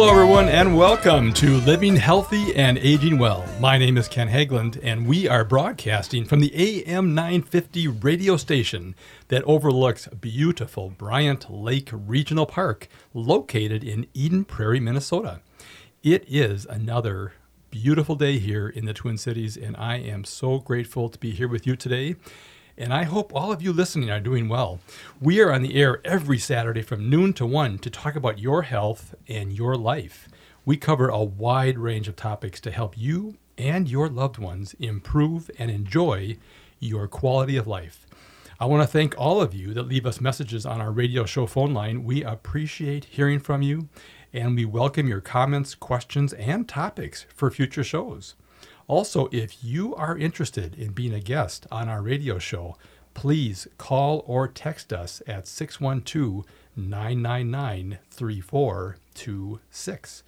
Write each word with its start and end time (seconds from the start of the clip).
Hello, 0.00 0.12
everyone, 0.12 0.48
and 0.48 0.76
welcome 0.76 1.32
to 1.32 1.56
Living 1.62 1.96
Healthy 1.96 2.54
and 2.54 2.78
Aging 2.78 3.18
Well. 3.18 3.44
My 3.58 3.76
name 3.76 3.96
is 3.96 4.06
Ken 4.06 4.28
Haglind, 4.28 4.78
and 4.80 5.08
we 5.08 5.26
are 5.26 5.44
broadcasting 5.44 6.24
from 6.24 6.38
the 6.38 6.54
AM 6.54 7.16
950 7.16 7.88
radio 7.88 8.36
station 8.36 8.94
that 9.26 9.42
overlooks 9.42 10.06
beautiful 10.06 10.90
Bryant 10.90 11.50
Lake 11.50 11.88
Regional 11.92 12.46
Park, 12.46 12.86
located 13.12 13.82
in 13.82 14.06
Eden 14.14 14.44
Prairie, 14.44 14.78
Minnesota. 14.78 15.40
It 16.04 16.24
is 16.28 16.64
another 16.66 17.32
beautiful 17.70 18.14
day 18.14 18.38
here 18.38 18.68
in 18.68 18.84
the 18.84 18.94
Twin 18.94 19.18
Cities, 19.18 19.56
and 19.56 19.76
I 19.76 19.96
am 19.96 20.22
so 20.22 20.60
grateful 20.60 21.08
to 21.08 21.18
be 21.18 21.32
here 21.32 21.48
with 21.48 21.66
you 21.66 21.74
today 21.74 22.14
and 22.78 22.94
I 22.94 23.02
hope 23.02 23.34
all 23.34 23.50
of 23.50 23.60
you 23.60 23.72
listening 23.72 24.08
are 24.08 24.20
doing 24.20 24.48
well. 24.48 24.78
We 25.20 25.40
are 25.40 25.52
on 25.52 25.62
the 25.62 25.74
air 25.74 26.00
every 26.04 26.38
Saturday 26.38 26.80
from 26.80 27.10
noon 27.10 27.32
to 27.34 27.44
1 27.44 27.78
to 27.80 27.90
talk 27.90 28.14
about 28.14 28.38
your 28.38 28.62
health 28.62 29.16
and 29.26 29.52
your 29.52 29.76
life. 29.76 30.28
We 30.64 30.76
cover 30.76 31.08
a 31.08 31.24
wide 31.24 31.76
range 31.76 32.06
of 32.06 32.14
topics 32.14 32.60
to 32.60 32.70
help 32.70 32.96
you 32.96 33.36
and 33.58 33.90
your 33.90 34.08
loved 34.08 34.38
ones 34.38 34.76
improve 34.78 35.50
and 35.58 35.72
enjoy 35.72 36.36
your 36.78 37.08
quality 37.08 37.56
of 37.56 37.66
life. 37.66 38.06
I 38.60 38.66
want 38.66 38.84
to 38.84 38.92
thank 38.92 39.18
all 39.18 39.40
of 39.40 39.54
you 39.54 39.74
that 39.74 39.88
leave 39.88 40.06
us 40.06 40.20
messages 40.20 40.64
on 40.64 40.80
our 40.80 40.92
radio 40.92 41.24
show 41.24 41.46
phone 41.46 41.74
line. 41.74 42.04
We 42.04 42.22
appreciate 42.22 43.06
hearing 43.06 43.40
from 43.40 43.60
you 43.60 43.88
and 44.32 44.54
we 44.54 44.64
welcome 44.64 45.08
your 45.08 45.20
comments, 45.20 45.74
questions, 45.74 46.32
and 46.32 46.68
topics 46.68 47.26
for 47.34 47.50
future 47.50 47.82
shows. 47.82 48.36
Also, 48.88 49.28
if 49.30 49.62
you 49.62 49.94
are 49.94 50.18
interested 50.18 50.74
in 50.74 50.92
being 50.92 51.12
a 51.12 51.20
guest 51.20 51.66
on 51.70 51.90
our 51.90 52.00
radio 52.02 52.38
show, 52.38 52.78
please 53.12 53.68
call 53.76 54.24
or 54.26 54.48
text 54.48 54.90
us 54.92 55.20
at 55.26 55.46
612 55.46 56.46
999 56.74 57.98
3426. 58.10 60.22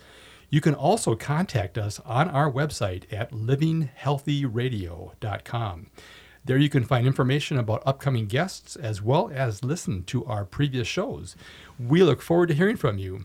You 0.50 0.60
can 0.60 0.74
also 0.74 1.14
contact 1.14 1.78
us 1.78 2.00
on 2.00 2.28
our 2.28 2.52
website 2.52 3.10
at 3.10 3.30
livinghealthyradio.com. 3.30 5.86
There 6.44 6.58
you 6.58 6.68
can 6.68 6.84
find 6.84 7.06
information 7.06 7.58
about 7.58 7.82
upcoming 7.86 8.26
guests 8.26 8.76
as 8.76 9.00
well 9.00 9.30
as 9.32 9.64
listen 9.64 10.04
to 10.04 10.22
our 10.24 10.44
previous 10.44 10.88
shows. 10.88 11.36
We 11.78 12.02
look 12.02 12.20
forward 12.20 12.48
to 12.48 12.54
hearing 12.54 12.76
from 12.76 12.98
you. 12.98 13.24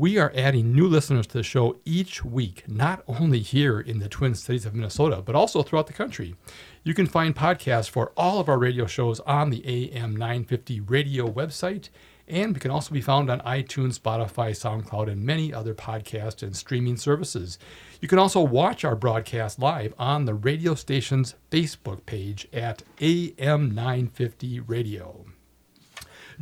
We 0.00 0.16
are 0.16 0.32
adding 0.34 0.72
new 0.72 0.86
listeners 0.86 1.26
to 1.26 1.36
the 1.36 1.42
show 1.42 1.76
each 1.84 2.24
week, 2.24 2.64
not 2.66 3.04
only 3.06 3.40
here 3.40 3.78
in 3.78 3.98
the 3.98 4.08
Twin 4.08 4.34
Cities 4.34 4.64
of 4.64 4.74
Minnesota, 4.74 5.20
but 5.20 5.34
also 5.34 5.62
throughout 5.62 5.88
the 5.88 5.92
country. 5.92 6.36
You 6.82 6.94
can 6.94 7.06
find 7.06 7.36
podcasts 7.36 7.90
for 7.90 8.10
all 8.16 8.40
of 8.40 8.48
our 8.48 8.58
radio 8.58 8.86
shows 8.86 9.20
on 9.20 9.50
the 9.50 9.62
AM 9.92 10.16
950 10.16 10.80
radio 10.80 11.30
website, 11.30 11.90
and 12.26 12.54
we 12.54 12.60
can 12.60 12.70
also 12.70 12.94
be 12.94 13.02
found 13.02 13.28
on 13.28 13.40
iTunes, 13.40 14.00
Spotify, 14.00 14.52
SoundCloud, 14.52 15.12
and 15.12 15.22
many 15.22 15.52
other 15.52 15.74
podcast 15.74 16.42
and 16.42 16.56
streaming 16.56 16.96
services. 16.96 17.58
You 18.00 18.08
can 18.08 18.18
also 18.18 18.40
watch 18.40 18.86
our 18.86 18.96
broadcast 18.96 19.58
live 19.58 19.92
on 19.98 20.24
the 20.24 20.32
radio 20.32 20.74
station's 20.74 21.34
Facebook 21.50 22.06
page 22.06 22.48
at 22.54 22.84
AM 23.02 23.74
950 23.74 24.60
Radio. 24.60 25.26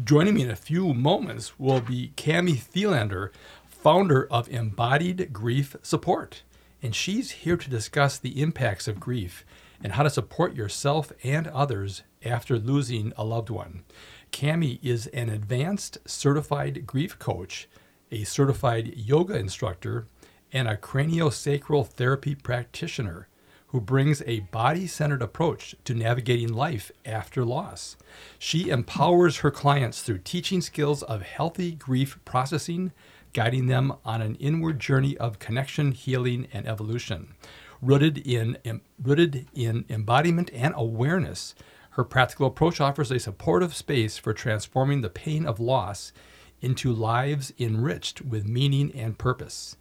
Joining 0.04 0.34
me 0.34 0.42
in 0.42 0.50
a 0.50 0.54
few 0.54 0.94
moments 0.94 1.58
will 1.58 1.80
be 1.80 2.12
Cami 2.16 2.56
Thelander, 2.56 3.32
founder 3.68 4.28
of 4.30 4.48
Embodied 4.48 5.32
Grief 5.32 5.74
Support. 5.82 6.42
And 6.80 6.94
she's 6.94 7.32
here 7.32 7.56
to 7.56 7.68
discuss 7.68 8.16
the 8.16 8.40
impacts 8.40 8.86
of 8.86 9.00
grief 9.00 9.44
and 9.82 9.94
how 9.94 10.04
to 10.04 10.10
support 10.10 10.54
yourself 10.54 11.10
and 11.24 11.48
others 11.48 12.04
after 12.24 12.60
losing 12.60 13.12
a 13.16 13.24
loved 13.24 13.50
one. 13.50 13.82
Cami 14.30 14.78
is 14.84 15.08
an 15.08 15.30
advanced 15.30 15.98
certified 16.06 16.86
grief 16.86 17.18
coach, 17.18 17.68
a 18.12 18.22
certified 18.22 18.94
yoga 18.96 19.36
instructor, 19.36 20.06
and 20.52 20.68
a 20.68 20.76
craniosacral 20.76 21.84
therapy 21.84 22.36
practitioner 22.36 23.26
who 23.68 23.80
brings 23.80 24.22
a 24.26 24.40
body 24.40 24.86
centered 24.86 25.22
approach 25.22 25.74
to 25.84 25.94
navigating 25.94 26.52
life 26.52 26.90
after 27.04 27.44
loss. 27.44 27.96
She 28.38 28.70
empowers 28.70 29.38
her 29.38 29.50
clients 29.50 30.02
through 30.02 30.18
teaching 30.18 30.60
skills 30.60 31.02
of 31.02 31.22
healthy 31.22 31.72
grief 31.72 32.18
processing, 32.24 32.92
guiding 33.34 33.66
them 33.66 33.92
on 34.04 34.22
an 34.22 34.36
inward 34.36 34.80
journey 34.80 35.16
of 35.18 35.38
connection, 35.38 35.92
healing, 35.92 36.48
and 36.52 36.66
evolution. 36.66 37.34
Rooted 37.82 38.18
in, 38.18 38.56
rooted 39.02 39.46
in 39.54 39.84
embodiment 39.90 40.50
and 40.54 40.72
awareness, 40.76 41.54
her 41.90 42.04
practical 42.04 42.46
approach 42.46 42.80
offers 42.80 43.10
a 43.10 43.18
supportive 43.18 43.74
space 43.74 44.16
for 44.16 44.32
transforming 44.32 45.02
the 45.02 45.10
pain 45.10 45.44
of 45.44 45.60
loss 45.60 46.12
into 46.60 46.92
lives 46.92 47.52
enriched 47.58 48.22
with 48.22 48.48
meaning 48.48 48.92
and 48.94 49.18
purpose. 49.18 49.76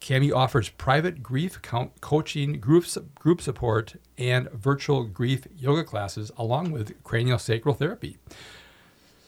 Cami 0.00 0.32
offers 0.34 0.70
private 0.70 1.22
grief 1.22 1.60
coaching, 2.00 2.58
group, 2.58 2.86
group 3.16 3.40
support, 3.40 3.96
and 4.16 4.50
virtual 4.52 5.04
grief 5.04 5.46
yoga 5.56 5.84
classes, 5.84 6.32
along 6.38 6.72
with 6.72 7.02
craniosacral 7.04 7.76
therapy. 7.76 8.16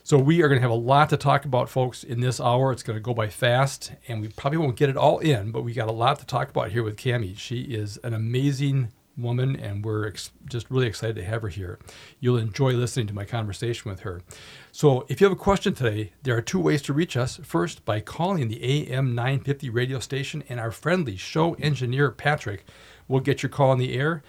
So, 0.04 0.18
we 0.18 0.42
are 0.42 0.48
going 0.48 0.58
to 0.58 0.62
have 0.62 0.70
a 0.70 0.74
lot 0.74 1.10
to 1.10 1.16
talk 1.16 1.44
about, 1.44 1.68
folks, 1.68 2.02
in 2.02 2.20
this 2.20 2.40
hour. 2.40 2.72
It's 2.72 2.82
going 2.82 2.96
to 2.96 3.02
go 3.02 3.14
by 3.14 3.28
fast, 3.28 3.92
and 4.08 4.20
we 4.20 4.28
probably 4.28 4.58
won't 4.58 4.76
get 4.76 4.90
it 4.90 4.96
all 4.96 5.18
in, 5.18 5.52
but 5.52 5.62
we 5.62 5.72
got 5.72 5.88
a 5.88 5.92
lot 5.92 6.18
to 6.18 6.26
talk 6.26 6.48
about 6.48 6.72
here 6.72 6.82
with 6.82 6.96
Cami. 6.96 7.38
She 7.38 7.62
is 7.62 7.98
an 7.98 8.12
amazing 8.12 8.88
woman, 9.16 9.56
and 9.56 9.84
we're 9.84 10.08
ex- 10.08 10.30
just 10.48 10.70
really 10.70 10.86
excited 10.86 11.16
to 11.16 11.24
have 11.24 11.42
her 11.42 11.48
here. 11.48 11.78
You'll 12.20 12.38
enjoy 12.38 12.72
listening 12.72 13.06
to 13.08 13.14
my 13.14 13.24
conversation 13.24 13.90
with 13.90 14.00
her. 14.00 14.22
So, 14.70 15.04
if 15.08 15.20
you 15.20 15.24
have 15.26 15.36
a 15.36 15.40
question 15.40 15.74
today, 15.74 16.12
there 16.22 16.36
are 16.36 16.42
two 16.42 16.60
ways 16.60 16.82
to 16.82 16.92
reach 16.92 17.16
us. 17.16 17.40
First, 17.42 17.84
by 17.84 18.00
calling 18.00 18.48
the 18.48 18.62
AM 18.90 19.14
950 19.14 19.70
radio 19.70 19.98
station, 19.98 20.42
and 20.48 20.58
our 20.58 20.70
friendly 20.70 21.16
show 21.16 21.54
engineer, 21.54 22.10
Patrick, 22.10 22.64
will 23.08 23.20
get 23.20 23.42
your 23.42 23.50
call 23.50 23.70
on 23.70 23.78
the 23.78 23.94
air. 23.94 24.22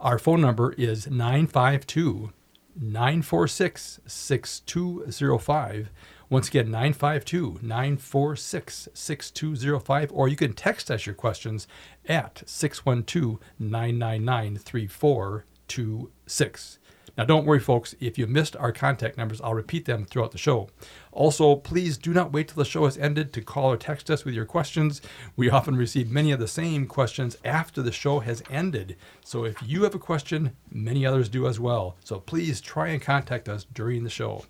Our 0.00 0.18
phone 0.18 0.40
number 0.40 0.72
is 0.72 1.06
952 1.08 2.32
946 2.80 4.00
6205. 4.06 5.90
Once 6.30 6.46
again, 6.46 6.70
952 6.70 7.58
946 7.60 8.88
6205, 8.94 10.12
or 10.12 10.28
you 10.28 10.36
can 10.36 10.52
text 10.52 10.88
us 10.88 11.04
your 11.04 11.16
questions 11.16 11.66
at 12.08 12.44
612 12.46 13.40
999 13.58 14.56
3426. 14.56 16.78
Now, 17.18 17.24
don't 17.24 17.44
worry, 17.44 17.58
folks, 17.58 17.96
if 17.98 18.16
you 18.16 18.28
missed 18.28 18.56
our 18.56 18.72
contact 18.72 19.18
numbers, 19.18 19.40
I'll 19.40 19.54
repeat 19.54 19.84
them 19.84 20.04
throughout 20.04 20.30
the 20.30 20.38
show. 20.38 20.68
Also, 21.12 21.56
please 21.56 21.98
do 21.98 22.14
not 22.14 22.32
wait 22.32 22.48
till 22.48 22.56
the 22.56 22.64
show 22.64 22.84
has 22.84 22.96
ended 22.96 23.32
to 23.32 23.42
call 23.42 23.72
or 23.72 23.76
text 23.76 24.10
us 24.10 24.24
with 24.24 24.32
your 24.32 24.46
questions. 24.46 25.02
We 25.36 25.50
often 25.50 25.76
receive 25.76 26.10
many 26.10 26.30
of 26.30 26.38
the 26.38 26.48
same 26.48 26.86
questions 26.86 27.36
after 27.44 27.82
the 27.82 27.92
show 27.92 28.20
has 28.20 28.42
ended. 28.48 28.96
So, 29.24 29.44
if 29.44 29.56
you 29.62 29.82
have 29.82 29.94
a 29.94 29.98
question, 29.98 30.56
many 30.70 31.04
others 31.04 31.28
do 31.28 31.48
as 31.48 31.58
well. 31.58 31.96
So, 32.04 32.20
please 32.20 32.60
try 32.60 32.88
and 32.88 33.02
contact 33.02 33.48
us 33.48 33.64
during 33.64 34.04
the 34.04 34.10
show. 34.10 34.44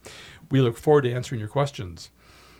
We 0.50 0.60
look 0.60 0.76
forward 0.76 1.02
to 1.02 1.12
answering 1.12 1.38
your 1.38 1.48
questions. 1.48 2.10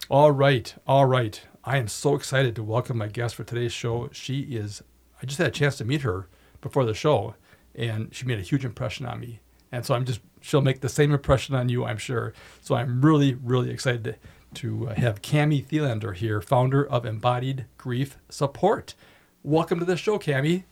All 0.08 0.30
right, 0.30 0.72
all 0.86 1.06
right. 1.06 1.40
I 1.64 1.76
am 1.76 1.88
so 1.88 2.14
excited 2.14 2.54
to 2.54 2.62
welcome 2.62 2.98
my 2.98 3.08
guest 3.08 3.34
for 3.34 3.42
today's 3.42 3.72
show. 3.72 4.08
She 4.12 4.42
is, 4.42 4.82
I 5.20 5.26
just 5.26 5.38
had 5.38 5.48
a 5.48 5.50
chance 5.50 5.76
to 5.78 5.84
meet 5.84 6.02
her 6.02 6.28
before 6.60 6.84
the 6.84 6.94
show, 6.94 7.34
and 7.74 8.14
she 8.14 8.26
made 8.26 8.38
a 8.38 8.42
huge 8.42 8.64
impression 8.64 9.06
on 9.06 9.18
me. 9.18 9.40
And 9.72 9.84
so 9.84 9.94
I'm 9.94 10.04
just, 10.04 10.20
she'll 10.40 10.60
make 10.60 10.80
the 10.80 10.88
same 10.88 11.12
impression 11.12 11.54
on 11.56 11.68
you, 11.68 11.84
I'm 11.84 11.98
sure. 11.98 12.32
So 12.60 12.76
I'm 12.76 13.02
really, 13.02 13.34
really 13.34 13.70
excited 13.70 14.04
to, 14.04 14.14
to 14.54 14.90
uh, 14.90 14.94
have 14.94 15.20
Cami 15.20 15.64
Thelander 15.64 16.14
here, 16.14 16.40
founder 16.40 16.86
of 16.86 17.04
Embodied 17.04 17.66
Grief 17.76 18.18
Support. 18.28 18.94
Welcome 19.42 19.80
to 19.80 19.84
the 19.84 19.96
show, 19.96 20.18
Cami. 20.18 20.62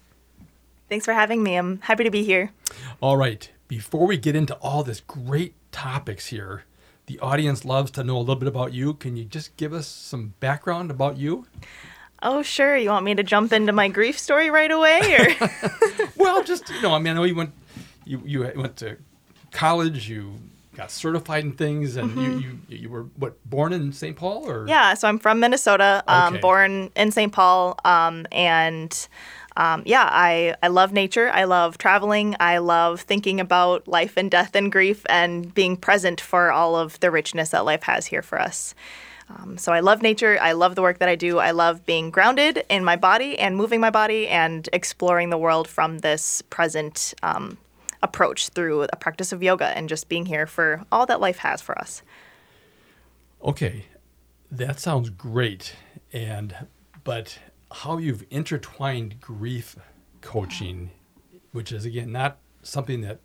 Thanks 0.88 1.04
for 1.04 1.14
having 1.14 1.42
me. 1.42 1.56
I'm 1.56 1.80
happy 1.80 2.04
to 2.04 2.10
be 2.10 2.22
here. 2.22 2.52
All 3.00 3.16
right. 3.16 3.50
Before 3.66 4.06
we 4.06 4.16
get 4.16 4.36
into 4.36 4.54
all 4.54 4.82
this 4.82 5.00
great 5.00 5.54
topics 5.72 6.28
here, 6.28 6.64
the 7.08 7.18
audience 7.20 7.64
loves 7.64 7.90
to 7.92 8.04
know 8.04 8.18
a 8.18 8.20
little 8.20 8.36
bit 8.36 8.48
about 8.48 8.74
you. 8.74 8.92
Can 8.94 9.16
you 9.16 9.24
just 9.24 9.56
give 9.56 9.72
us 9.72 9.88
some 9.88 10.34
background 10.40 10.90
about 10.90 11.16
you? 11.16 11.46
Oh, 12.22 12.42
sure. 12.42 12.76
You 12.76 12.90
want 12.90 13.06
me 13.06 13.14
to 13.14 13.22
jump 13.22 13.52
into 13.52 13.72
my 13.72 13.88
grief 13.88 14.18
story 14.18 14.50
right 14.50 14.70
away, 14.70 15.00
or? 15.18 15.48
well, 16.16 16.44
just 16.44 16.68
you 16.68 16.82
know, 16.82 16.92
I 16.92 16.98
mean, 16.98 17.12
I 17.12 17.14
know 17.14 17.24
you 17.24 17.34
went 17.34 17.52
you 18.04 18.22
you 18.24 18.40
went 18.54 18.76
to 18.76 18.98
college, 19.52 20.08
you 20.08 20.34
got 20.74 20.90
certified 20.90 21.44
in 21.44 21.52
things, 21.52 21.96
and 21.96 22.10
mm-hmm. 22.10 22.20
you, 22.20 22.58
you 22.68 22.76
you 22.76 22.88
were 22.90 23.04
what 23.16 23.42
born 23.48 23.72
in 23.72 23.92
St. 23.92 24.14
Paul 24.14 24.48
or 24.48 24.68
yeah. 24.68 24.92
So 24.92 25.08
I'm 25.08 25.18
from 25.18 25.40
Minnesota, 25.40 26.04
um, 26.06 26.34
okay. 26.34 26.40
born 26.42 26.90
in 26.94 27.10
St. 27.10 27.32
Paul, 27.32 27.78
um, 27.84 28.26
and. 28.30 29.08
Um, 29.58 29.82
yeah, 29.84 30.08
I, 30.08 30.54
I 30.62 30.68
love 30.68 30.92
nature. 30.92 31.30
I 31.30 31.42
love 31.42 31.78
traveling. 31.78 32.36
I 32.38 32.58
love 32.58 33.00
thinking 33.00 33.40
about 33.40 33.88
life 33.88 34.16
and 34.16 34.30
death 34.30 34.54
and 34.54 34.70
grief 34.70 35.04
and 35.08 35.52
being 35.52 35.76
present 35.76 36.20
for 36.20 36.52
all 36.52 36.76
of 36.76 36.98
the 37.00 37.10
richness 37.10 37.50
that 37.50 37.64
life 37.64 37.82
has 37.82 38.06
here 38.06 38.22
for 38.22 38.40
us. 38.40 38.72
Um, 39.28 39.58
so 39.58 39.72
I 39.72 39.80
love 39.80 40.00
nature. 40.00 40.38
I 40.40 40.52
love 40.52 40.76
the 40.76 40.80
work 40.80 41.00
that 41.00 41.08
I 41.08 41.16
do. 41.16 41.38
I 41.38 41.50
love 41.50 41.84
being 41.84 42.10
grounded 42.10 42.64
in 42.68 42.84
my 42.84 42.94
body 42.94 43.36
and 43.36 43.56
moving 43.56 43.80
my 43.80 43.90
body 43.90 44.28
and 44.28 44.68
exploring 44.72 45.30
the 45.30 45.36
world 45.36 45.66
from 45.66 45.98
this 45.98 46.40
present 46.42 47.12
um, 47.24 47.58
approach 48.00 48.50
through 48.50 48.82
a 48.84 48.96
practice 48.96 49.32
of 49.32 49.42
yoga 49.42 49.76
and 49.76 49.88
just 49.88 50.08
being 50.08 50.26
here 50.26 50.46
for 50.46 50.84
all 50.92 51.04
that 51.06 51.20
life 51.20 51.38
has 51.38 51.60
for 51.60 51.76
us. 51.76 52.02
Okay, 53.42 53.86
that 54.52 54.78
sounds 54.78 55.10
great. 55.10 55.74
And 56.12 56.54
but 57.02 57.38
how 57.70 57.98
you've 57.98 58.24
intertwined 58.30 59.20
grief 59.20 59.76
coaching, 60.20 60.90
which 61.52 61.72
is 61.72 61.84
again 61.84 62.12
not 62.12 62.38
something 62.62 63.00
that 63.02 63.20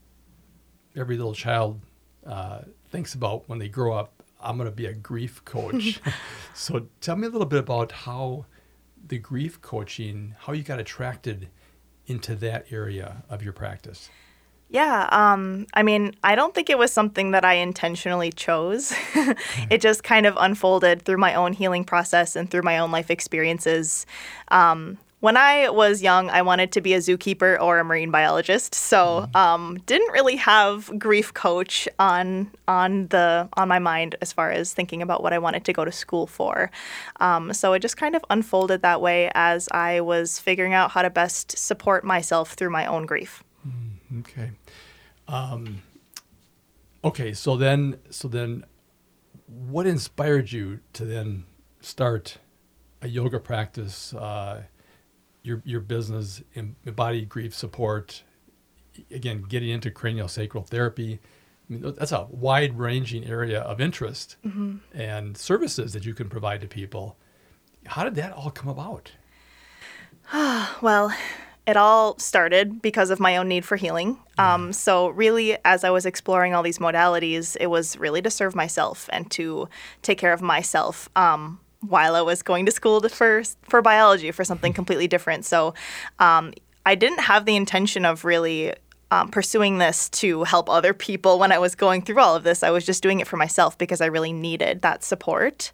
every 0.96 1.18
little 1.18 1.34
child 1.34 1.82
uh, 2.26 2.62
thinks 2.90 3.14
about 3.14 3.48
when 3.48 3.60
they 3.60 3.70
grow 3.70 3.94
up. 3.94 4.24
I'm 4.40 4.58
going 4.58 4.70
to 4.70 4.76
be 4.76 4.86
a 4.86 4.94
grief 4.94 5.44
coach. 5.46 6.02
so 6.54 6.88
tell 7.00 7.16
me 7.16 7.28
a 7.28 7.30
little 7.30 7.48
bit 7.48 7.60
about 7.60 7.92
how 7.92 8.46
the 9.06 9.18
grief 9.18 9.62
coaching, 9.62 10.36
how 10.40 10.54
you 10.54 10.64
got 10.64 10.80
attracted 10.80 11.50
into 12.06 12.36
that 12.36 12.66
area 12.72 13.24
of 13.30 13.42
your 13.42 13.54
practice. 13.54 14.10
Yeah, 14.74 15.08
um, 15.12 15.68
I 15.76 15.84
mean, 15.84 16.16
I 16.24 16.34
don't 16.34 16.56
think 16.56 16.68
it 16.72 16.80
was 16.80 16.92
something 16.92 17.30
that 17.32 17.46
I 17.46 17.54
intentionally 17.54 18.32
chose. 18.32 18.92
it 19.70 19.82
just 19.82 20.04
kind 20.04 20.26
of 20.26 20.36
unfolded 20.40 21.04
through 21.04 21.20
my 21.20 21.36
own 21.36 21.54
healing 21.54 21.84
process 21.84 22.36
and 22.36 22.50
through 22.50 22.64
my 22.64 22.80
own 22.80 22.92
life 22.92 23.12
experiences. 23.12 24.08
Um, 24.48 24.98
when 25.20 25.38
I 25.38 25.70
was 25.70 26.02
young, 26.02 26.32
I 26.32 26.42
wanted 26.42 26.72
to 26.72 26.82
be 26.82 26.96
a 26.96 26.98
zookeeper 26.98 27.62
or 27.62 27.78
a 27.78 27.86
marine 27.86 28.10
biologist, 28.10 28.74
so 28.74 29.28
mm-hmm. 29.28 29.38
um, 29.38 29.78
didn't 29.86 30.12
really 30.12 30.38
have 30.38 30.92
grief 30.98 31.36
coach 31.36 31.88
on 32.00 32.50
on 32.68 33.08
the 33.10 33.48
on 33.54 33.68
my 33.68 33.78
mind 33.78 34.16
as 34.22 34.34
far 34.34 34.50
as 34.50 34.74
thinking 34.74 35.04
about 35.04 35.22
what 35.22 35.34
I 35.34 35.38
wanted 35.38 35.66
to 35.66 35.72
go 35.72 35.86
to 35.86 35.92
school 35.92 36.26
for. 36.26 36.72
Um, 37.20 37.54
so 37.54 37.74
it 37.74 37.80
just 37.80 37.96
kind 37.96 38.16
of 38.16 38.26
unfolded 38.32 38.82
that 38.82 39.02
way 39.02 39.30
as 39.36 39.70
I 39.70 40.02
was 40.02 40.40
figuring 40.40 40.74
out 40.74 40.90
how 40.92 41.04
to 41.04 41.12
best 41.12 41.60
support 41.60 42.04
myself 42.04 42.54
through 42.54 42.72
my 42.72 42.88
own 42.88 43.06
grief. 43.06 43.44
Mm, 43.66 44.20
okay. 44.22 44.52
Um, 45.28 45.82
okay. 47.04 47.34
So 47.34 47.56
then, 47.58 48.00
so 48.10 48.28
then, 48.28 48.66
what 49.48 49.86
inspired 49.86 50.52
you 50.52 50.80
to 50.94 51.06
then 51.06 51.46
start 51.82 52.38
a 53.02 53.08
yoga 53.08 53.40
practice? 53.40 54.14
Uh, 54.14 54.64
your 55.44 55.62
your 55.66 55.82
business, 55.82 56.42
embodied 56.56 57.30
grief 57.30 57.54
support, 57.54 58.24
again, 59.12 59.44
getting 59.44 59.70
into 59.70 59.92
cranial 59.92 60.28
sacral 60.28 60.64
therapy. 60.64 61.20
I 61.70 61.74
mean, 61.74 61.94
that's 61.98 62.12
a 62.12 62.28
wide 62.30 62.78
ranging 62.78 63.26
area 63.26 63.62
of 63.62 63.80
interest 63.80 64.38
mm-hmm. 64.46 64.78
and 64.94 65.38
services 65.38 65.94
that 65.94 66.06
you 66.06 66.14
can 66.14 66.30
provide 66.30 66.62
to 66.62 66.68
people. 66.68 67.18
How 67.86 68.04
did 68.04 68.16
that 68.16 68.32
all 68.32 68.50
come 68.50 68.70
about? 68.70 69.12
well, 70.82 71.14
it 71.66 71.78
all 71.78 72.18
started 72.18 72.82
because 72.82 73.10
of 73.10 73.20
my 73.20 73.38
own 73.38 73.48
need 73.48 73.64
for 73.66 73.76
healing. 73.78 74.18
Um, 74.38 74.74
so, 74.74 75.10
really, 75.10 75.58
as 75.64 75.84
I 75.84 75.92
was 75.92 76.06
exploring 76.06 76.54
all 76.54 76.64
these 76.64 76.80
modalities, 76.80 77.56
it 77.60 77.68
was 77.68 77.98
really 77.98 78.22
to 78.22 78.30
serve 78.30 78.56
myself 78.56 79.10
and 79.14 79.30
to 79.32 79.70
take 80.02 80.18
care 80.18 80.34
of 80.34 80.42
myself. 80.42 81.10
Um, 81.16 81.60
while 81.88 82.16
I 82.16 82.22
was 82.22 82.42
going 82.42 82.66
to 82.66 82.72
school 82.72 83.02
to, 83.02 83.10
for 83.10 83.44
for 83.64 83.82
biology 83.82 84.32
for 84.32 84.44
something 84.44 84.74
completely 84.80 85.08
different. 85.08 85.46
So 85.46 85.74
um, 86.20 86.54
I 86.86 86.96
didn't 86.96 87.20
have 87.20 87.46
the 87.46 87.56
intention 87.56 88.06
of 88.06 88.26
really 88.26 88.74
um, 89.12 89.30
pursuing 89.30 89.78
this 89.78 90.10
to 90.10 90.44
help 90.44 90.70
other 90.70 90.94
people 90.94 91.38
when 91.38 91.52
I 91.52 91.60
was 91.60 91.76
going 91.76 92.02
through 92.02 92.20
all 92.20 92.36
of 92.36 92.44
this. 92.44 92.64
I 92.64 92.72
was 92.72 92.86
just 92.86 93.04
doing 93.04 93.20
it 93.20 93.28
for 93.28 93.38
myself 93.38 93.78
because 93.78 94.02
I 94.02 94.08
really 94.08 94.34
needed 94.34 94.82
that 94.82 95.04
support. 95.04 95.72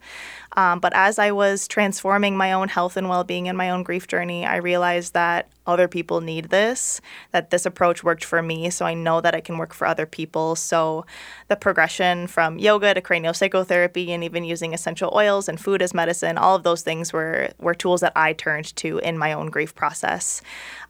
Um, 0.57 0.79
but 0.79 0.93
as 0.95 1.19
I 1.19 1.31
was 1.31 1.67
transforming 1.67 2.35
my 2.35 2.51
own 2.51 2.69
health 2.69 2.97
and 2.97 3.07
well 3.07 3.23
being 3.23 3.47
and 3.47 3.57
my 3.57 3.69
own 3.69 3.83
grief 3.83 4.07
journey, 4.07 4.45
I 4.45 4.57
realized 4.57 5.13
that 5.13 5.47
other 5.67 5.87
people 5.87 6.19
need 6.19 6.45
this, 6.45 6.99
that 7.31 7.51
this 7.51 7.65
approach 7.65 8.03
worked 8.03 8.25
for 8.25 8.41
me. 8.41 8.71
So 8.71 8.85
I 8.85 8.95
know 8.95 9.21
that 9.21 9.35
it 9.35 9.43
can 9.43 9.59
work 9.59 9.73
for 9.73 9.85
other 9.85 10.07
people. 10.07 10.55
So 10.55 11.05
the 11.47 11.55
progression 11.55 12.25
from 12.25 12.57
yoga 12.57 12.95
to 12.95 13.01
craniosacral 13.01 13.69
and 13.69 14.23
even 14.23 14.43
using 14.43 14.73
essential 14.73 15.11
oils 15.13 15.47
and 15.47 15.59
food 15.59 15.83
as 15.83 15.93
medicine, 15.93 16.37
all 16.37 16.55
of 16.55 16.63
those 16.63 16.81
things 16.81 17.13
were, 17.13 17.49
were 17.59 17.75
tools 17.75 18.01
that 18.01 18.13
I 18.15 18.33
turned 18.33 18.75
to 18.77 18.97
in 18.99 19.17
my 19.17 19.31
own 19.31 19.47
grief 19.47 19.75
process. 19.75 20.41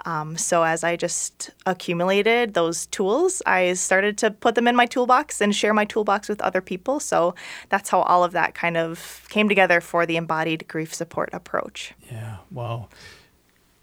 Um, 0.05 0.37
so 0.37 0.63
as 0.63 0.83
I 0.83 0.95
just 0.95 1.51
accumulated 1.65 2.53
those 2.53 2.85
tools, 2.87 3.41
I 3.45 3.73
started 3.73 4.17
to 4.19 4.31
put 4.31 4.55
them 4.55 4.67
in 4.67 4.75
my 4.75 4.85
toolbox 4.85 5.41
and 5.41 5.55
share 5.55 5.73
my 5.73 5.85
toolbox 5.85 6.29
with 6.29 6.41
other 6.41 6.61
people. 6.61 6.99
So 6.99 7.35
that's 7.69 7.89
how 7.89 8.01
all 8.01 8.23
of 8.23 8.31
that 8.31 8.53
kind 8.53 8.77
of 8.77 9.25
came 9.29 9.49
together 9.49 9.81
for 9.81 10.05
the 10.05 10.17
embodied 10.17 10.67
grief 10.67 10.93
support 10.93 11.29
approach. 11.33 11.93
Yeah, 12.11 12.37
well, 12.51 12.89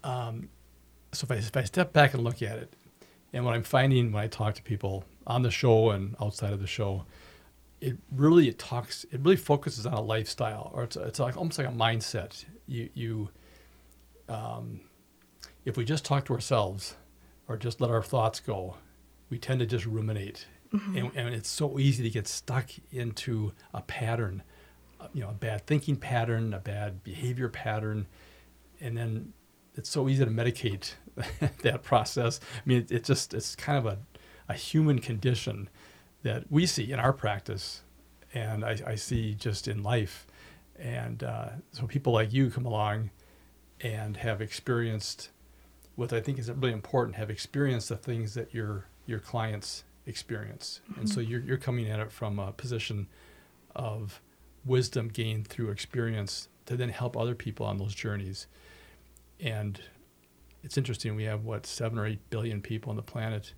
um, 0.03 0.49
so 1.11 1.25
if 1.25 1.31
I, 1.31 1.35
if 1.35 1.57
I 1.57 1.63
step 1.63 1.93
back 1.93 2.13
and 2.13 2.23
look 2.23 2.41
at 2.41 2.57
it, 2.57 2.73
and 3.33 3.45
what 3.45 3.53
I'm 3.53 3.63
finding 3.63 4.11
when 4.11 4.23
I 4.23 4.27
talk 4.27 4.55
to 4.55 4.63
people 4.63 5.03
on 5.25 5.41
the 5.41 5.51
show 5.51 5.91
and 5.91 6.15
outside 6.21 6.53
of 6.53 6.61
the 6.61 6.67
show, 6.67 7.05
it 7.81 7.97
really 8.11 8.47
it 8.47 8.57
talks 8.57 9.05
it 9.11 9.19
really 9.19 9.35
focuses 9.35 9.85
on 9.85 9.93
a 9.93 10.01
lifestyle 10.01 10.71
or 10.73 10.83
it's, 10.83 10.95
it's 10.95 11.19
like 11.19 11.37
almost 11.37 11.57
like 11.57 11.67
a 11.67 11.71
mindset. 11.71 12.45
You 12.65 12.89
you 12.93 13.29
um, 14.29 14.81
if 15.67 15.75
we 15.75 15.83
just 15.83 16.05
talk 16.05 16.23
to 16.23 16.33
ourselves 16.33 16.95
or 17.45 17.57
just 17.57 17.81
let 17.81 17.91
our 17.91 18.01
thoughts 18.01 18.39
go, 18.39 18.77
we 19.29 19.37
tend 19.37 19.59
to 19.59 19.65
just 19.65 19.85
ruminate, 19.85 20.47
mm-hmm. 20.73 20.97
and, 20.97 21.11
and 21.13 21.35
it's 21.35 21.49
so 21.49 21.77
easy 21.77 22.01
to 22.03 22.09
get 22.09 22.25
stuck 22.25 22.69
into 22.89 23.51
a 23.73 23.81
pattern, 23.81 24.43
uh, 25.01 25.07
you 25.13 25.21
know, 25.21 25.29
a 25.29 25.33
bad 25.33 25.67
thinking 25.67 25.97
pattern, 25.97 26.53
a 26.53 26.59
bad 26.59 27.03
behavior 27.03 27.49
pattern, 27.49 28.07
and 28.79 28.95
then 28.95 29.33
it's 29.75 29.89
so 29.89 30.07
easy 30.07 30.23
to 30.23 30.31
medicate 30.31 30.93
that 31.63 31.83
process. 31.83 32.39
I 32.55 32.61
mean, 32.65 32.77
it, 32.77 32.91
it, 32.91 33.03
just 33.03 33.33
it's 33.33 33.53
kind 33.53 33.77
of 33.77 33.85
a, 33.85 33.97
a 34.47 34.53
human 34.53 34.99
condition 34.99 35.67
that 36.23 36.49
we 36.49 36.65
see 36.65 36.93
in 36.93 36.99
our 36.99 37.11
practice, 37.11 37.81
and 38.33 38.63
I, 38.63 38.79
I 38.87 38.95
see 38.95 39.35
just 39.35 39.67
in 39.67 39.83
life. 39.83 40.27
And 40.79 41.23
uh, 41.23 41.49
so 41.73 41.87
people 41.87 42.13
like 42.13 42.31
you 42.31 42.49
come 42.51 42.65
along 42.65 43.09
and 43.81 44.15
have 44.15 44.41
experienced 44.41 45.29
what 45.97 46.13
I 46.13 46.21
think 46.21 46.39
is 46.39 46.49
really 46.49 46.71
important, 46.71 47.17
have 47.17 47.29
experienced 47.29 47.89
the 47.89 47.97
things 47.97 48.33
that 48.35 48.53
your 48.53 48.85
your 49.05 49.19
clients 49.19 49.83
experience, 50.05 50.79
mm-hmm. 50.89 51.01
and 51.01 51.09
so 51.09 51.19
mm-hmm. 51.19 51.31
you're 51.31 51.41
you're 51.41 51.57
coming 51.57 51.89
at 51.89 51.99
it 51.99 52.11
from 52.11 52.39
a 52.39 52.53
position 52.53 53.07
of 53.75 54.21
wisdom 54.65 55.09
gained 55.09 55.47
through 55.47 55.69
experience 55.69 56.47
to 56.65 56.77
then 56.77 56.89
help 56.89 57.17
other 57.17 57.35
people 57.35 57.65
on 57.65 57.77
those 57.77 57.93
journeys. 57.93 58.47
And 59.39 59.81
it's 60.63 60.77
interesting. 60.77 61.15
We 61.15 61.23
have 61.23 61.43
what 61.43 61.65
seven 61.65 61.97
or 61.97 62.05
eight 62.05 62.29
billion 62.29 62.61
people 62.61 62.91
on 62.91 62.95
the 62.95 63.01
planet, 63.01 63.53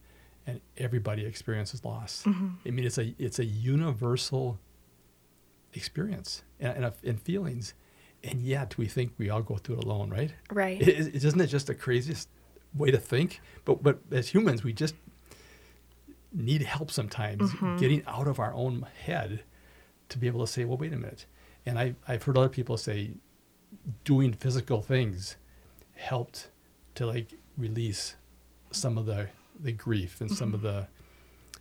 and 0.47 0.61
everybody 0.77 1.25
experiences 1.25 1.83
loss. 1.83 2.23
Mm-hmm. 2.25 2.47
I 2.65 2.71
mean, 2.71 2.85
it's 2.85 2.97
a 2.97 3.13
it's 3.19 3.39
a 3.39 3.45
universal 3.45 4.59
experience 5.73 6.43
and, 6.59 6.85
and, 6.85 6.93
and, 7.03 7.21
feelings, 7.21 7.75
and 8.23 8.41
yet 8.41 8.77
we 8.77 8.87
think 8.87 9.13
we 9.17 9.29
all 9.29 9.41
go 9.41 9.55
through 9.55 9.77
it 9.77 9.83
alone, 9.83 10.09
right? 10.09 10.33
Right. 10.51 10.81
It, 10.81 11.15
it, 11.15 11.23
isn't 11.23 11.39
it 11.39 11.47
just 11.47 11.67
the 11.67 11.75
craziest 11.75 12.29
way 12.73 12.91
to 12.91 12.97
think? 12.97 13.41
But 13.65 13.81
but 13.83 13.99
as 14.11 14.29
humans, 14.29 14.63
we 14.63 14.73
just 14.73 14.95
need 16.31 16.61
help 16.61 16.91
sometimes 16.91 17.51
mm-hmm. 17.51 17.77
getting 17.77 18.03
out 18.05 18.27
of 18.27 18.39
our 18.39 18.53
own 18.53 18.85
head 19.03 19.43
to 20.09 20.17
be 20.17 20.27
able 20.27 20.45
to 20.45 20.51
say, 20.51 20.65
well, 20.65 20.77
wait 20.77 20.93
a 20.93 20.97
minute. 20.97 21.25
And 21.65 21.79
I, 21.79 21.95
I've 22.07 22.23
heard 22.23 22.37
other 22.37 22.49
people 22.49 22.77
say 22.77 23.11
doing 24.03 24.33
physical 24.33 24.81
things 24.81 25.37
helped 25.95 26.49
to 26.95 27.05
like 27.05 27.33
release 27.57 28.15
some 28.71 28.97
of 28.97 29.05
the 29.05 29.27
the 29.59 29.71
grief 29.71 30.21
and 30.21 30.31
some 30.31 30.53
of 30.53 30.61
the 30.61 30.87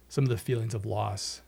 some 0.08 0.24
of 0.24 0.30
the 0.30 0.38
feelings 0.38 0.72
of 0.72 0.86
loss 0.86 1.42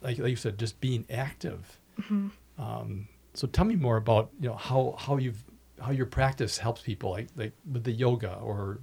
like, 0.00 0.18
like 0.18 0.30
you 0.30 0.36
said 0.36 0.58
just 0.58 0.80
being 0.80 1.04
active 1.10 1.78
mm-hmm. 2.00 2.28
um, 2.58 3.06
so 3.34 3.46
tell 3.46 3.64
me 3.64 3.76
more 3.76 3.96
about 3.96 4.30
you 4.40 4.48
know 4.48 4.56
how 4.56 4.94
how 4.98 5.16
you've 5.16 5.42
how 5.80 5.90
your 5.90 6.06
practice 6.06 6.58
helps 6.58 6.82
people 6.82 7.10
like 7.10 7.28
like 7.36 7.52
with 7.70 7.84
the 7.84 7.92
yoga 7.92 8.34
or 8.34 8.80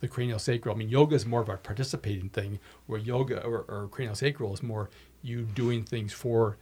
the 0.00 0.08
cranial 0.08 0.38
sacral. 0.38 0.74
I 0.74 0.78
mean 0.78 0.88
yoga 0.88 1.14
is 1.14 1.24
more 1.26 1.40
of 1.40 1.48
a 1.48 1.56
participating 1.56 2.28
thing 2.30 2.58
where 2.86 2.98
yoga 2.98 3.42
or, 3.44 3.64
or 3.68 3.88
cranial 3.88 4.14
sacral 4.14 4.52
is 4.52 4.62
more 4.62 4.90
you 5.22 5.42
doing 5.42 5.84
things 5.84 6.12
for 6.12 6.56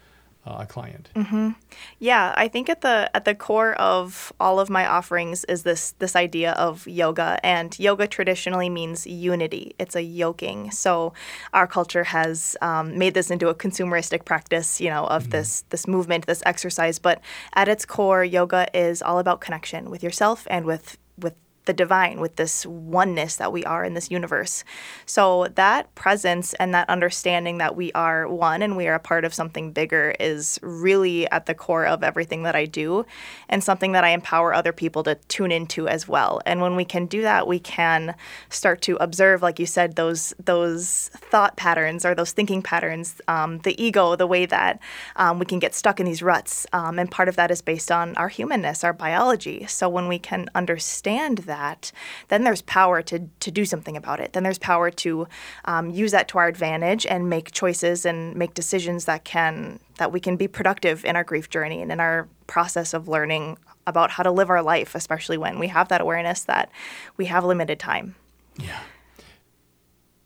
a 0.46 0.66
client. 0.66 1.10
Mm-hmm. 1.14 1.50
Yeah, 1.98 2.34
I 2.36 2.48
think 2.48 2.68
at 2.68 2.80
the 2.80 3.10
at 3.14 3.24
the 3.24 3.34
core 3.34 3.74
of 3.74 4.32
all 4.40 4.58
of 4.58 4.70
my 4.70 4.86
offerings 4.86 5.44
is 5.44 5.62
this 5.62 5.92
this 5.98 6.16
idea 6.16 6.52
of 6.52 6.86
yoga, 6.86 7.38
and 7.44 7.78
yoga 7.78 8.06
traditionally 8.06 8.70
means 8.70 9.06
unity. 9.06 9.74
It's 9.78 9.94
a 9.94 10.02
yoking. 10.02 10.70
So 10.70 11.12
our 11.52 11.66
culture 11.66 12.04
has 12.04 12.56
um, 12.62 12.96
made 12.98 13.14
this 13.14 13.30
into 13.30 13.48
a 13.48 13.54
consumeristic 13.54 14.24
practice, 14.24 14.80
you 14.80 14.88
know, 14.88 15.04
of 15.04 15.24
mm-hmm. 15.24 15.32
this 15.32 15.64
this 15.70 15.86
movement, 15.86 16.26
this 16.26 16.42
exercise. 16.46 16.98
But 16.98 17.20
at 17.54 17.68
its 17.68 17.84
core, 17.84 18.24
yoga 18.24 18.66
is 18.74 19.02
all 19.02 19.18
about 19.18 19.40
connection 19.40 19.90
with 19.90 20.02
yourself 20.02 20.46
and 20.50 20.64
with 20.64 20.96
with 21.18 21.34
the 21.66 21.72
divine, 21.72 22.20
with 22.20 22.36
this 22.36 22.64
oneness 22.66 23.36
that 23.36 23.52
we 23.52 23.64
are 23.64 23.84
in 23.84 23.94
this 23.94 24.10
universe. 24.10 24.64
So 25.06 25.46
that 25.54 25.94
presence 25.94 26.54
and 26.54 26.74
that 26.74 26.88
understanding 26.88 27.58
that 27.58 27.76
we 27.76 27.92
are 27.92 28.26
one 28.28 28.62
and 28.62 28.76
we 28.76 28.88
are 28.88 28.94
a 28.94 29.00
part 29.00 29.24
of 29.24 29.34
something 29.34 29.72
bigger 29.72 30.14
is 30.18 30.58
really 30.62 31.30
at 31.30 31.46
the 31.46 31.54
core 31.54 31.86
of 31.86 32.02
everything 32.02 32.42
that 32.44 32.56
I 32.56 32.64
do 32.64 33.04
and 33.48 33.62
something 33.62 33.92
that 33.92 34.04
I 34.04 34.10
empower 34.10 34.54
other 34.54 34.72
people 34.72 35.02
to 35.04 35.16
tune 35.28 35.52
into 35.52 35.86
as 35.86 36.08
well. 36.08 36.40
And 36.46 36.60
when 36.60 36.76
we 36.76 36.84
can 36.84 37.06
do 37.06 37.22
that, 37.22 37.46
we 37.46 37.58
can 37.58 38.14
start 38.48 38.80
to 38.82 38.96
observe, 38.96 39.42
like 39.42 39.58
you 39.58 39.66
said, 39.66 39.96
those 39.96 40.32
those 40.42 41.10
thought 41.14 41.56
patterns 41.56 42.04
or 42.04 42.14
those 42.14 42.32
thinking 42.32 42.62
patterns, 42.62 43.20
um, 43.28 43.58
the 43.58 43.80
ego, 43.82 44.16
the 44.16 44.26
way 44.26 44.46
that 44.46 44.80
um, 45.16 45.38
we 45.38 45.44
can 45.44 45.58
get 45.58 45.74
stuck 45.74 46.00
in 46.00 46.06
these 46.06 46.22
ruts. 46.22 46.66
Um, 46.72 46.98
and 46.98 47.10
part 47.10 47.28
of 47.28 47.36
that 47.36 47.50
is 47.50 47.60
based 47.62 47.92
on 47.92 48.16
our 48.16 48.28
humanness, 48.28 48.82
our 48.82 48.92
biology. 48.92 49.66
So 49.66 49.88
when 49.88 50.08
we 50.08 50.18
can 50.18 50.48
understand 50.54 51.38
that 51.50 51.92
then 52.28 52.44
there's 52.44 52.62
power 52.62 53.02
to, 53.02 53.28
to 53.40 53.50
do 53.50 53.64
something 53.64 53.96
about 53.96 54.20
it. 54.20 54.32
Then 54.32 54.42
there's 54.42 54.58
power 54.58 54.90
to 54.90 55.26
um, 55.64 55.90
use 55.90 56.12
that 56.12 56.28
to 56.28 56.38
our 56.38 56.48
advantage 56.48 57.04
and 57.06 57.28
make 57.28 57.52
choices 57.52 58.06
and 58.06 58.34
make 58.34 58.54
decisions 58.54 59.04
that 59.04 59.24
can 59.24 59.80
that 59.98 60.12
we 60.12 60.20
can 60.20 60.36
be 60.36 60.48
productive 60.48 61.04
in 61.04 61.14
our 61.16 61.24
grief 61.24 61.50
journey 61.50 61.82
and 61.82 61.92
in 61.92 62.00
our 62.00 62.28
process 62.46 62.94
of 62.94 63.06
learning 63.06 63.58
about 63.86 64.12
how 64.12 64.22
to 64.22 64.30
live 64.30 64.48
our 64.48 64.62
life, 64.62 64.94
especially 64.94 65.36
when 65.36 65.58
we 65.58 65.68
have 65.68 65.88
that 65.88 66.00
awareness 66.00 66.44
that 66.44 66.70
we 67.16 67.26
have 67.26 67.44
limited 67.44 67.78
time. 67.78 68.14
Yeah. 68.56 68.80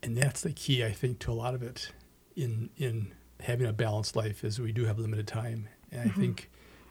And 0.03 0.17
that's 0.17 0.43
the 0.43 0.53
key, 0.53 0.85
I 0.85 0.93
think, 0.93 1.19
to 1.21 1.33
a 1.33 1.35
lot 1.45 1.55
of 1.55 1.63
it 1.63 1.93
in 2.37 2.71
in 2.77 3.13
having 3.41 3.67
a 3.67 3.73
balanced 3.73 4.17
life 4.17 4.45
is 4.45 4.61
we 4.61 4.73
do 4.73 4.85
have 4.85 4.99
limited 4.99 5.27
time. 5.27 5.69
And 5.91 6.11
mm-hmm. 6.11 6.21
I 6.21 6.23
think 6.23 6.51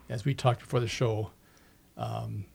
as 0.09 0.25
we 0.25 0.33
talked 0.33 0.59
before 0.59 0.79
the 0.79 0.87
show, 0.87 1.31
um, 1.97 2.45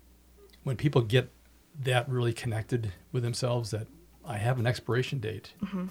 when 0.64 0.76
people 0.76 1.02
get 1.02 1.30
that 1.78 2.08
really 2.08 2.32
connected 2.32 2.92
with 3.12 3.22
themselves 3.22 3.70
that 3.70 3.86
I 4.24 4.38
have 4.38 4.58
an 4.58 4.66
expiration 4.66 5.18
date. 5.18 5.52
Mm-hmm. 5.64 5.86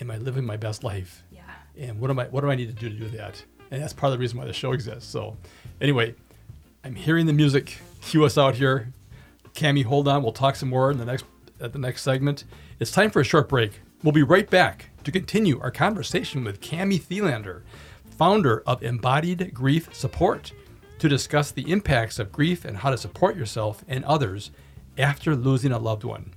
Am 0.00 0.10
I 0.10 0.18
living 0.18 0.44
my 0.44 0.56
best 0.56 0.84
life? 0.84 1.22
Yeah. 1.30 1.42
And 1.76 2.00
what 2.00 2.10
am 2.10 2.18
I 2.18 2.24
what 2.24 2.42
do 2.42 2.50
I 2.50 2.54
need 2.54 2.68
to 2.68 2.74
do 2.74 2.88
to 2.88 2.94
do 2.94 3.08
that? 3.16 3.42
And 3.70 3.82
that's 3.82 3.92
part 3.92 4.12
of 4.12 4.18
the 4.18 4.20
reason 4.20 4.38
why 4.38 4.46
the 4.46 4.52
show 4.52 4.72
exists. 4.72 5.10
So 5.10 5.36
anyway, 5.80 6.14
I'm 6.84 6.94
hearing 6.94 7.26
the 7.26 7.32
music 7.32 7.78
cue 8.02 8.24
us 8.24 8.38
out 8.38 8.54
here. 8.56 8.92
Cami, 9.54 9.84
hold 9.84 10.08
on. 10.08 10.22
We'll 10.22 10.32
talk 10.32 10.56
some 10.56 10.68
more 10.68 10.90
in 10.90 10.98
the 10.98 11.04
next 11.04 11.24
at 11.60 11.72
the 11.72 11.78
next 11.78 12.02
segment. 12.02 12.44
It's 12.78 12.90
time 12.90 13.10
for 13.10 13.20
a 13.20 13.24
short 13.24 13.48
break. 13.48 13.80
We'll 14.02 14.12
be 14.12 14.22
right 14.22 14.48
back 14.48 14.90
to 15.04 15.10
continue 15.10 15.60
our 15.60 15.70
conversation 15.70 16.44
with 16.44 16.60
Cami 16.60 17.00
Thelander, 17.00 17.62
founder 18.16 18.62
of 18.66 18.82
Embodied 18.82 19.52
Grief 19.52 19.92
Support, 19.92 20.52
to 20.98 21.08
discuss 21.08 21.50
the 21.50 21.70
impacts 21.70 22.18
of 22.18 22.30
grief 22.30 22.64
and 22.64 22.78
how 22.78 22.90
to 22.90 22.96
support 22.96 23.36
yourself 23.36 23.84
and 23.88 24.04
others 24.04 24.50
after 24.98 25.34
losing 25.34 25.72
a 25.72 25.78
loved 25.78 26.04
one. 26.04 26.32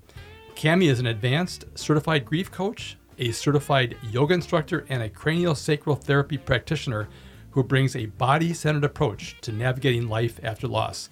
Cami 0.55 0.89
is 0.89 0.99
an 0.99 1.07
advanced 1.07 1.65
certified 1.75 2.25
grief 2.25 2.51
coach, 2.51 2.97
a 3.17 3.31
certified 3.31 3.97
yoga 4.11 4.33
instructor, 4.33 4.85
and 4.89 5.01
a 5.01 5.09
cranial 5.09 5.55
sacral 5.55 5.95
therapy 5.95 6.37
practitioner 6.37 7.09
who 7.51 7.63
brings 7.63 7.95
a 7.95 8.05
body 8.05 8.53
centered 8.53 8.83
approach 8.83 9.35
to 9.41 9.51
navigating 9.51 10.07
life 10.07 10.39
after 10.43 10.67
loss. 10.67 11.09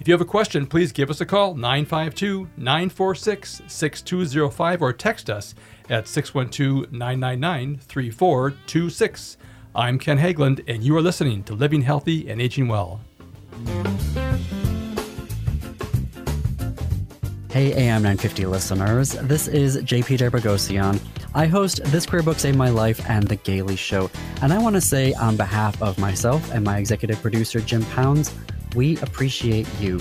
If 0.00 0.08
you 0.08 0.14
have 0.14 0.20
a 0.20 0.24
question, 0.24 0.66
please 0.66 0.90
give 0.90 1.10
us 1.10 1.20
a 1.20 1.26
call 1.26 1.54
952 1.54 2.48
946 2.56 3.62
6205 3.66 4.82
or 4.82 4.92
text 4.92 5.30
us 5.30 5.54
at 5.88 6.08
612 6.08 6.92
999 6.92 7.78
3426. 7.78 9.36
I'm 9.74 9.98
Ken 9.98 10.18
Haglind, 10.18 10.64
and 10.66 10.82
you 10.82 10.96
are 10.96 11.02
listening 11.02 11.44
to 11.44 11.54
Living 11.54 11.82
Healthy 11.82 12.28
and 12.28 12.42
Aging 12.42 12.68
Well. 12.68 13.00
Hey, 17.52 17.74
AM 17.74 18.02
950 18.02 18.46
listeners, 18.46 19.10
this 19.10 19.46
is 19.46 19.76
JP 19.76 20.16
Der 20.16 20.30
Boghossian. 20.30 20.98
I 21.34 21.44
host 21.44 21.84
This 21.84 22.06
Queer 22.06 22.22
Book 22.22 22.38
Saved 22.38 22.56
My 22.56 22.70
Life 22.70 23.06
and 23.10 23.28
The 23.28 23.36
Gailey 23.36 23.76
Show. 23.76 24.10
And 24.40 24.54
I 24.54 24.58
want 24.58 24.74
to 24.74 24.80
say, 24.80 25.12
on 25.12 25.36
behalf 25.36 25.80
of 25.82 25.98
myself 25.98 26.50
and 26.54 26.64
my 26.64 26.78
executive 26.78 27.20
producer, 27.20 27.60
Jim 27.60 27.84
Pounds, 27.84 28.34
we 28.74 28.96
appreciate 29.00 29.68
you 29.78 30.00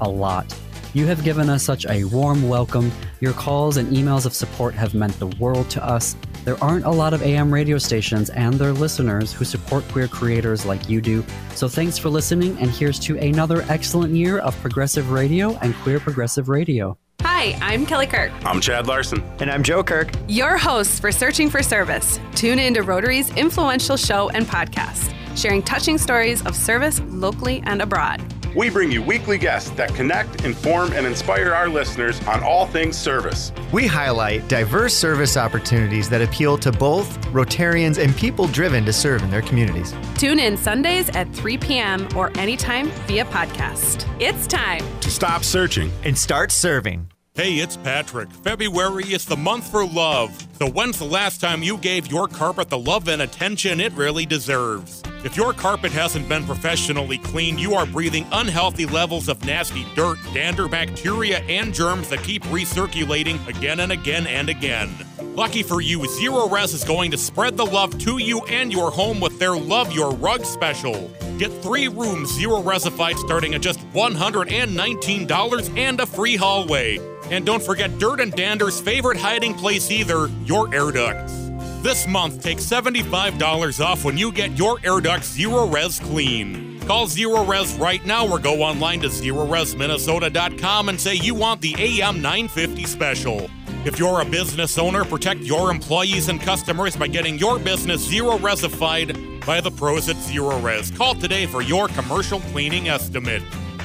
a 0.00 0.08
lot. 0.08 0.56
You 0.94 1.06
have 1.06 1.24
given 1.24 1.50
us 1.50 1.64
such 1.64 1.86
a 1.86 2.04
warm 2.04 2.48
welcome. 2.48 2.92
Your 3.18 3.32
calls 3.32 3.78
and 3.78 3.92
emails 3.92 4.24
of 4.24 4.32
support 4.32 4.72
have 4.74 4.94
meant 4.94 5.18
the 5.18 5.26
world 5.40 5.70
to 5.70 5.84
us. 5.84 6.14
There 6.44 6.62
aren't 6.62 6.84
a 6.84 6.90
lot 6.90 7.14
of 7.14 7.22
AM 7.22 7.54
radio 7.54 7.78
stations 7.78 8.28
and 8.30 8.54
their 8.54 8.72
listeners 8.72 9.32
who 9.32 9.44
support 9.44 9.86
queer 9.88 10.08
creators 10.08 10.64
like 10.66 10.88
you 10.88 11.00
do. 11.00 11.24
So 11.54 11.68
thanks 11.68 11.98
for 11.98 12.08
listening, 12.08 12.58
and 12.58 12.68
here's 12.70 12.98
to 13.00 13.16
another 13.18 13.62
excellent 13.68 14.14
year 14.14 14.38
of 14.38 14.56
progressive 14.60 15.10
radio 15.10 15.56
and 15.58 15.74
queer 15.76 16.00
progressive 16.00 16.48
radio. 16.48 16.98
Hi, 17.20 17.56
I'm 17.62 17.86
Kelly 17.86 18.08
Kirk. 18.08 18.32
I'm 18.44 18.60
Chad 18.60 18.88
Larson. 18.88 19.22
And 19.38 19.50
I'm 19.50 19.62
Joe 19.62 19.84
Kirk. 19.84 20.10
Your 20.26 20.58
hosts 20.58 20.98
for 20.98 21.12
Searching 21.12 21.48
for 21.48 21.62
Service. 21.62 22.18
Tune 22.34 22.58
in 22.58 22.74
to 22.74 22.82
Rotary's 22.82 23.30
influential 23.36 23.96
show 23.96 24.28
and 24.30 24.44
podcast, 24.44 25.14
sharing 25.36 25.62
touching 25.62 25.98
stories 25.98 26.44
of 26.44 26.56
service 26.56 27.00
locally 27.06 27.62
and 27.66 27.80
abroad. 27.80 28.20
We 28.54 28.68
bring 28.68 28.92
you 28.92 29.02
weekly 29.02 29.38
guests 29.38 29.70
that 29.70 29.94
connect, 29.94 30.44
inform, 30.44 30.92
and 30.92 31.06
inspire 31.06 31.54
our 31.54 31.70
listeners 31.70 32.20
on 32.26 32.42
all 32.42 32.66
things 32.66 32.98
service. 32.98 33.50
We 33.72 33.86
highlight 33.86 34.46
diverse 34.48 34.94
service 34.94 35.38
opportunities 35.38 36.10
that 36.10 36.20
appeal 36.20 36.58
to 36.58 36.70
both 36.70 37.18
Rotarians 37.28 38.02
and 38.02 38.14
people 38.14 38.46
driven 38.48 38.84
to 38.84 38.92
serve 38.92 39.22
in 39.22 39.30
their 39.30 39.40
communities. 39.40 39.94
Tune 40.18 40.38
in 40.38 40.58
Sundays 40.58 41.08
at 41.10 41.32
3 41.34 41.56
p.m. 41.58 42.06
or 42.14 42.30
anytime 42.36 42.90
via 43.06 43.24
podcast. 43.24 44.06
It's 44.20 44.46
time 44.46 44.82
to 45.00 45.10
stop 45.10 45.44
searching 45.44 45.90
and 46.04 46.16
start 46.16 46.52
serving. 46.52 47.08
Hey, 47.34 47.54
it's 47.54 47.78
Patrick. 47.78 48.30
February 48.30 49.04
is 49.04 49.24
the 49.24 49.38
month 49.38 49.70
for 49.70 49.86
love. 49.86 50.46
So, 50.58 50.68
when's 50.68 50.98
the 50.98 51.06
last 51.06 51.40
time 51.40 51.62
you 51.62 51.78
gave 51.78 52.08
your 52.08 52.28
carpet 52.28 52.68
the 52.68 52.78
love 52.78 53.08
and 53.08 53.22
attention 53.22 53.80
it 53.80 53.94
really 53.94 54.26
deserves? 54.26 55.02
If 55.24 55.36
your 55.36 55.52
carpet 55.52 55.92
hasn't 55.92 56.28
been 56.28 56.44
professionally 56.44 57.16
cleaned, 57.16 57.60
you 57.60 57.74
are 57.74 57.86
breathing 57.86 58.26
unhealthy 58.32 58.86
levels 58.86 59.28
of 59.28 59.44
nasty 59.44 59.86
dirt, 59.94 60.18
dander, 60.34 60.66
bacteria, 60.66 61.38
and 61.42 61.72
germs 61.72 62.08
that 62.08 62.24
keep 62.24 62.42
recirculating 62.44 63.46
again 63.46 63.78
and 63.78 63.92
again 63.92 64.26
and 64.26 64.48
again. 64.48 64.90
Lucky 65.36 65.62
for 65.62 65.80
you, 65.80 66.00
Zerorez 66.00 66.74
is 66.74 66.82
going 66.82 67.12
to 67.12 67.16
spread 67.16 67.56
the 67.56 67.64
love 67.64 67.96
to 67.98 68.18
you 68.18 68.40
and 68.46 68.72
your 68.72 68.90
home 68.90 69.20
with 69.20 69.38
their 69.38 69.56
Love 69.56 69.92
Your 69.92 70.12
Rug 70.12 70.44
special. 70.44 71.08
Get 71.38 71.52
three 71.62 71.86
rooms 71.86 72.36
Zerorezified 72.36 73.16
starting 73.16 73.54
at 73.54 73.60
just 73.60 73.78
$119 73.92 75.78
and 75.78 76.00
a 76.00 76.06
free 76.06 76.34
hallway. 76.34 76.98
And 77.30 77.46
don't 77.46 77.62
forget 77.62 77.96
Dirt 78.00 78.18
and 78.20 78.32
Dander's 78.32 78.80
favorite 78.80 79.18
hiding 79.18 79.54
place 79.54 79.88
either, 79.90 80.28
your 80.44 80.74
air 80.74 80.90
ducts. 80.90 81.41
This 81.82 82.06
month, 82.06 82.40
take 82.40 82.58
$75 82.58 83.84
off 83.84 84.04
when 84.04 84.16
you 84.16 84.30
get 84.30 84.56
your 84.56 84.78
air 84.84 85.00
ducts 85.00 85.36
res 85.36 85.98
clean. 85.98 86.78
Call 86.86 87.06
Zerorez 87.06 87.76
right 87.76 88.06
now 88.06 88.24
or 88.24 88.38
go 88.38 88.62
online 88.62 89.00
to 89.00 89.08
zerorezminnesota.com 89.08 90.88
and 90.90 91.00
say 91.00 91.14
you 91.16 91.34
want 91.34 91.60
the 91.60 91.74
AM 91.76 92.22
950 92.22 92.84
special. 92.84 93.50
If 93.84 93.98
you're 93.98 94.20
a 94.20 94.24
business 94.24 94.78
owner, 94.78 95.04
protect 95.04 95.40
your 95.40 95.72
employees 95.72 96.28
and 96.28 96.40
customers 96.40 96.94
by 96.94 97.08
getting 97.08 97.36
your 97.36 97.58
business 97.58 98.06
zerorezified 98.08 99.44
by 99.44 99.60
the 99.60 99.72
pros 99.72 100.08
at 100.08 100.14
Zerorez. 100.16 100.96
Call 100.96 101.16
today 101.16 101.46
for 101.46 101.62
your 101.62 101.88
commercial 101.88 102.38
cleaning 102.52 102.90
estimate. 102.90 103.42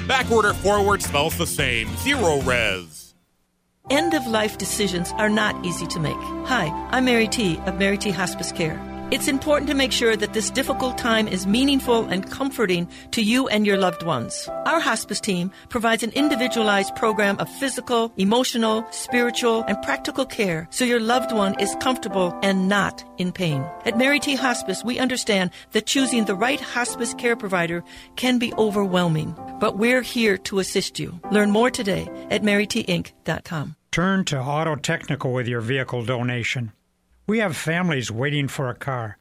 Backward 0.08 0.46
or 0.46 0.54
forward 0.54 1.02
smells 1.02 1.36
the 1.36 1.48
same. 1.48 1.88
Zerorez. 2.04 3.07
End 3.90 4.14
of 4.14 4.28
life 4.28 4.58
decisions 4.58 5.14
are 5.14 5.30
not 5.30 5.66
easy 5.66 5.88
to 5.88 6.00
make. 6.02 6.18
Hi, 6.46 6.68
I'm 6.92 7.06
Mary 7.06 7.30
T. 7.30 7.58
of 7.66 7.80
Mary 7.80 7.98
T. 7.98 8.12
Hospice 8.12 8.52
Care. 8.52 8.97
It's 9.10 9.30
important 9.30 9.70
to 9.70 9.74
make 9.74 9.94
sure 9.94 10.18
that 10.18 10.34
this 10.34 10.50
difficult 10.50 10.98
time 10.98 11.30
is 11.30 11.48
meaningful 11.48 12.04
and 12.10 12.30
comforting 12.30 12.90
to 13.12 13.22
you 13.22 13.48
and 13.48 13.66
your 13.66 13.78
loved 13.78 14.04
ones. 14.04 14.50
Our 14.66 14.82
hospice 14.82 15.22
team 15.22 15.50
provides 15.70 16.04
an 16.04 16.12
individualized 16.12 16.94
program 16.94 17.40
of 17.40 17.48
physical, 17.48 18.12
emotional, 18.18 18.86
spiritual, 18.92 19.64
and 19.64 19.82
practical 19.82 20.26
care 20.26 20.68
so 20.72 20.84
your 20.84 21.00
loved 21.00 21.32
one 21.32 21.58
is 21.58 21.74
comfortable 21.80 22.38
and 22.44 22.68
not 22.68 23.02
in 23.18 23.32
pain. 23.32 23.62
At 23.86 23.98
Mary 23.98 24.20
T. 24.20 24.36
Hospice, 24.36 24.84
we 24.84 25.00
understand 25.00 25.52
that 25.72 25.86
choosing 25.86 26.26
the 26.26 26.36
right 26.36 26.60
hospice 26.60 27.14
care 27.14 27.38
provider 27.38 27.86
can 28.18 28.40
be 28.40 28.54
overwhelming, 28.56 29.34
but 29.62 29.78
we're 29.78 30.02
here 30.02 30.38
to 30.40 30.60
assist 30.60 31.00
you. 31.00 31.18
Learn 31.32 31.52
more 31.52 31.72
today 31.72 32.10
at 32.30 32.44
marytinc.com. 32.44 33.76
Turn 33.94 34.26
to 34.26 34.38
Auto 34.38 34.76
Technical 34.76 35.32
with 35.32 35.48
your 35.48 35.62
vehicle 35.62 36.04
donation. 36.04 36.74
We 37.28 37.40
have 37.40 37.58
families 37.58 38.10
waiting 38.10 38.48
for 38.48 38.70
a 38.70 38.76
car. 38.76 39.18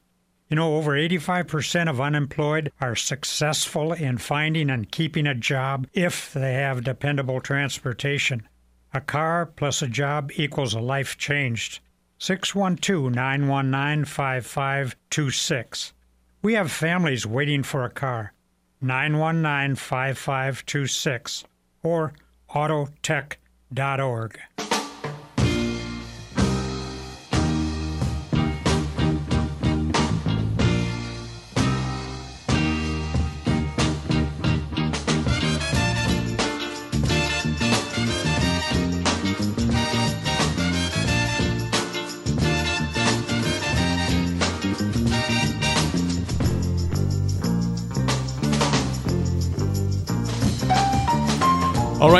You 0.47 0.55
know, 0.55 0.77
over 0.77 0.91
85% 0.93 1.89
of 1.89 1.99
unemployed 1.99 2.71
are 2.79 2.95
successful 2.95 3.91
in 3.91 4.17
finding 4.17 4.69
and 4.69 4.89
keeping 4.89 5.27
a 5.27 5.35
job 5.35 5.87
if 5.93 6.31
they 6.33 6.53
have 6.53 6.85
dependable 6.85 7.41
transportation. 7.41 8.47
A 8.93 9.01
car 9.01 9.45
plus 9.45 9.81
a 9.81 9.87
job 9.87 10.31
equals 10.35 10.73
a 10.73 10.79
life 10.79 11.17
changed. 11.17 11.81
612 12.19 13.13
919 13.13 14.05
5526. 14.05 15.93
We 16.41 16.53
have 16.53 16.71
families 16.71 17.27
waiting 17.27 17.63
for 17.63 17.83
a 17.83 17.89
car. 17.89 18.31
919 18.79 19.75
5526 19.75 21.43
or 21.83 22.13
autotech.com 22.51 23.37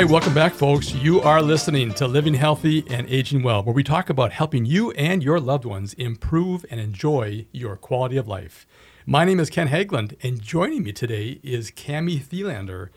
right, 0.03 0.11
welcome 0.11 0.33
back, 0.35 0.53
folks. 0.53 0.93
You 0.93 1.21
are 1.21 1.41
listening 1.41 1.91
to 1.95 2.07
Living 2.07 2.35
Healthy 2.35 2.85
and 2.87 3.09
Aging 3.09 3.41
Well, 3.41 3.63
where 3.63 3.73
we 3.73 3.83
talk 3.83 4.11
about 4.11 4.31
helping 4.31 4.63
you 4.63 4.91
and 4.91 5.23
your 5.23 5.39
loved 5.39 5.65
ones 5.65 5.93
improve 5.93 6.63
and 6.69 6.79
enjoy 6.79 7.47
your 7.51 7.75
quality 7.77 8.15
of 8.15 8.27
life. 8.27 8.67
My 9.07 9.25
name 9.25 9.39
is 9.39 9.49
Ken 9.49 9.69
Haglind, 9.69 10.15
and 10.21 10.39
joining 10.39 10.83
me 10.83 10.91
today 10.91 11.39
is 11.41 11.71
Cami 11.71 12.21
Thelander, 12.21 12.89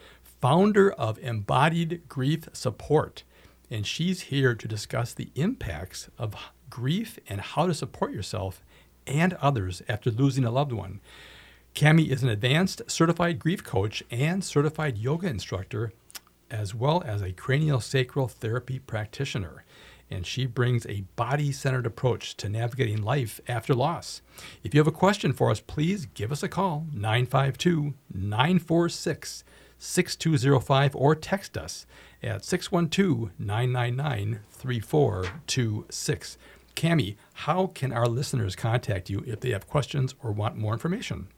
founder 0.43 0.93
of 0.93 1.19
Embodied 1.21 2.07
Grief 2.07 2.51
Support. 2.53 3.23
And 3.71 3.87
she's 3.87 4.23
here 4.23 4.55
to 4.55 4.69
discuss 4.69 5.15
the 5.15 5.31
impacts 5.35 6.11
of 6.19 6.35
grief 6.69 7.19
and 7.31 7.41
how 7.41 7.67
to 7.67 7.73
support 7.73 8.13
yourself 8.13 8.63
and 9.07 9.33
others 9.41 9.81
after 9.89 10.11
losing 10.11 10.45
a 10.45 10.51
loved 10.51 10.73
one. 10.73 11.01
Cami 11.75 12.11
is 12.11 12.23
an 12.23 12.29
advanced 12.29 12.83
certified 12.89 13.39
grief 13.39 13.65
coach 13.65 14.03
and 14.11 14.45
certified 14.45 14.99
yoga 14.99 15.29
instructor 15.29 15.95
as 16.51 16.75
well 16.75 17.03
as 17.05 17.23
a 17.23 17.33
craniosacral 17.33 18.31
therapy 18.31 18.79
practitioner. 18.79 19.65
And 20.11 20.27
she 20.27 20.45
brings 20.47 20.87
a 20.87 21.05
body 21.15 21.53
centered 21.53 21.87
approach 21.87 22.37
to 22.39 22.49
navigating 22.49 23.03
life 23.03 23.41
after 23.47 23.75
loss. 23.75 24.23
If 24.65 24.75
you 24.75 24.81
have 24.81 24.89
a 24.89 24.93
question 24.93 25.33
for 25.33 25.51
us, 25.51 25.61
please 25.61 26.07
give 26.07 26.33
us 26.33 26.43
a 26.43 26.49
call 26.49 26.87
952 26.93 27.95
946 28.13 29.45
6205 29.79 30.97
or 30.97 31.15
text 31.15 31.57
us 31.57 31.87
at 32.23 32.45
612 32.45 33.31
999 33.39 34.41
3426. 34.51 36.39
Cami, 36.77 37.17
how 37.35 37.67
can 37.67 37.93
our 37.93 38.07
listeners 38.07 38.57
contact 38.57 39.11
you 39.11 39.25
if 39.27 39.41
they 39.41 39.51
have 39.51 39.67
questions 39.69 40.15
or 40.23 40.33
want 40.33 40.57
more 40.57 40.73
information? 40.73 41.29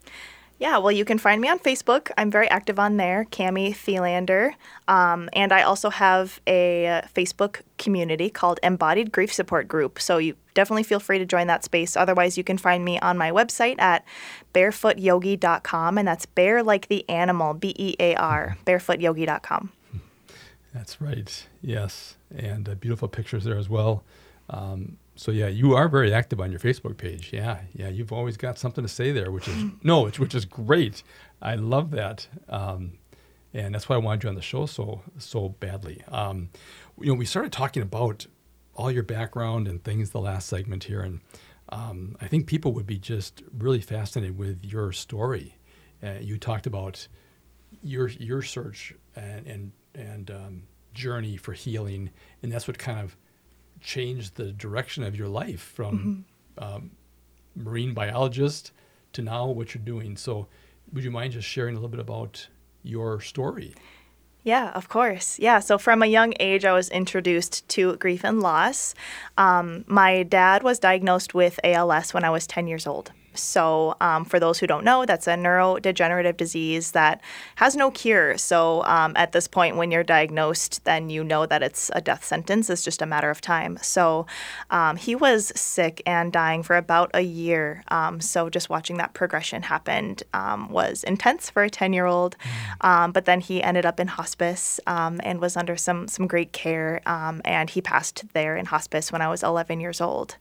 Yeah, 0.63 0.79
well, 0.79 0.93
you 0.93 1.05
can 1.05 1.19
find 1.19 1.41
me 1.41 1.49
on 1.49 1.59
Facebook. 1.59 2.13
I'm 2.17 2.31
very 2.31 2.49
active 2.49 2.79
on 2.79 2.97
there, 2.97 3.27
Cami 3.33 3.75
Thelander. 3.75 4.55
Um, 4.87 5.29
and 5.33 5.53
I 5.53 5.63
also 5.63 5.91
have 5.91 6.41
a 6.47 7.03
Facebook 7.13 7.63
community 7.79 8.31
called 8.31 8.61
Embodied 8.63 9.11
Grief 9.11 9.33
Support 9.33 9.67
Group. 9.67 9.99
So 9.99 10.19
you 10.19 10.37
definitely 10.55 10.85
feel 10.85 11.01
free 11.01 11.19
to 11.19 11.25
join 11.25 11.49
that 11.49 11.65
space. 11.65 11.97
Otherwise, 11.97 12.39
you 12.39 12.45
can 12.45 12.59
find 12.59 12.85
me 12.85 13.01
on 13.01 13.19
my 13.19 13.33
website 13.33 13.81
at 13.81 14.05
bearfootyogi.com. 14.55 15.99
And 15.99 16.07
that's 16.07 16.27
bear 16.27 16.63
like 16.63 16.87
the 16.87 17.11
animal, 17.11 17.55
B 17.55 17.75
E 17.77 17.97
A 17.99 18.15
R, 18.15 18.57
bearfootyogi.com. 18.65 19.73
That's 20.73 21.01
right. 21.01 21.45
Yes. 21.61 22.15
And 22.33 22.69
uh, 22.69 22.77
beautiful 22.77 23.09
pictures 23.09 23.43
there 23.43 23.59
as 23.59 23.69
well. 23.69 24.05
Um, 24.49 24.99
so 25.23 25.31
yeah, 25.31 25.47
you 25.47 25.77
are 25.77 25.89
very 25.89 26.13
active 26.13 26.41
on 26.41 26.51
your 26.51 26.59
Facebook 26.59 26.97
page. 26.97 27.33
Yeah, 27.33 27.61
yeah, 27.75 27.89
you've 27.89 28.13
always 28.13 28.37
got 28.37 28.59
something 28.59 28.83
to 28.83 28.89
say 28.89 29.13
there, 29.13 29.31
which 29.31 29.47
is 29.47 29.71
no, 29.85 30.03
which, 30.03 30.19
which 30.19 30.35
is 30.35 30.45
great. 30.45 31.05
I 31.41 31.55
love 31.55 31.93
that, 31.93 32.27
um, 32.49 32.99
and 33.55 33.73
that's 33.73 33.89
why 33.89 33.95
I 33.95 34.01
wanted 34.01 34.25
you 34.25 34.31
on 34.31 34.35
the 34.35 34.43
show 34.43 34.67
so 34.67 35.03
so 35.19 35.51
badly. 35.61 36.03
Um, 36.09 36.51
you 36.99 37.07
know, 37.07 37.15
we 37.15 37.25
started 37.25 37.53
talking 37.53 37.85
about 37.85 38.27
all 38.75 38.91
your 38.91 39.05
background 39.05 39.69
and 39.69 39.85
things 39.85 40.11
the 40.11 40.21
last 40.21 40.49
segment 40.49 40.83
here, 40.83 41.03
and 41.03 41.21
um, 41.69 42.17
I 42.21 42.27
think 42.27 42.49
people 42.49 42.73
would 42.73 42.89
be 42.89 42.99
just 42.99 43.45
really 43.57 43.81
fascinated 43.81 44.37
with 44.37 44.65
your 44.65 44.91
story. 44.91 45.55
Uh, 46.03 46.15
you 46.21 46.37
talked 46.37 46.67
about 46.67 47.07
your 47.81 48.09
your 48.09 48.43
search 48.43 48.93
and 49.15 49.47
and, 49.47 49.73
and 49.95 50.31
um, 50.33 50.63
journey 50.95 51.37
for 51.37 51.53
healing, 51.53 52.11
and 52.43 52.51
that's 52.51 52.67
what 52.67 52.77
kind 52.77 52.99
of 52.99 53.17
changed 53.83 54.37
the 54.37 54.53
direction 54.53 55.03
of 55.03 55.17
your 55.17 55.29
life 55.29 55.61
from 55.61 56.27
mm-hmm. 56.59 56.75
um, 56.75 56.91
marine 57.55 57.95
biologist 57.95 58.73
to 59.13 59.23
now 59.23 59.47
what 59.47 59.75
you're 59.75 59.85
doing. 59.85 60.17
So, 60.17 60.47
would 60.93 61.05
you 61.05 61.11
mind 61.11 61.33
just 61.33 61.49
sharing 61.49 61.75
a 61.75 61.79
little 61.79 61.89
bit 61.89 62.01
about 62.01 62.49
your 62.83 63.21
story? 63.21 63.75
Yeah, 64.45 64.71
of 64.71 64.89
course. 64.89 65.39
Yeah, 65.39 65.61
so 65.61 65.79
from 65.79 66.03
a 66.03 66.07
young 66.07 66.35
age, 66.41 66.65
I 66.65 66.73
was 66.73 66.89
introduced 66.89 67.69
to 67.69 67.97
grief 67.97 68.25
and 68.25 68.41
loss. 68.41 68.95
Um, 69.39 69.85
my 69.87 70.25
dad 70.25 70.65
was 70.65 70.81
diagnosed 70.81 71.33
with 71.33 71.61
ALS 71.63 72.13
when 72.13 72.25
I 72.25 72.31
was 72.31 72.47
10 72.47 72.67
years 72.67 72.87
old. 72.87 73.13
So, 73.35 73.97
um, 74.01 74.25
for 74.25 74.39
those 74.39 74.59
who 74.59 74.67
don't 74.67 74.85
know, 74.85 75.05
that's 75.05 75.27
a 75.27 75.35
neurodegenerative 75.35 76.37
disease 76.37 76.93
that 76.93 77.21
has 77.57 77.77
no 77.77 77.91
cure. 77.91 78.37
So, 78.39 78.85
um, 78.85 79.13
at 79.17 79.33
this 79.33 79.49
point, 79.49 79.77
when 79.77 79.91
you're 79.91 80.05
diagnosed, 80.05 80.85
then 80.85 81.11
you 81.11 81.25
know 81.25 81.47
that 81.47 81.63
it's 81.63 81.91
a 81.95 82.01
death 82.01 82.25
sentence. 82.25 82.69
It's 82.71 82.85
just 82.85 83.03
a 83.03 83.07
matter 83.07 83.31
of 83.31 83.41
time. 83.41 83.79
So, 83.83 84.27
um, 84.71 84.97
he 84.97 85.15
was 85.15 85.53
sick 85.55 86.03
and 86.07 86.33
dying 86.33 86.63
for 86.63 86.77
about 86.77 87.11
a 87.15 87.23
year. 87.23 87.85
Um, 87.89 88.21
so, 88.21 88.51
just 88.51 88.69
watching 88.69 88.99
that 88.99 89.15
progression 89.15 89.63
happen 89.63 90.17
um, 90.35 90.69
was 90.71 91.05
intense 91.05 91.51
for 91.51 91.63
a 91.63 91.71
10 91.71 91.93
year 91.93 92.07
old. 92.07 92.37
Mm. 92.39 92.89
Um, 92.89 93.13
but 93.13 93.25
then 93.25 93.41
he 93.41 93.63
ended 93.63 93.87
up 93.87 94.01
in 94.01 94.09
hospice 94.09 94.81
and 94.87 95.41
was 95.41 95.57
under 95.57 95.77
some, 95.77 96.09
some 96.09 96.27
great 96.27 96.53
care. 96.53 97.01
and 97.07 97.71
he 97.71 97.81
passed 97.81 98.25
there 98.33 98.57
in 98.57 98.67
hospice 98.67 99.13
when 99.13 99.23
I 99.23 99.29
was 99.29 99.43
11 99.43 99.81
years 99.81 100.01
old. 100.01 100.37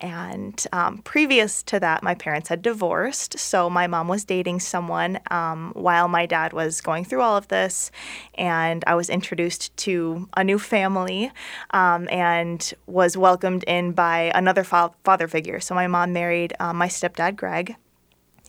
And 0.00 0.64
um, 0.72 0.98
previous 0.98 1.62
to 1.64 1.78
that, 1.80 2.02
my 2.02 2.14
parents 2.14 2.48
had 2.48 2.62
divorced. 2.62 3.38
So 3.38 3.68
my 3.68 3.86
mom 3.86 4.08
was 4.08 4.24
dating 4.24 4.60
someone 4.60 5.20
um, 5.30 5.72
while 5.74 6.08
my 6.08 6.24
dad 6.26 6.52
was 6.52 6.80
going 6.80 7.04
through 7.04 7.20
all 7.20 7.36
of 7.36 7.48
this. 7.48 7.90
And 8.34 8.82
I 8.86 8.94
was 8.94 9.10
introduced 9.10 9.76
to 9.78 10.28
a 10.36 10.42
new 10.42 10.58
family 10.58 11.30
um, 11.72 12.08
and 12.10 12.72
was 12.86 13.16
welcomed 13.16 13.64
in 13.64 13.92
by 13.92 14.32
another 14.34 14.64
fa- 14.64 14.92
father 15.04 15.28
figure. 15.28 15.60
So 15.60 15.74
my 15.74 15.86
mom 15.86 16.12
married 16.12 16.54
um, 16.60 16.76
my 16.76 16.88
stepdad, 16.88 17.36
Greg. 17.36 17.76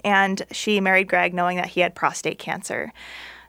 And 0.03 0.41
she 0.51 0.79
married 0.79 1.07
Greg 1.07 1.33
knowing 1.33 1.57
that 1.57 1.67
he 1.67 1.81
had 1.81 1.95
prostate 1.95 2.39
cancer. 2.39 2.93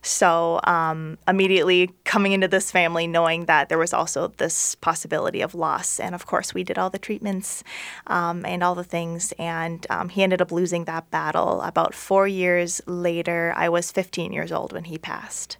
So 0.02 0.60
um, 0.64 1.16
immediately 1.28 1.92
coming 2.04 2.32
into 2.32 2.48
this 2.48 2.72
family, 2.72 3.06
knowing 3.06 3.46
that 3.46 3.68
there 3.68 3.78
was 3.78 3.92
also 3.92 4.28
this 4.36 4.74
possibility 4.74 5.40
of 5.40 5.54
loss, 5.54 6.00
and 6.00 6.12
of 6.12 6.26
course 6.26 6.52
we 6.52 6.64
did 6.64 6.76
all 6.76 6.90
the 6.90 6.98
treatments 6.98 7.62
um, 8.08 8.44
and 8.44 8.64
all 8.64 8.74
the 8.74 8.82
things, 8.84 9.32
and 9.38 9.86
um, 9.90 10.08
he 10.08 10.24
ended 10.24 10.42
up 10.42 10.50
losing 10.50 10.84
that 10.84 11.08
battle. 11.12 11.62
About 11.62 11.94
four 11.94 12.26
years 12.26 12.80
later, 12.86 13.54
I 13.56 13.68
was 13.68 13.92
15 13.92 14.32
years 14.32 14.50
old 14.50 14.72
when 14.72 14.84
he 14.84 14.98
passed 14.98 15.56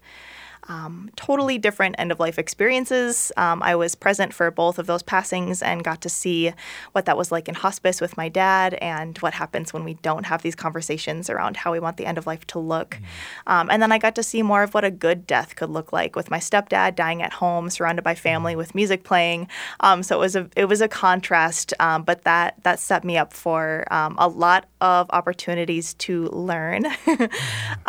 um, 0.68 1.10
totally 1.16 1.58
different 1.58 1.96
end 1.98 2.12
of 2.12 2.20
life 2.20 2.38
experiences. 2.38 3.32
Um, 3.36 3.62
I 3.62 3.74
was 3.74 3.94
present 3.94 4.32
for 4.32 4.50
both 4.50 4.78
of 4.78 4.86
those 4.86 5.02
passings 5.02 5.62
and 5.62 5.82
got 5.82 6.00
to 6.02 6.08
see 6.08 6.52
what 6.92 7.06
that 7.06 7.16
was 7.16 7.32
like 7.32 7.48
in 7.48 7.54
hospice 7.54 8.00
with 8.00 8.16
my 8.16 8.28
dad 8.28 8.74
and 8.74 9.16
what 9.18 9.34
happens 9.34 9.72
when 9.72 9.84
we 9.84 9.94
don't 9.94 10.26
have 10.26 10.42
these 10.42 10.54
conversations 10.54 11.28
around 11.28 11.56
how 11.56 11.72
we 11.72 11.80
want 11.80 11.96
the 11.96 12.06
end 12.06 12.18
of 12.18 12.26
life 12.26 12.46
to 12.48 12.58
look. 12.58 12.98
Mm. 13.46 13.52
Um, 13.52 13.70
and 13.70 13.82
then 13.82 13.92
I 13.92 13.98
got 13.98 14.14
to 14.16 14.22
see 14.22 14.42
more 14.42 14.62
of 14.62 14.74
what 14.74 14.84
a 14.84 14.90
good 14.90 15.26
death 15.26 15.56
could 15.56 15.70
look 15.70 15.92
like 15.92 16.14
with 16.14 16.30
my 16.30 16.38
stepdad 16.38 16.94
dying 16.94 17.22
at 17.22 17.32
home, 17.32 17.68
surrounded 17.70 18.02
by 18.02 18.14
family 18.14 18.54
mm. 18.54 18.58
with 18.58 18.74
music 18.74 19.04
playing. 19.04 19.48
Um, 19.80 20.02
so 20.02 20.16
it 20.16 20.20
was 20.20 20.36
a 20.36 20.48
it 20.56 20.66
was 20.66 20.80
a 20.80 20.88
contrast, 20.88 21.74
um, 21.80 22.02
but 22.02 22.22
that 22.22 22.62
that 22.62 22.78
set 22.78 23.04
me 23.04 23.16
up 23.16 23.32
for 23.32 23.84
um, 23.90 24.14
a 24.18 24.28
lot 24.28 24.66
of 24.80 25.08
opportunities 25.10 25.94
to 25.94 26.26
learn. 26.26 26.86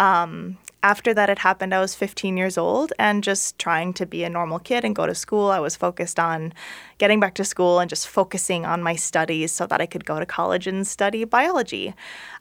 after 0.83 1.13
that 1.13 1.29
had 1.29 1.39
happened, 1.39 1.73
I 1.73 1.79
was 1.79 1.95
15 1.95 2.35
years 2.35 2.57
old 2.57 2.91
and 2.99 3.23
just 3.23 3.57
trying 3.57 3.93
to 3.93 4.05
be 4.05 4.23
a 4.23 4.29
normal 4.29 4.59
kid 4.59 4.83
and 4.83 4.95
go 4.95 5.07
to 5.07 5.15
school. 5.15 5.49
I 5.49 5.59
was 5.59 5.77
focused 5.77 6.19
on 6.19 6.53
getting 6.97 7.21
back 7.21 7.35
to 7.35 7.45
school 7.45 7.79
and 7.79 7.89
just 7.89 8.07
focusing 8.07 8.65
on 8.65 8.83
my 8.83 8.95
studies 8.95 9.53
so 9.53 9.65
that 9.67 9.79
I 9.79 9.85
could 9.85 10.05
go 10.05 10.19
to 10.19 10.25
college 10.25 10.67
and 10.67 10.85
study 10.85 11.23
biology. 11.23 11.93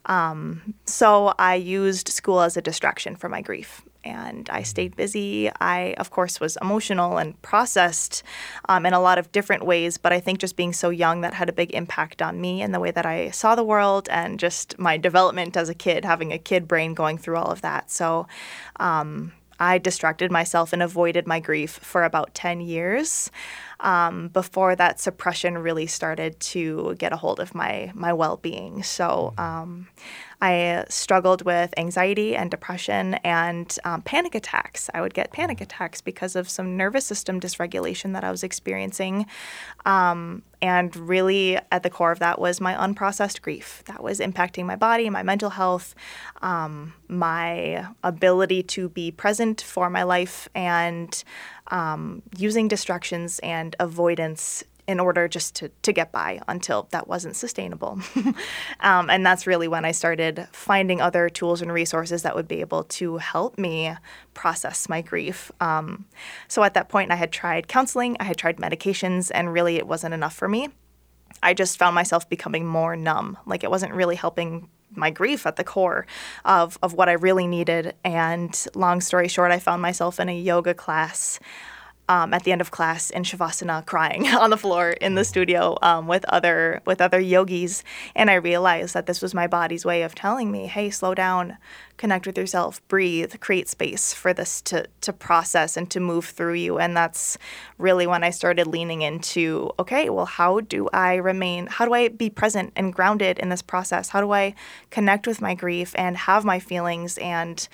Um, 0.07 0.75
so 0.85 1.35
I 1.39 1.55
used 1.55 2.09
school 2.09 2.41
as 2.41 2.57
a 2.57 2.63
distraction 2.63 3.15
for 3.15 3.29
my 3.29 3.41
grief 3.41 3.83
and 4.05 4.49
I 4.51 4.63
stayed 4.63 4.97
busy. 4.97 5.51
I, 5.61 5.95
of 5.99 6.11
course, 6.11 6.41
was 6.41 6.59
emotional 6.61 7.19
and 7.19 7.41
processed 7.43 8.23
um, 8.69 8.87
in 8.87 8.93
a 8.93 9.01
lot 9.01 9.19
of 9.19 9.33
different 9.33 9.65
ways, 9.65 9.99
but 9.99 10.13
I 10.13 10.21
think 10.21 10.39
just 10.39 10.57
being 10.57 10.73
so 10.73 10.91
young 10.91 11.21
that 11.23 11.35
had 11.35 11.49
a 11.49 11.53
big 11.53 11.73
impact 11.75 12.23
on 12.23 12.41
me 12.41 12.63
and 12.63 12.75
the 12.75 12.81
way 12.81 12.91
that 12.91 13.07
I 13.07 13.31
saw 13.31 13.55
the 13.55 13.65
world 13.65 14.09
and 14.11 14.39
just 14.39 14.79
my 14.79 14.97
development 14.97 15.57
as 15.57 15.69
a 15.69 15.75
kid, 15.75 16.05
having 16.05 16.33
a 16.33 16.39
kid 16.39 16.67
brain 16.67 16.95
going 16.95 17.19
through 17.19 17.37
all 17.37 17.51
of 17.51 17.61
that. 17.63 17.91
So, 17.91 18.27
um, 18.77 19.33
I 19.63 19.79
distracted 19.79 20.33
myself 20.33 20.73
and 20.73 20.83
avoided 20.83 21.27
my 21.27 21.39
grief 21.39 21.71
for 21.71 22.03
about 22.03 22.35
10 22.35 22.61
years. 22.61 23.31
Um, 23.83 24.29
before 24.29 24.75
that 24.77 25.01
suppression 25.01 25.59
really 25.59 25.87
started 25.87 26.39
to 26.41 26.95
get 26.99 27.13
a 27.13 27.17
hold 27.17 27.41
of 27.41 27.55
my 27.55 27.93
my 27.95 28.13
well 28.13 28.37
being. 28.37 28.83
So. 28.83 29.35
Um, 29.37 29.89
I 30.43 30.85
struggled 30.89 31.43
with 31.43 31.73
anxiety 31.77 32.35
and 32.35 32.51
depression 32.51 33.15
and 33.23 33.79
um, 33.85 34.03
panic 34.03 34.35
attacks. 34.35 34.91
I 34.93 35.01
would 35.01 35.15
get 35.15 35.31
panic 35.31 35.61
attacks 35.61 36.01
because 36.01 36.35
of 36.35 36.51
some 36.51 36.77
nervous 36.77 37.07
system 37.07 37.39
dysregulation 37.39 38.13
that 38.15 38.25
I 38.25 38.31
was 38.33 38.43
experiencing. 38.43 39.27
Um, 39.87 40.43
and 40.61 40.95
really, 40.97 41.59
at 41.71 41.85
the 41.85 41.91
core 41.91 42.11
of 42.11 42.19
that 42.19 42.41
was 42.41 42.61
my 42.61 42.75
unprocessed 42.75 43.41
grief 43.41 43.85
that 43.87 44.03
was 44.03 44.19
impacting 44.19 44.65
my 44.65 44.75
body, 44.75 45.09
my 45.11 45.23
mental 45.23 45.51
health, 45.51 45.95
um, 46.41 46.95
my 47.07 47.87
ability 48.03 48.65
to 48.65 48.89
be 48.89 49.13
present 49.13 49.61
for 49.61 49.89
my 49.91 50.03
life, 50.03 50.49
and 50.57 51.23
um, 51.73 52.23
using 52.37 52.69
distractions 52.69 53.41
and 53.41 53.75
avoidance 53.81 54.63
in 54.89 55.01
order 55.01 55.29
just 55.29 55.55
to, 55.55 55.71
to 55.83 55.93
get 55.93 56.13
by 56.13 56.41
until 56.49 56.89
that 56.91 57.09
wasn't 57.09 57.35
sustainable. 57.35 58.01
um, 58.81 59.09
and 59.09 59.25
that's 59.25 59.47
really 59.47 59.69
when 59.69 59.85
I 59.85 59.93
started 59.93 60.47
finding 60.53 61.01
other 61.01 61.29
tools 61.29 61.63
and 61.63 61.73
resources 61.73 62.23
that 62.23 62.35
would 62.35 62.49
be 62.49 62.61
able 62.61 62.85
to 62.85 63.17
help 63.19 63.59
me 63.59 63.95
process 64.35 64.89
my 64.89 65.01
grief. 65.01 65.51
Um, 65.61 66.05
so 66.49 66.63
at 66.65 66.75
that 66.75 66.89
point, 66.89 67.11
I 67.11 67.17
had 67.17 67.33
tried 67.33 67.69
counseling, 67.69 68.17
I 68.21 68.25
had 68.25 68.37
tried 68.37 68.59
medications, 68.59 69.31
and 69.35 69.53
really 69.53 69.77
it 69.77 69.87
wasn't 69.87 70.15
enough 70.15 70.35
for 70.35 70.49
me. 70.49 70.69
I 71.43 71.55
just 71.55 71.79
found 71.79 71.95
myself 71.95 72.29
becoming 72.29 72.67
more 72.67 72.97
numb. 72.97 73.39
Like 73.47 73.65
it 73.65 73.71
wasn't 73.71 73.95
really 73.95 74.17
helping 74.17 74.69
my 74.95 75.11
grief 75.11 75.47
at 75.47 75.57
the 75.57 75.65
core 75.65 76.07
of, 76.45 76.79
of 76.83 76.95
what 76.95 77.09
I 77.09 77.13
really 77.13 77.47
needed. 77.47 77.95
And 78.05 78.67
long 78.75 79.01
story 79.01 79.29
short, 79.29 79.51
I 79.51 79.59
found 79.59 79.83
myself 79.83 80.21
in 80.21 80.29
a 80.29 80.37
yoga 80.37 80.75
class 80.75 81.39
um, 82.13 82.35
at 82.35 82.45
the 82.45 82.53
end 82.53 82.61
of 82.61 82.71
class 82.71 83.09
in 83.09 83.23
shavasana 83.23 83.87
crying 83.87 84.27
on 84.45 84.51
the 84.51 84.57
floor 84.59 84.91
in 84.91 85.15
the 85.15 85.25
studio 85.25 85.79
um, 85.81 86.07
with 86.07 86.27
other 86.27 86.83
with 86.85 87.01
other 87.01 87.19
yogis. 87.19 87.83
And 88.15 88.31
i 88.31 88.35
realized 88.35 88.93
that 88.93 89.07
this 89.07 89.23
was 89.23 89.33
my 89.33 89.47
body's 89.47 89.87
way 89.87 90.03
of 90.03 90.15
telling 90.15 90.53
me 90.53 90.67
hey 90.67 90.91
slow 90.91 91.15
down 91.15 91.57
connect 91.97 92.27
with 92.27 92.37
yourself 92.37 92.87
breathe 92.89 93.41
create 93.41 93.69
space 93.69 94.13
for 94.13 94.35
this 94.35 94.61
to 94.61 94.87
to 95.01 95.13
process 95.13 95.77
and 95.77 95.91
to 95.91 96.01
move 96.01 96.27
through 96.27 96.55
you. 96.55 96.79
And 96.79 96.95
that's 96.95 97.39
really 97.79 98.07
when 98.07 98.23
i 98.23 98.31
started 98.31 98.67
leaning 98.67 99.01
into 99.01 99.71
okay 99.79 100.11
well 100.11 100.27
how 100.27 100.61
do 100.61 100.89
i 100.93 101.15
remain 101.15 101.67
how 101.67 101.87
do 101.87 101.95
i 101.95 102.09
be 102.09 102.29
present 102.29 102.73
and 102.77 102.93
grounded 102.93 103.39
in 103.39 103.49
this 103.49 103.63
process? 103.63 104.11
How 104.11 104.21
do 104.21 104.33
i 104.33 104.55
connect 104.91 105.27
with 105.27 105.41
my 105.41 105.55
grief 105.55 105.95
and 105.97 106.17
have 106.17 106.45
my 106.45 106.59
feelings 106.59 107.17
and 107.19 107.67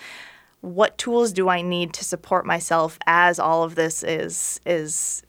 what 0.60 0.98
tools 0.98 1.32
do 1.32 1.48
I 1.48 1.62
need 1.62 1.92
to 1.94 2.04
support 2.04 2.44
myself 2.44 2.98
as 3.06 3.38
all 3.38 3.62
of 3.62 3.74
this 3.74 4.02
is 4.02 4.60
is 4.66 5.22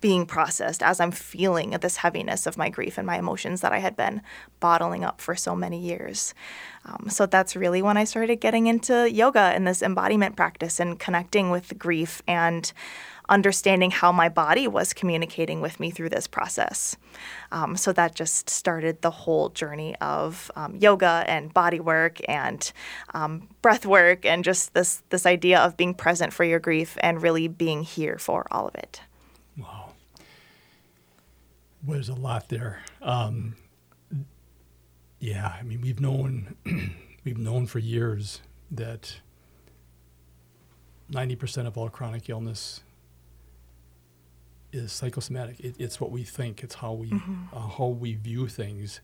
being 0.00 0.24
processed 0.24 0.82
as 0.82 0.98
I'm 0.98 1.10
feeling 1.10 1.70
this 1.70 1.98
heaviness 1.98 2.46
of 2.46 2.56
my 2.56 2.70
grief 2.70 2.96
and 2.96 3.06
my 3.06 3.18
emotions 3.18 3.60
that 3.60 3.72
I 3.72 3.78
had 3.78 3.96
been 3.96 4.22
bottling 4.58 5.04
up 5.04 5.20
for 5.20 5.34
so 5.34 5.54
many 5.54 5.78
years. 5.78 6.34
Um, 6.86 7.08
so 7.10 7.26
that's 7.26 7.54
really 7.54 7.82
when 7.82 7.98
I 7.98 8.04
started 8.04 8.36
getting 8.36 8.66
into 8.66 9.10
yoga 9.10 9.40
and 9.40 9.66
this 9.66 9.82
embodiment 9.82 10.36
practice 10.36 10.80
and 10.80 10.98
connecting 10.98 11.50
with 11.50 11.78
grief 11.78 12.22
and 12.26 12.72
understanding 13.28 13.90
how 13.90 14.12
my 14.12 14.28
body 14.28 14.68
was 14.68 14.92
communicating 14.92 15.60
with 15.60 15.80
me 15.80 15.90
through 15.90 16.10
this 16.10 16.26
process. 16.26 16.96
Um, 17.52 17.76
so 17.76 17.92
that 17.92 18.14
just 18.14 18.50
started 18.50 19.00
the 19.02 19.10
whole 19.10 19.48
journey 19.48 19.96
of 20.00 20.50
um, 20.56 20.76
yoga 20.76 21.24
and 21.26 21.52
body 21.52 21.80
work 21.80 22.20
and 22.28 22.70
um, 23.14 23.48
breath 23.62 23.86
work 23.86 24.26
and 24.26 24.44
just 24.44 24.74
this 24.74 25.02
this 25.08 25.26
idea 25.26 25.58
of 25.58 25.76
being 25.76 25.94
present 25.94 26.32
for 26.32 26.44
your 26.44 26.58
grief 26.58 26.96
and 27.00 27.22
really 27.22 27.48
being 27.48 27.82
here 27.82 28.18
for 28.18 28.46
all 28.50 28.68
of 28.68 28.74
it. 28.74 29.00
Wow, 29.56 29.92
there's 31.82 32.08
a 32.08 32.14
lot 32.14 32.48
there. 32.48 32.82
Um, 33.00 33.56
yeah, 35.18 35.54
I 35.58 35.62
mean 35.62 35.80
we've 35.80 36.00
known 36.00 36.56
we've 37.24 37.38
known 37.38 37.66
for 37.66 37.78
years 37.78 38.40
that. 38.70 39.20
90% 41.12 41.66
of 41.66 41.76
all 41.76 41.90
chronic 41.90 42.30
illness 42.30 42.80
is 44.74 44.92
psychosomatic. 44.92 45.60
It, 45.60 45.76
it's 45.78 46.00
what 46.00 46.10
we 46.10 46.24
think. 46.24 46.62
It's 46.62 46.76
how 46.76 46.92
we 46.92 47.10
mm-hmm. 47.10 47.56
uh, 47.56 47.68
how 47.68 47.86
we 47.86 48.14
view 48.14 48.48
things, 48.48 49.00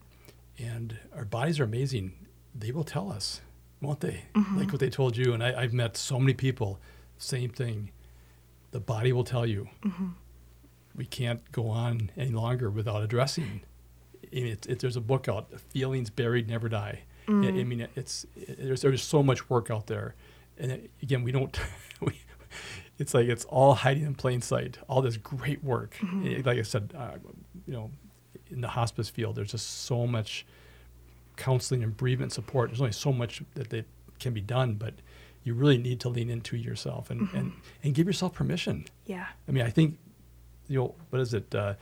and 0.58 0.98
our 1.14 1.24
bodies 1.24 1.60
are 1.60 1.64
amazing. 1.64 2.12
They 2.54 2.72
will 2.72 2.84
tell 2.84 3.10
us, 3.10 3.40
won't 3.80 4.00
they? 4.00 4.24
Mm-hmm. 4.34 4.58
Like 4.58 4.72
what 4.72 4.80
they 4.80 4.90
told 4.90 5.16
you. 5.16 5.32
And 5.32 5.42
I, 5.42 5.62
have 5.62 5.72
met 5.72 5.96
so 5.96 6.18
many 6.18 6.34
people. 6.34 6.80
Same 7.18 7.50
thing. 7.50 7.92
The 8.72 8.80
body 8.80 9.12
will 9.12 9.24
tell 9.24 9.46
you. 9.46 9.68
Mm-hmm. 9.84 10.08
We 10.96 11.06
can't 11.06 11.50
go 11.52 11.68
on 11.68 12.10
any 12.16 12.30
longer 12.30 12.70
without 12.70 13.02
addressing. 13.02 13.62
It, 14.32 14.66
it, 14.66 14.80
there's 14.80 14.96
a 14.96 15.00
book 15.00 15.28
out, 15.28 15.60
"Feelings 15.72 16.10
Buried 16.10 16.48
Never 16.48 16.68
Die." 16.68 17.02
I, 17.28 17.32
I 17.32 17.34
mm. 17.34 17.66
mean, 17.66 17.88
it's 17.94 18.26
there's 18.58 18.82
there's 18.82 19.02
so 19.02 19.22
much 19.22 19.48
work 19.48 19.70
out 19.70 19.86
there, 19.86 20.14
and 20.58 20.88
again, 21.02 21.22
we 21.22 21.30
don't 21.30 21.58
we 22.00 22.20
it's 23.00 23.14
like 23.14 23.28
it's 23.28 23.46
all 23.46 23.74
hiding 23.74 24.04
in 24.04 24.14
plain 24.14 24.42
sight. 24.42 24.78
All 24.86 25.00
this 25.00 25.16
great 25.16 25.64
work. 25.64 25.96
Mm-hmm. 26.00 26.46
Like 26.46 26.58
I 26.58 26.62
said, 26.62 26.92
uh, 26.96 27.12
you 27.66 27.72
know, 27.72 27.90
in 28.50 28.60
the 28.60 28.68
hospice 28.68 29.08
field, 29.08 29.36
there's 29.36 29.52
just 29.52 29.84
so 29.84 30.06
much 30.06 30.46
counseling 31.36 31.82
and 31.82 31.96
bereavement 31.96 32.32
support. 32.32 32.68
There's 32.68 32.80
only 32.80 32.92
so 32.92 33.10
much 33.10 33.42
that 33.54 33.70
they 33.70 33.84
can 34.18 34.34
be 34.34 34.42
done, 34.42 34.74
but 34.74 34.94
you 35.44 35.54
really 35.54 35.78
need 35.78 35.98
to 36.00 36.10
lean 36.10 36.28
into 36.28 36.58
yourself 36.58 37.10
and, 37.10 37.22
mm-hmm. 37.22 37.36
and, 37.36 37.52
and 37.82 37.94
give 37.94 38.06
yourself 38.06 38.34
permission. 38.34 38.84
Yeah. 39.06 39.26
I 39.48 39.52
mean, 39.52 39.64
I 39.64 39.70
think, 39.70 39.96
you 40.68 40.78
know, 40.78 40.94
what 41.08 41.22
is 41.22 41.32
it? 41.32 41.54
Uh, 41.54 41.74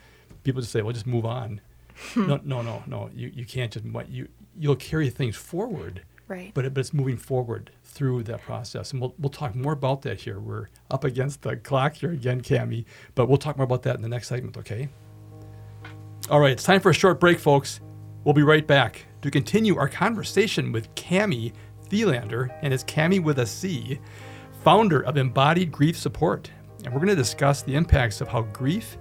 people 0.45 0.61
just 0.61 0.73
say, 0.73 0.83
well, 0.83 0.93
just 0.93 1.07
move 1.07 1.27
on. 1.27 1.61
no, 2.17 2.41
no, 2.45 2.63
no, 2.63 2.85
no. 2.87 3.11
You, 3.13 3.33
you 3.35 3.45
can't 3.45 3.73
just, 3.73 3.85
you, 4.09 4.29
you'll 4.57 4.77
carry 4.77 5.11
things 5.11 5.35
forward. 5.35 6.03
Right. 6.29 6.53
But, 6.55 6.67
it, 6.67 6.75
but 6.75 6.81
it's 6.81 6.93
moving 6.93 7.17
forward 7.17 7.71
through 7.85 8.23
that 8.25 8.43
process. 8.43 8.93
And 8.93 9.01
we'll, 9.01 9.15
we'll 9.19 9.31
talk 9.31 9.55
more 9.55 9.73
about 9.73 10.03
that 10.03 10.21
here. 10.21 10.39
We're 10.39 10.69
up 10.91 11.05
against 11.05 11.43
the 11.43 11.57
clock 11.57 11.95
here 11.95 12.13
again, 12.13 12.43
Cami, 12.43 12.85
but 13.15 13.29
we'll 13.29 13.39
talk 13.39 13.57
more 13.57 13.65
about 13.65 13.83
that 13.85 13.97
in 13.97 14.03
the 14.03 14.09
next 14.09 14.29
segment, 14.29 14.57
okay? 14.59 14.89
All 16.31 16.41
right, 16.41 16.53
it's 16.53 16.65
time 16.65 16.81
for 16.81 16.91
a 16.91 16.95
short 16.95 17.19
break, 17.19 17.39
folks. 17.39 17.81
We'll 18.25 18.35
be 18.35 18.43
right 18.43 18.67
back 18.67 19.07
to 19.23 19.31
continue 19.31 19.79
our 19.79 19.89
conversation 19.89 20.71
with 20.71 20.95
Cami 20.95 21.55
Thelander, 21.89 22.51
and 22.61 22.75
it's 22.75 22.85
Cami 22.85 23.23
with 23.23 23.39
a 23.39 23.47
C, 23.47 23.99
founder 24.63 25.01
of 25.01 25.17
Embodied 25.17 25.73
Grief 25.73 25.97
Support. 25.97 26.51
And 26.85 26.93
we're 26.93 27.01
going 27.01 27.09
to 27.09 27.17
discuss 27.17 27.63
the 27.63 27.75
impacts 27.75 28.21
of 28.21 28.29
how 28.29 28.43
grief 28.43 28.99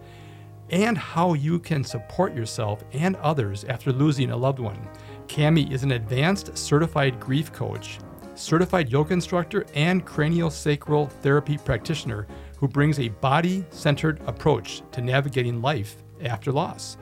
and 0.70 0.98
how 0.98 1.34
you 1.34 1.60
can 1.60 1.84
support 1.84 2.34
yourself 2.34 2.84
and 2.94 3.16
others 3.18 3.64
after 3.66 3.92
losing 3.92 4.32
a 4.32 4.38
loved 4.38 4.60
one. 4.60 4.88
Cami 5.28 5.72
is 5.72 5.84
an 5.84 5.92
advanced 5.92 6.58
certified 6.58 7.20
grief 7.20 7.52
coach 7.54 8.00
certified 8.38 8.90
yoga 8.90 9.14
instructor, 9.14 9.66
and 9.74 10.06
craniosacral 10.06 11.10
therapy 11.10 11.58
practitioner 11.58 12.28
who 12.58 12.68
brings 12.68 13.00
a 13.00 13.10
body 13.10 13.66
centered 13.70 14.22
approach 14.26 14.82
to 14.92 15.02
navigating 15.02 15.62
life 15.62 16.04
after 16.24 16.52
loss. 16.52 16.98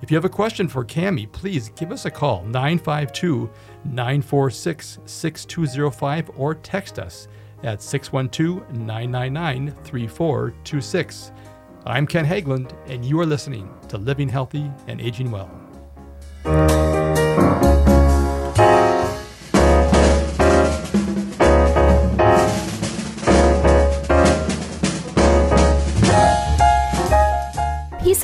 If 0.00 0.10
you 0.10 0.16
have 0.16 0.24
a 0.24 0.30
question 0.30 0.68
for 0.68 0.84
Cami, 0.84 1.30
please 1.30 1.70
give 1.70 1.90
us 1.90 2.04
a 2.04 2.10
call 2.10 2.44
952 2.44 3.50
946 3.84 4.98
6205 5.04 6.30
or 6.36 6.54
text 6.54 6.98
us 6.98 7.26
at 7.64 7.82
612 7.82 8.70
999 8.78 9.74
3426. 9.84 11.32
I'm 11.86 12.06
Ken 12.06 12.26
Haglind, 12.26 12.74
and 12.86 13.04
you 13.04 13.18
are 13.20 13.26
listening 13.26 13.72
to 13.88 13.98
Living 13.98 14.28
Healthy 14.28 14.70
and 14.86 15.00
Aging 15.00 15.30
Well. 15.30 15.50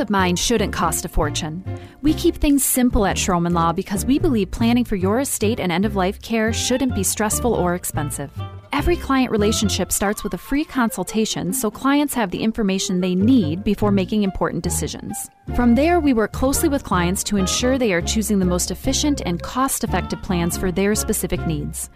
Of 0.04 0.10
mind 0.10 0.38
shouldn't 0.38 0.74
cost 0.74 1.06
a 1.06 1.08
fortune. 1.08 1.64
We 2.02 2.12
keep 2.12 2.36
things 2.36 2.62
simple 2.62 3.06
at 3.06 3.16
Schromen 3.16 3.54
Law 3.54 3.72
because 3.72 4.04
we 4.04 4.18
believe 4.18 4.50
planning 4.50 4.84
for 4.84 4.96
your 4.96 5.18
estate 5.18 5.58
and 5.58 5.72
end 5.72 5.86
of 5.86 5.96
life 5.96 6.20
care 6.20 6.52
shouldn't 6.52 6.94
be 6.94 7.02
stressful 7.02 7.54
or 7.54 7.74
expensive. 7.74 8.30
Every 8.74 8.96
client 8.96 9.30
relationship 9.30 9.90
starts 9.92 10.22
with 10.22 10.34
a 10.34 10.38
free 10.38 10.64
consultation 10.64 11.52
so 11.54 11.70
clients 11.70 12.12
have 12.14 12.30
the 12.30 12.42
information 12.42 13.00
they 13.00 13.14
need 13.14 13.64
before 13.64 13.90
making 13.90 14.24
important 14.24 14.62
decisions. 14.62 15.30
From 15.54 15.74
there, 15.74 16.00
we 16.00 16.12
work 16.12 16.32
closely 16.32 16.68
with 16.68 16.84
clients 16.84 17.24
to 17.24 17.38
ensure 17.38 17.78
they 17.78 17.94
are 17.94 18.02
choosing 18.02 18.40
the 18.40 18.44
most 18.44 18.70
efficient 18.70 19.22
and 19.24 19.40
cost 19.40 19.84
effective 19.84 20.22
plans 20.22 20.58
for 20.58 20.70
their 20.70 20.94
specific 20.94 21.46
needs. 21.46 21.88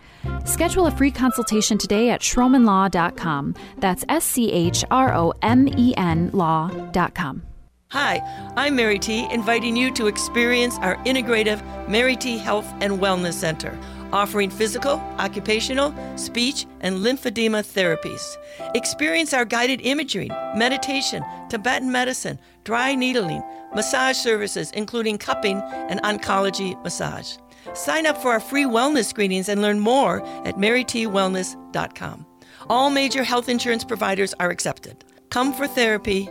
Schedule 0.45 0.87
a 0.87 0.91
free 0.91 1.11
consultation 1.11 1.77
today 1.77 2.11
at 2.11 2.23
schromenlaw.com. 2.23 3.55
That's 3.79 4.05
S 4.09 4.25
C 4.25 4.51
H 4.51 4.85
R 4.91 5.15
O 5.15 5.35
M 5.43 5.69
E 5.77 5.95
N 5.97 6.31
law.com. 6.33 7.48
Hi, 7.91 8.21
I'm 8.55 8.77
Mary 8.77 8.99
T, 8.99 9.27
inviting 9.33 9.75
you 9.75 9.91
to 9.95 10.09
experience 10.09 10.77
our 10.81 10.97
integrative 11.07 11.63
Mary 11.89 12.17
T 12.17 12.37
Health 12.37 12.71
and 12.83 12.99
Wellness 13.01 13.33
Center. 13.33 13.79
offering 14.13 14.49
physical, 14.51 14.95
occupational, 15.19 15.95
speech, 16.17 16.67
and 16.81 16.99
lymphedema 16.99 17.63
therapies. 17.63 18.37
Experience 18.75 19.35
our 19.35 19.45
guided 19.45 19.81
imagery, 19.83 20.29
meditation, 20.55 21.23
Tibetan 21.49 21.93
medicine, 21.93 22.39
dry 22.65 22.95
needling, 22.95 23.43
massage 23.75 24.17
services, 24.17 24.71
including 24.73 25.19
cupping 25.19 25.61
and 25.91 26.01
oncology 26.03 26.83
massage. 26.83 27.37
Sign 27.75 28.07
up 28.07 28.17
for 28.17 28.31
our 28.31 28.41
free 28.41 28.65
wellness 28.65 29.05
screenings 29.07 29.49
and 29.49 29.61
learn 29.61 29.79
more 29.81 30.25
at 30.47 30.57
marytwellness.com. 30.57 32.27
All 32.69 32.91
major 32.91 33.25
health 33.25 33.49
insurance 33.49 33.85
providers 33.85 34.35
are 34.41 34.51
accepted. 34.51 35.05
Come 35.31 35.53
for 35.53 35.67
therapy, 35.67 36.31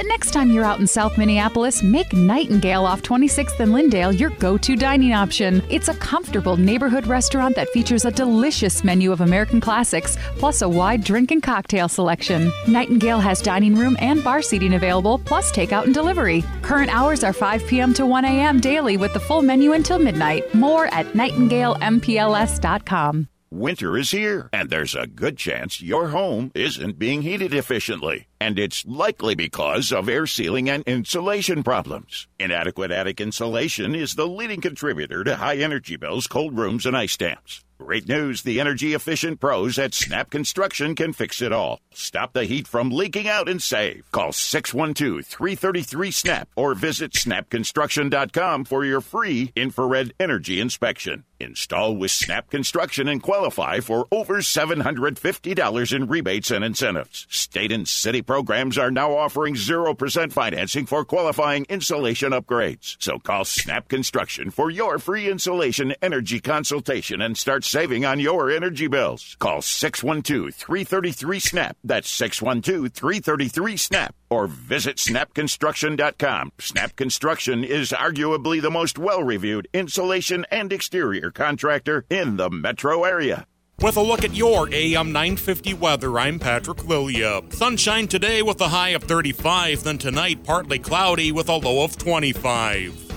The 0.00 0.06
next 0.06 0.30
time 0.30 0.50
you're 0.50 0.64
out 0.64 0.80
in 0.80 0.86
South 0.86 1.18
Minneapolis, 1.18 1.82
make 1.82 2.14
Nightingale 2.14 2.86
off 2.86 3.02
26th 3.02 3.60
and 3.60 3.70
Lyndale 3.70 4.14
your 4.14 4.30
go 4.30 4.56
to 4.56 4.74
dining 4.74 5.12
option. 5.12 5.62
It's 5.68 5.88
a 5.88 5.94
comfortable 5.94 6.56
neighborhood 6.56 7.06
restaurant 7.06 7.54
that 7.56 7.68
features 7.68 8.06
a 8.06 8.10
delicious 8.10 8.82
menu 8.82 9.12
of 9.12 9.20
American 9.20 9.60
classics, 9.60 10.16
plus 10.38 10.62
a 10.62 10.68
wide 10.70 11.04
drink 11.04 11.32
and 11.32 11.42
cocktail 11.42 11.86
selection. 11.86 12.50
Nightingale 12.66 13.20
has 13.20 13.42
dining 13.42 13.74
room 13.74 13.94
and 14.00 14.24
bar 14.24 14.40
seating 14.40 14.72
available, 14.72 15.18
plus 15.18 15.52
takeout 15.52 15.84
and 15.84 15.92
delivery. 15.92 16.46
Current 16.62 16.88
hours 16.88 17.22
are 17.22 17.34
5 17.34 17.66
p.m. 17.66 17.92
to 17.92 18.06
1 18.06 18.24
a.m. 18.24 18.58
daily 18.58 18.96
with 18.96 19.12
the 19.12 19.20
full 19.20 19.42
menu 19.42 19.74
until 19.74 19.98
midnight. 19.98 20.54
More 20.54 20.86
at 20.94 21.08
nightingalempls.com. 21.08 23.28
Winter 23.52 23.98
is 23.98 24.12
here, 24.12 24.48
and 24.52 24.70
there's 24.70 24.94
a 24.94 25.08
good 25.08 25.36
chance 25.36 25.82
your 25.82 26.10
home 26.10 26.52
isn't 26.54 27.00
being 27.00 27.22
heated 27.22 27.52
efficiently. 27.52 28.28
And 28.40 28.60
it's 28.60 28.86
likely 28.86 29.34
because 29.34 29.92
of 29.92 30.08
air 30.08 30.28
sealing 30.28 30.70
and 30.70 30.84
insulation 30.84 31.64
problems. 31.64 32.28
Inadequate 32.38 32.92
attic 32.92 33.20
insulation 33.20 33.96
is 33.96 34.14
the 34.14 34.28
leading 34.28 34.60
contributor 34.60 35.24
to 35.24 35.34
high 35.34 35.56
energy 35.56 35.96
bills, 35.96 36.28
cold 36.28 36.56
rooms, 36.56 36.86
and 36.86 36.96
ice 36.96 37.16
dams. 37.16 37.64
Great 37.76 38.06
news 38.06 38.42
the 38.42 38.60
energy 38.60 38.94
efficient 38.94 39.40
pros 39.40 39.80
at 39.80 39.94
Snap 39.94 40.30
Construction 40.30 40.94
can 40.94 41.12
fix 41.12 41.42
it 41.42 41.50
all. 41.50 41.80
Stop 41.92 42.34
the 42.34 42.44
heat 42.44 42.68
from 42.68 42.90
leaking 42.90 43.26
out 43.26 43.48
and 43.48 43.60
save. 43.60 44.04
Call 44.12 44.30
612 44.30 45.26
333 45.26 46.10
SNAP 46.12 46.48
or 46.54 46.74
visit 46.74 47.12
snapconstruction.com 47.14 48.64
for 48.64 48.84
your 48.84 49.00
free 49.00 49.50
infrared 49.56 50.12
energy 50.20 50.60
inspection. 50.60 51.24
Install 51.40 51.96
with 51.96 52.10
Snap 52.10 52.50
Construction 52.50 53.08
and 53.08 53.22
qualify 53.22 53.80
for 53.80 54.06
over 54.12 54.36
$750 54.36 55.92
in 55.92 56.06
rebates 56.06 56.50
and 56.50 56.64
incentives. 56.64 57.26
State 57.30 57.72
and 57.72 57.88
city 57.88 58.22
programs 58.22 58.76
are 58.78 58.90
now 58.90 59.16
offering 59.16 59.54
0% 59.54 60.32
financing 60.32 60.86
for 60.86 61.04
qualifying 61.04 61.66
insulation 61.68 62.32
upgrades. 62.32 62.96
So 63.00 63.18
call 63.18 63.44
Snap 63.44 63.88
Construction 63.88 64.50
for 64.50 64.70
your 64.70 64.98
free 64.98 65.28
insulation 65.28 65.94
energy 66.02 66.40
consultation 66.40 67.20
and 67.20 67.36
start 67.36 67.64
saving 67.64 68.04
on 68.04 68.20
your 68.20 68.50
energy 68.50 68.86
bills. 68.86 69.36
Call 69.38 69.62
612 69.62 70.54
333 70.54 71.40
SNAP. 71.40 71.76
That's 71.82 72.10
612 72.10 72.92
333 72.92 73.76
SNAP. 73.76 74.14
Or 74.30 74.46
visit 74.46 74.96
snapconstruction.com. 74.96 76.52
Snap 76.58 76.94
Construction 76.96 77.64
is 77.64 77.90
arguably 77.90 78.62
the 78.62 78.70
most 78.70 78.98
well 78.98 79.22
reviewed 79.22 79.68
insulation 79.74 80.46
and 80.50 80.72
exterior 80.72 81.30
contractor 81.30 82.04
in 82.08 82.36
the 82.36 82.48
metro 82.48 83.04
area. 83.04 83.46
With 83.82 83.96
a 83.96 84.02
look 84.02 84.24
at 84.24 84.34
your 84.34 84.68
AM 84.72 85.10
950 85.10 85.72
weather, 85.74 86.18
I'm 86.18 86.38
Patrick 86.38 86.86
Lilia. 86.86 87.40
Sunshine 87.48 88.08
today 88.08 88.42
with 88.42 88.60
a 88.60 88.68
high 88.68 88.90
of 88.90 89.04
35, 89.04 89.82
then 89.82 89.96
tonight 89.96 90.44
partly 90.44 90.78
cloudy 90.78 91.32
with 91.32 91.48
a 91.48 91.56
low 91.56 91.82
of 91.82 91.96
25. 91.96 93.10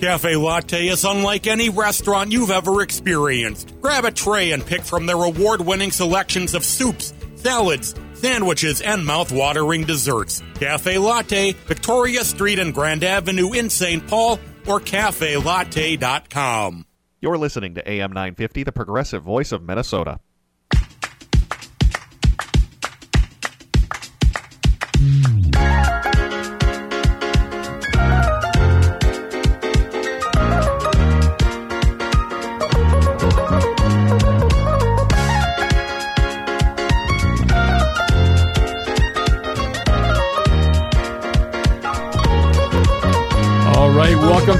Cafe 0.00 0.36
Latte 0.36 0.86
is 0.86 1.04
unlike 1.04 1.46
any 1.46 1.68
restaurant 1.68 2.32
you've 2.32 2.50
ever 2.50 2.80
experienced. 2.80 3.74
Grab 3.82 4.06
a 4.06 4.10
tray 4.10 4.52
and 4.52 4.64
pick 4.64 4.80
from 4.80 5.04
their 5.04 5.22
award 5.22 5.60
winning 5.60 5.90
selections 5.90 6.54
of 6.54 6.64
soups, 6.64 7.12
salads, 7.34 7.94
sandwiches, 8.20 8.80
and 8.80 9.04
mouth-watering 9.04 9.84
desserts. 9.84 10.42
Cafe 10.54 10.98
Latte, 10.98 11.52
Victoria 11.52 12.24
Street 12.24 12.58
and 12.58 12.74
Grand 12.74 13.04
Avenue 13.04 13.52
in 13.52 13.70
St. 13.70 14.06
Paul, 14.06 14.38
or 14.66 14.80
cafelatte.com. 14.80 16.84
You're 17.20 17.38
listening 17.38 17.74
to 17.74 17.90
AM 17.90 18.12
950, 18.12 18.62
the 18.62 18.72
progressive 18.72 19.22
voice 19.22 19.50
of 19.50 19.62
Minnesota. 19.62 20.20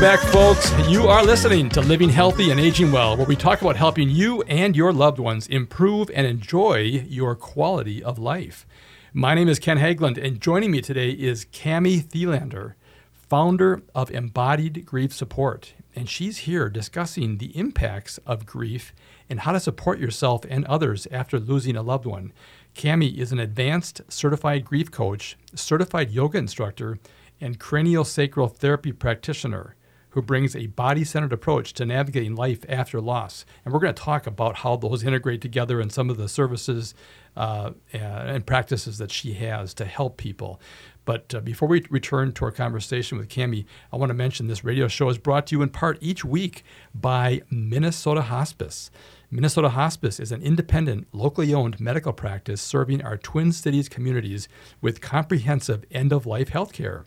Welcome 0.01 0.21
back, 0.21 0.33
folks. 0.33 0.89
You 0.89 1.09
are 1.09 1.25
listening 1.25 1.69
to 1.71 1.81
Living 1.81 2.09
Healthy 2.09 2.53
and 2.53 2.61
Aging 2.61 2.93
Well, 2.93 3.17
where 3.17 3.27
we 3.27 3.35
talk 3.35 3.63
about 3.63 3.75
helping 3.75 4.09
you 4.09 4.43
and 4.43 4.77
your 4.77 4.93
loved 4.93 5.19
ones 5.19 5.49
improve 5.49 6.09
and 6.15 6.25
enjoy 6.25 7.03
your 7.09 7.35
quality 7.35 8.01
of 8.01 8.17
life. 8.17 8.65
My 9.13 9.35
name 9.35 9.49
is 9.49 9.59
Ken 9.59 9.77
Haglind, 9.77 10.17
and 10.17 10.41
joining 10.41 10.71
me 10.71 10.81
today 10.83 11.11
is 11.11 11.47
Cami 11.47 12.01
Thelander, 12.01 12.75
founder 13.11 13.83
of 13.93 14.13
Embodied 14.13 14.87
Grief 14.87 15.13
Support. 15.13 15.75
And 15.97 16.09
she's 16.09 16.39
here 16.39 16.69
discussing 16.69 17.39
the 17.39 17.59
impacts 17.59 18.19
of 18.19 18.47
grief 18.47 18.93
and 19.29 19.41
how 19.41 19.51
to 19.51 19.59
support 19.59 19.99
yourself 19.99 20.45
and 20.49 20.65
others 20.67 21.09
after 21.11 21.41
losing 21.41 21.75
a 21.75 21.83
loved 21.83 22.07
one. 22.07 22.33
Cami 22.77 23.19
is 23.19 23.33
an 23.33 23.41
advanced 23.41 24.03
certified 24.07 24.65
grief 24.65 24.93
coach, 24.93 25.37
certified 25.57 26.13
yoga 26.13 26.39
instructor, 26.39 27.01
and 27.41 27.59
craniosacral 27.59 28.55
therapy 28.55 28.93
practitioner 28.93 29.75
who 30.11 30.23
brings 30.23 30.57
a 30.57 30.67
body 30.67 31.05
centered 31.05 31.33
approach 31.33 31.73
to 31.75 31.87
navigating 31.87 32.35
life 32.35 32.65
after 32.69 33.01
loss. 33.01 33.45
And 33.65 33.73
we're 33.73 33.81
going 33.81 33.95
to 33.95 34.03
talk 34.03 34.27
about 34.27 34.57
how 34.57 34.77
those 34.77 35.05
integrate 35.05 35.41
together 35.41 35.81
and 35.81 35.93
some 35.93 36.11
of 36.11 36.17
the 36.17 36.29
services 36.29 36.95
uh, 37.37 37.73
and 37.93 38.47
practices 38.47 38.99
that 38.99 39.13
she 39.13 39.35
has 39.35 39.75
to 39.75 39.85
help 39.85 40.17
people. 40.17 40.61
But 41.05 41.35
uh, 41.35 41.41
before 41.41 41.69
we 41.69 41.85
return 41.89 42.33
to 42.33 42.45
our 42.45 42.51
conversation 42.51 43.17
with 43.17 43.29
Cami, 43.29 43.65
I 43.93 43.97
want 43.97 44.11
to 44.11 44.15
mention 44.15 44.47
this 44.47 44.65
radio 44.65 44.89
show 44.89 45.09
is 45.09 45.17
brought 45.17 45.47
to 45.47 45.57
you 45.57 45.63
in 45.63 45.71
part 45.71 45.99
each 46.03 46.25
week 46.25 46.65
by 46.95 47.41
Minnesota 47.51 48.23
Hospice. 48.23 48.91
Minnesota 49.31 49.71
Hospice 49.71 50.21
is 50.21 50.33
an 50.33 50.43
independent, 50.43 51.07
locally 51.13 51.55
owned 51.55 51.81
medical 51.81 52.13
practice 52.13 52.61
serving 52.61 53.03
our 53.03 53.17
Twin 53.17 53.53
Cities 53.53 53.89
communities 53.89 54.49
with 54.81 55.01
comprehensive 55.01 55.85
end 55.91 56.13
of 56.13 56.27
life 56.27 56.49
health 56.49 56.73
care. 56.73 57.05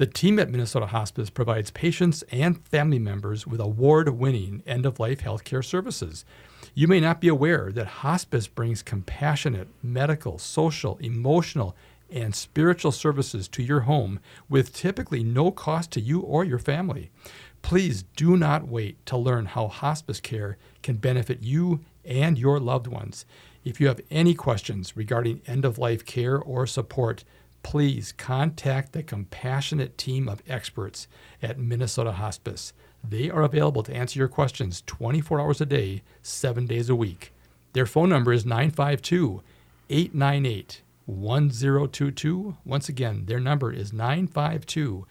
The 0.00 0.06
team 0.06 0.38
at 0.38 0.48
Minnesota 0.48 0.86
Hospice 0.86 1.28
provides 1.28 1.70
patients 1.70 2.24
and 2.32 2.66
family 2.66 2.98
members 2.98 3.46
with 3.46 3.60
award 3.60 4.08
winning 4.08 4.62
end 4.66 4.86
of 4.86 4.98
life 4.98 5.20
healthcare 5.20 5.62
services. 5.62 6.24
You 6.72 6.88
may 6.88 7.00
not 7.00 7.20
be 7.20 7.28
aware 7.28 7.70
that 7.72 7.86
hospice 7.86 8.46
brings 8.46 8.82
compassionate 8.82 9.68
medical, 9.82 10.38
social, 10.38 10.96
emotional, 11.02 11.76
and 12.10 12.34
spiritual 12.34 12.92
services 12.92 13.46
to 13.48 13.62
your 13.62 13.80
home 13.80 14.20
with 14.48 14.74
typically 14.74 15.22
no 15.22 15.50
cost 15.50 15.90
to 15.90 16.00
you 16.00 16.20
or 16.20 16.44
your 16.44 16.58
family. 16.58 17.10
Please 17.60 18.04
do 18.16 18.38
not 18.38 18.68
wait 18.68 19.04
to 19.04 19.18
learn 19.18 19.44
how 19.44 19.68
hospice 19.68 20.18
care 20.18 20.56
can 20.82 20.96
benefit 20.96 21.42
you 21.42 21.80
and 22.06 22.38
your 22.38 22.58
loved 22.58 22.86
ones. 22.86 23.26
If 23.66 23.82
you 23.82 23.88
have 23.88 24.00
any 24.10 24.32
questions 24.32 24.96
regarding 24.96 25.42
end 25.46 25.66
of 25.66 25.76
life 25.76 26.06
care 26.06 26.38
or 26.38 26.66
support, 26.66 27.22
please 27.62 28.12
contact 28.12 28.92
the 28.92 29.02
compassionate 29.02 29.98
team 29.98 30.28
of 30.28 30.42
experts 30.48 31.08
at 31.42 31.58
Minnesota 31.58 32.12
Hospice. 32.12 32.72
They 33.08 33.30
are 33.30 33.42
available 33.42 33.82
to 33.84 33.94
answer 33.94 34.18
your 34.18 34.28
questions 34.28 34.82
24 34.86 35.40
hours 35.40 35.60
a 35.60 35.66
day, 35.66 36.02
seven 36.22 36.66
days 36.66 36.88
a 36.88 36.94
week. 36.94 37.32
Their 37.72 37.86
phone 37.86 38.08
number 38.08 38.32
is 38.32 38.44
952 38.44 39.42
898 39.88 40.82
1022. 41.06 42.56
Once 42.64 42.88
again, 42.88 43.24
their 43.26 43.40
number 43.40 43.72
is 43.72 43.92
952 43.92 45.06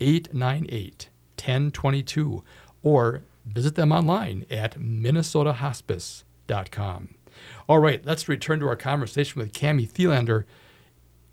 898 0.00 1.08
1022 1.36 2.42
or 2.82 3.22
visit 3.46 3.74
them 3.74 3.92
online 3.92 4.44
at 4.50 4.78
minnesotahospice.com. 4.78 7.14
All 7.68 7.78
right, 7.78 8.04
let's 8.04 8.28
return 8.28 8.60
to 8.60 8.68
our 8.68 8.76
conversation 8.76 9.40
with 9.40 9.52
Cami 9.52 9.88
Thelander. 9.88 10.44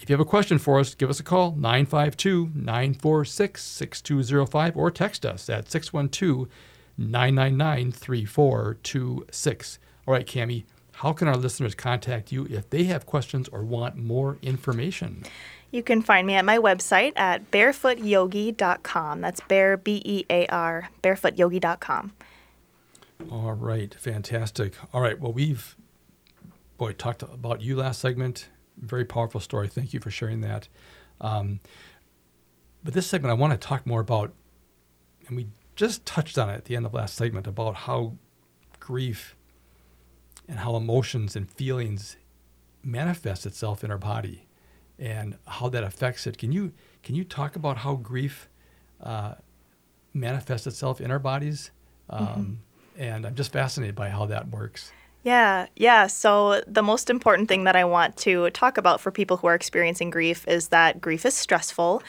If 0.02 0.10
you 0.10 0.14
have 0.14 0.20
a 0.20 0.26
question 0.26 0.58
for 0.58 0.80
us, 0.80 0.96
give 0.96 1.12
us 1.12 1.20
a 1.20 1.24
call, 1.24 1.52
952 1.52 2.52
946 2.56 3.64
6205, 3.64 4.76
or 4.76 4.90
text 4.90 5.28
us 5.28 5.48
at 5.48 5.70
612 5.72 6.48
999 6.98 7.92
3426. 7.92 9.80
All 10.08 10.14
right, 10.16 10.26
Cami, 10.26 10.64
how 10.94 11.14
can 11.14 11.28
our 11.28 11.38
listeners 11.38 11.76
contact 11.76 12.32
you 12.32 12.48
if 12.50 12.68
they 12.72 12.86
have 12.86 13.06
questions 13.06 13.48
or 13.50 13.64
want 13.64 13.96
more 13.96 14.38
information? 14.42 15.24
You 15.70 15.84
can 15.84 16.02
find 16.02 16.26
me 16.26 16.34
at 16.34 16.46
my 16.46 16.58
website 16.58 17.14
at 17.16 17.52
bearfootyogi.com. 17.52 19.22
That's 19.22 19.42
bear, 19.42 19.78
B 19.78 20.02
E 20.04 20.26
A 20.32 20.48
R, 20.48 20.90
bearfootyogi.com. 21.04 22.12
All 23.30 23.54
right, 23.54 23.94
fantastic. 23.94 24.74
All 24.94 25.02
right, 25.02 25.20
well, 25.20 25.32
we've, 25.32 25.78
boy, 26.80 26.94
talked 26.94 27.22
about 27.22 27.62
you 27.62 27.78
last 27.78 28.02
segment. 28.02 28.50
Very 28.82 29.06
powerful 29.06 29.40
story. 29.40 29.68
Thank 29.68 29.94
you 29.94 30.00
for 30.00 30.12
sharing 30.12 30.42
that. 30.42 30.68
Um, 31.20 31.60
but 32.84 32.94
this 32.94 33.08
segment, 33.08 33.32
I 33.32 33.36
want 33.36 33.54
to 33.54 33.68
talk 33.68 33.86
more 33.86 34.02
about, 34.02 34.34
and 35.28 35.38
we 35.38 35.48
just 35.76 36.06
touched 36.06 36.38
on 36.38 36.50
it 36.50 36.56
at 36.56 36.66
the 36.66 36.76
end 36.76 36.86
of 36.86 36.94
last 36.94 37.16
segment 37.16 37.48
about 37.48 37.76
how 37.76 38.16
grief 38.80 39.36
and 40.48 40.60
how 40.60 40.76
emotions 40.76 41.36
and 41.36 41.50
feelings 41.50 42.18
manifest 42.84 43.46
itself 43.46 43.84
in 43.84 43.92
our 43.92 43.98
body 43.98 44.48
and 44.98 45.38
how 45.48 45.70
that 45.70 45.84
affects 45.84 46.28
it. 46.28 46.38
Can 46.38 46.52
you 46.52 46.74
can 47.04 47.16
you 47.16 47.24
talk 47.24 47.56
about 47.56 47.78
how 47.78 47.96
grief 47.96 48.50
uh, 49.02 49.36
manifests 50.14 50.68
itself 50.68 51.02
in 51.02 51.12
our 51.12 51.20
bodies? 51.20 51.72
Mm-hmm. 52.12 52.24
Um, 52.24 52.30
mm-hmm. 52.30 53.02
And 53.02 53.26
I'm 53.26 53.36
just 53.36 53.52
fascinated 53.52 53.96
by 53.96 54.10
how 54.10 54.26
that 54.28 54.50
works. 54.50 54.92
Yeah, 55.24 55.68
yeah. 55.76 56.08
So, 56.08 56.62
the 56.66 56.82
most 56.82 57.08
important 57.10 57.48
thing 57.48 57.64
that 57.66 57.76
I 57.76 57.84
want 57.86 58.18
to 58.18 58.50
talk 58.52 58.78
about 58.80 59.00
for 59.00 59.12
people 59.12 59.38
who 59.38 59.48
are 59.48 59.54
experiencing 59.54 60.10
grief 60.10 60.48
is 60.48 60.70
that 60.70 61.00
grief 61.00 61.26
is 61.28 61.36
stressful 61.36 62.02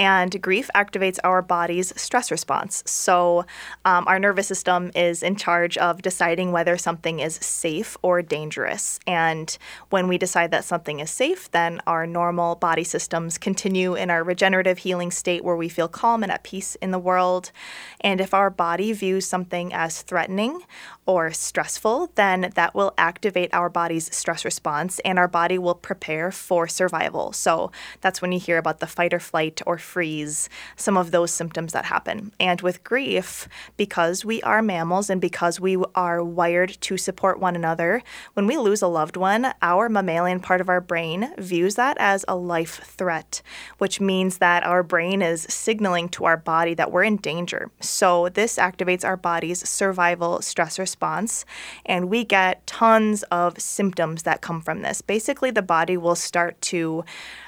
and 0.00 0.40
grief 0.40 0.70
activates 0.74 1.18
our 1.22 1.42
body's 1.42 1.92
stress 2.00 2.30
response. 2.30 2.82
So, 2.86 3.44
um, 3.84 4.08
our 4.08 4.18
nervous 4.18 4.46
system 4.46 4.90
is 4.94 5.22
in 5.22 5.36
charge 5.36 5.76
of 5.76 6.00
deciding 6.00 6.52
whether 6.52 6.78
something 6.78 7.20
is 7.20 7.34
safe 7.34 7.98
or 8.00 8.22
dangerous. 8.22 8.98
And 9.06 9.56
when 9.90 10.08
we 10.08 10.16
decide 10.16 10.52
that 10.52 10.64
something 10.64 11.00
is 11.00 11.10
safe, 11.10 11.50
then 11.50 11.82
our 11.86 12.06
normal 12.06 12.54
body 12.54 12.82
systems 12.82 13.36
continue 13.36 13.94
in 13.94 14.08
our 14.08 14.24
regenerative 14.24 14.78
healing 14.78 15.10
state 15.10 15.44
where 15.44 15.54
we 15.54 15.68
feel 15.68 15.86
calm 15.86 16.22
and 16.22 16.32
at 16.32 16.44
peace 16.44 16.76
in 16.76 16.92
the 16.92 16.98
world. 16.98 17.52
And 18.00 18.22
if 18.22 18.32
our 18.32 18.48
body 18.48 18.94
views 18.94 19.26
something 19.26 19.70
as 19.74 20.00
threatening 20.00 20.62
or 21.04 21.30
stressful, 21.30 22.10
then 22.14 22.52
that 22.54 22.74
will 22.74 22.94
activate 22.96 23.52
our 23.52 23.68
body's 23.68 24.14
stress 24.16 24.46
response 24.46 24.98
and 25.00 25.18
our 25.18 25.28
body 25.28 25.58
will 25.58 25.74
prepare 25.74 26.30
for 26.32 26.66
survival. 26.66 27.32
So 27.32 27.70
that's 28.00 28.22
when 28.22 28.32
you 28.32 28.40
hear 28.40 28.56
about 28.56 28.80
the 28.80 28.86
fight 28.86 29.12
or 29.12 29.20
flight 29.20 29.60
or 29.66 29.76
freeze, 29.90 30.48
some 30.76 30.96
of 30.96 31.10
those 31.10 31.32
symptoms 31.32 31.72
that 31.72 31.84
happen. 31.86 32.32
And 32.38 32.60
with 32.60 32.84
grief, 32.84 33.48
because 33.76 34.24
we 34.24 34.40
are 34.42 34.62
mammals 34.62 35.10
and 35.10 35.20
because 35.20 35.58
we 35.58 35.76
are 35.94 36.22
wired 36.22 36.70
to 36.82 36.96
support 36.96 37.40
one 37.40 37.56
another, 37.56 38.02
when 38.34 38.46
we 38.46 38.56
lose 38.56 38.82
a 38.82 38.86
loved 38.86 39.16
one, 39.16 39.52
our 39.62 39.88
mammalian 39.88 40.40
part 40.40 40.60
of 40.60 40.68
our 40.68 40.80
brain 40.80 41.34
views 41.38 41.74
that 41.74 41.96
as 41.98 42.24
a 42.28 42.36
life 42.36 42.80
threat, 42.84 43.42
which 43.78 44.00
means 44.00 44.38
that 44.38 44.64
our 44.64 44.82
brain 44.82 45.22
is 45.22 45.42
signaling 45.48 46.08
to 46.10 46.24
our 46.24 46.36
body 46.36 46.74
that 46.74 46.92
we're 46.92 47.02
in 47.02 47.16
danger. 47.16 47.70
So 47.80 48.28
this 48.28 48.56
activates 48.56 49.04
our 49.04 49.16
body's 49.16 49.68
survival 49.68 50.40
stress 50.42 50.78
response, 50.78 51.44
and 51.84 52.08
we 52.08 52.24
get 52.24 52.64
tons 52.66 53.24
of 53.24 53.60
symptoms 53.60 54.22
that 54.22 54.40
come 54.40 54.60
from 54.60 54.82
this. 54.82 55.02
Basically, 55.02 55.50
the 55.50 55.62
body 55.62 55.96
will 55.96 56.14
start 56.14 56.60
to 56.72 57.04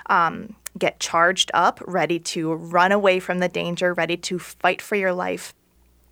um, 0.07 0.57
get 0.79 1.01
charged 1.01 1.51
up, 1.55 1.81
ready 1.87 2.19
to 2.19 2.53
run 2.53 2.93
away 2.93 3.21
from 3.21 3.39
the 3.39 3.49
danger, 3.49 3.93
ready 3.93 4.17
to 4.17 4.39
fight 4.39 4.81
for 4.81 4.97
your 4.97 5.13
life. 5.13 5.55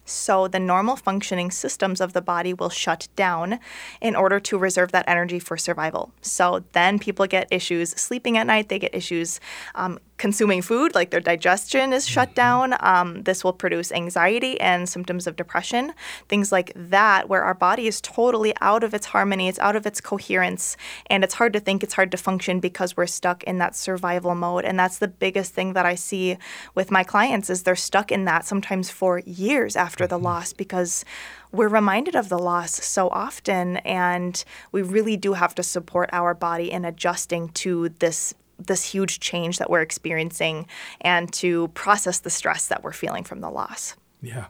So, 0.04 0.48
the 0.48 0.58
normal 0.58 0.96
functioning 0.96 1.52
systems 1.52 2.00
of 2.00 2.14
the 2.14 2.20
body 2.20 2.52
will 2.52 2.68
shut 2.68 3.06
down 3.14 3.60
in 4.00 4.16
order 4.16 4.40
to 4.40 4.58
reserve 4.58 4.90
that 4.90 5.04
energy 5.06 5.38
for 5.38 5.56
survival. 5.56 6.12
So, 6.20 6.64
then 6.72 6.98
people 6.98 7.26
get 7.26 7.46
issues 7.50 7.90
sleeping 7.90 8.36
at 8.36 8.46
night, 8.46 8.68
they 8.68 8.80
get 8.80 8.94
issues 8.94 9.38
um, 9.76 10.00
consuming 10.20 10.62
food, 10.62 10.94
like 10.94 11.10
their 11.10 11.20
digestion 11.20 11.92
is 11.92 12.06
shut 12.06 12.28
mm-hmm. 12.28 12.34
down. 12.34 12.74
Um, 12.80 13.22
this 13.22 13.42
will 13.42 13.54
produce 13.54 13.90
anxiety 13.90 14.60
and 14.60 14.88
symptoms 14.88 15.26
of 15.26 15.34
depression, 15.34 15.92
things 16.28 16.52
like 16.52 16.72
that, 16.76 17.28
where 17.28 17.42
our 17.42 17.54
body 17.54 17.86
is 17.88 18.00
totally 18.00 18.52
out 18.60 18.84
of 18.84 18.94
its 18.94 19.06
harmony, 19.06 19.48
it's 19.48 19.58
out 19.58 19.76
of 19.76 19.86
its 19.86 20.00
coherence, 20.00 20.76
and 21.06 21.24
it's 21.24 21.34
hard 21.34 21.52
to 21.54 21.60
think, 21.60 21.82
it's 21.82 21.94
hard 21.94 22.10
to 22.12 22.16
function 22.18 22.60
because 22.60 22.96
we're 22.96 23.06
stuck 23.06 23.42
in 23.44 23.58
that 23.58 23.74
survival 23.74 24.34
mode. 24.34 24.64
And 24.64 24.78
that's 24.78 24.98
the 24.98 25.08
biggest 25.08 25.54
thing 25.54 25.72
that 25.72 25.86
I 25.86 25.94
see 25.94 26.36
with 26.74 26.90
my 26.90 27.02
clients 27.02 27.48
is 27.48 27.62
they're 27.62 27.74
stuck 27.74 28.12
in 28.12 28.26
that 28.26 28.44
sometimes 28.44 28.90
for 28.90 29.20
years 29.20 29.74
after 29.74 30.06
the 30.06 30.16
mm-hmm. 30.16 30.26
loss 30.26 30.52
because 30.52 31.04
we're 31.52 31.68
reminded 31.68 32.14
of 32.14 32.28
the 32.28 32.38
loss 32.38 32.72
so 32.84 33.08
often 33.08 33.78
and 33.78 34.44
we 34.70 34.82
really 34.82 35.16
do 35.16 35.32
have 35.32 35.54
to 35.54 35.62
support 35.62 36.08
our 36.12 36.34
body 36.34 36.70
in 36.70 36.84
adjusting 36.84 37.48
to 37.48 37.88
this 37.98 38.34
this 38.66 38.84
huge 38.84 39.20
change 39.20 39.58
that 39.58 39.70
we're 39.70 39.80
experiencing 39.80 40.66
and 41.00 41.32
to 41.34 41.68
process 41.68 42.20
the 42.20 42.30
stress 42.30 42.66
that 42.68 42.82
we're 42.82 42.92
feeling 42.92 43.24
from 43.24 43.40
the 43.40 43.50
loss. 43.50 43.96
Yeah. 44.22 44.46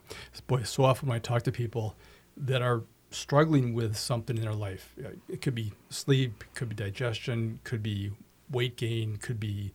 Boy, 0.46 0.62
so 0.62 0.84
often 0.84 1.08
when 1.08 1.16
I 1.16 1.18
talk 1.20 1.42
to 1.44 1.52
people 1.52 1.96
that 2.36 2.62
are 2.62 2.82
struggling 3.10 3.74
with 3.74 3.96
something 3.96 4.36
in 4.36 4.42
their 4.42 4.54
life, 4.54 4.94
uh, 5.04 5.10
it 5.28 5.40
could 5.40 5.54
be 5.54 5.72
sleep, 5.88 6.44
could 6.54 6.68
be 6.68 6.74
digestion, 6.74 7.60
could 7.64 7.82
be 7.82 8.12
weight 8.50 8.76
gain, 8.76 9.16
could 9.16 9.38
be 9.38 9.72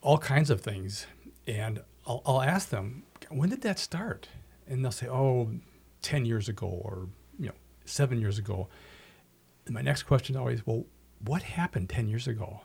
all 0.00 0.18
kinds 0.18 0.50
of 0.50 0.60
things. 0.60 1.06
And 1.46 1.82
I'll, 2.06 2.22
I'll 2.26 2.42
ask 2.42 2.68
them, 2.68 3.04
when 3.30 3.50
did 3.50 3.62
that 3.62 3.78
start? 3.78 4.28
And 4.66 4.84
they'll 4.84 4.92
say, 4.92 5.08
oh, 5.08 5.50
10 6.02 6.24
years 6.24 6.48
ago 6.48 6.66
or, 6.66 7.08
you 7.38 7.46
know, 7.46 7.54
seven 7.84 8.20
years 8.20 8.38
ago. 8.38 8.68
And 9.66 9.74
my 9.74 9.82
next 9.82 10.04
question 10.04 10.36
always, 10.36 10.66
well, 10.66 10.84
what 11.24 11.42
happened 11.42 11.88
10 11.88 12.08
years 12.08 12.28
ago? 12.28 12.60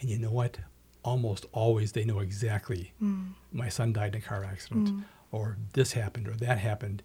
And 0.00 0.10
you 0.10 0.18
know 0.18 0.30
what? 0.30 0.58
Almost 1.02 1.46
always 1.52 1.92
they 1.92 2.04
know 2.04 2.18
exactly 2.18 2.92
mm. 3.02 3.28
my 3.52 3.68
son 3.68 3.92
died 3.92 4.14
in 4.14 4.22
a 4.22 4.24
car 4.24 4.44
accident, 4.44 4.88
mm. 4.88 5.04
or 5.30 5.56
this 5.72 5.92
happened, 5.92 6.28
or 6.28 6.32
that 6.32 6.58
happened. 6.58 7.02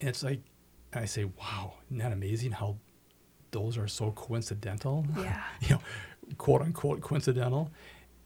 And 0.00 0.08
it's 0.08 0.22
like, 0.22 0.40
I 0.92 1.04
say, 1.04 1.24
wow, 1.24 1.74
isn't 1.86 1.98
that 1.98 2.12
amazing 2.12 2.52
how 2.52 2.76
those 3.52 3.78
are 3.78 3.88
so 3.88 4.10
coincidental? 4.10 5.06
Yeah. 5.16 5.42
you 5.60 5.68
know, 5.70 5.80
quote 6.38 6.62
unquote 6.62 7.00
coincidental. 7.00 7.70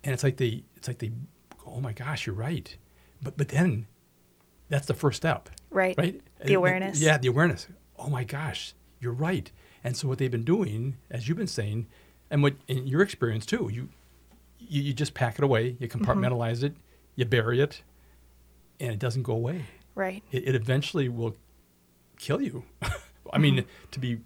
And 0.05 0.15
it's 0.15 0.25
like 0.25 0.39
they, 0.39 0.65
it's 0.77 0.89
like 0.89 0.99
they, 0.99 1.13
oh 1.67 1.81
my 1.81 1.93
gosh, 1.93 2.27
you're 2.27 2.35
right. 2.35 2.75
But 3.23 3.37
but 3.37 3.49
then, 3.49 3.87
that's 4.69 4.87
the 4.87 4.95
first 4.95 5.17
step. 5.17 5.49
Right. 5.71 5.97
Right. 5.99 6.21
The 6.45 6.55
awareness. 6.55 7.01
Yeah, 7.01 7.19
the 7.19 7.29
awareness. 7.29 7.67
Oh 7.99 8.09
my 8.09 8.25
gosh, 8.25 8.75
you're 9.01 9.13
right. 9.13 9.51
And 9.85 9.97
so 9.97 10.09
what 10.09 10.19
they've 10.19 10.31
been 10.31 10.45
doing, 10.45 10.97
as 11.11 11.29
you've 11.29 11.39
been 11.39 11.47
saying, 11.47 11.87
and 12.31 12.43
what 12.43 12.55
in 12.67 12.87
your 12.87 13.03
experience 13.03 13.47
too, 13.47 13.71
you 13.73 13.89
you, 14.59 14.83
you 14.83 14.93
just 14.93 15.15
pack 15.15 15.39
it 15.39 15.45
away, 15.45 15.77
you 15.79 15.89
mm-hmm. 15.89 16.03
compartmentalize 16.03 16.59
mm-hmm. 16.59 16.67
it, 16.67 16.77
you 17.17 17.25
bury 17.25 17.61
it, 17.61 17.83
and 18.81 18.93
it 18.93 18.99
doesn't 18.99 19.23
go 19.23 19.33
away. 19.33 19.67
Right. 19.95 20.23
It, 20.31 20.49
it 20.49 20.55
eventually 20.55 21.09
will 21.09 21.37
kill 22.19 22.41
you. 22.41 22.65
I 23.33 23.39
mean, 23.39 23.57
mm-hmm. 23.57 23.69
to 23.91 24.01
be 24.01 24.19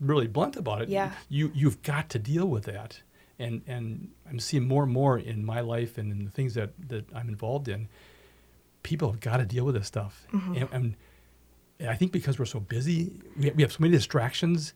really 0.00 0.26
blunt 0.26 0.56
about 0.56 0.82
it, 0.82 0.88
yeah. 0.88 1.12
you 1.28 1.50
you've 1.54 1.82
got 1.82 2.08
to 2.10 2.18
deal 2.18 2.46
with 2.46 2.64
that. 2.64 3.00
And 3.38 3.62
and 3.66 4.10
I'm 4.28 4.40
seeing 4.40 4.66
more 4.66 4.84
and 4.84 4.92
more 4.92 5.18
in 5.18 5.44
my 5.44 5.60
life 5.60 5.98
and 5.98 6.10
in 6.10 6.24
the 6.24 6.30
things 6.30 6.54
that, 6.54 6.70
that 6.88 7.04
I'm 7.14 7.28
involved 7.28 7.68
in, 7.68 7.88
people 8.82 9.10
have 9.10 9.20
got 9.20 9.38
to 9.38 9.44
deal 9.44 9.64
with 9.64 9.74
this 9.74 9.86
stuff. 9.86 10.26
Mm-hmm. 10.32 10.54
And, 10.54 10.68
and, 10.72 10.96
I 11.86 11.94
think 11.94 12.10
because 12.10 12.38
we're 12.38 12.46
so 12.46 12.60
busy, 12.60 13.12
we 13.36 13.44
have, 13.44 13.56
we 13.56 13.62
have 13.62 13.70
so 13.70 13.78
many 13.80 13.92
distractions 13.92 14.72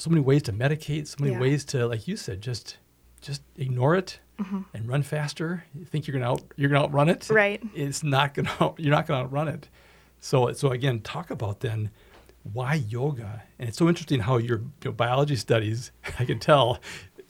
so 0.00 0.10
many 0.10 0.22
ways 0.22 0.42
to 0.44 0.52
medicate, 0.52 1.06
so 1.06 1.16
many 1.20 1.32
yeah. 1.32 1.40
ways 1.40 1.64
to, 1.66 1.86
like 1.86 2.08
you 2.08 2.16
said, 2.16 2.40
just 2.40 2.78
just 3.20 3.42
ignore 3.56 3.94
it 3.94 4.18
mm-hmm. 4.40 4.62
and 4.72 4.88
run 4.88 5.02
faster. 5.02 5.64
You 5.74 5.84
think 5.84 6.06
you're 6.06 6.18
gonna 6.18 6.32
out, 6.32 6.42
you're 6.56 6.70
gonna 6.70 6.84
outrun 6.84 7.08
it. 7.08 7.28
Right. 7.30 7.62
It's 7.74 8.02
not 8.02 8.34
gonna 8.34 8.74
you're 8.78 8.94
not 8.94 9.06
gonna 9.06 9.24
outrun 9.24 9.48
it. 9.48 9.68
So 10.20 10.52
so 10.52 10.70
again, 10.70 11.00
talk 11.00 11.30
about 11.30 11.60
then 11.60 11.90
why 12.42 12.74
yoga. 12.74 13.42
And 13.58 13.68
it's 13.68 13.78
so 13.78 13.88
interesting 13.88 14.20
how 14.20 14.38
your, 14.38 14.62
your 14.82 14.92
biology 14.92 15.36
studies, 15.36 15.92
I 16.18 16.24
can 16.24 16.38
tell, 16.38 16.78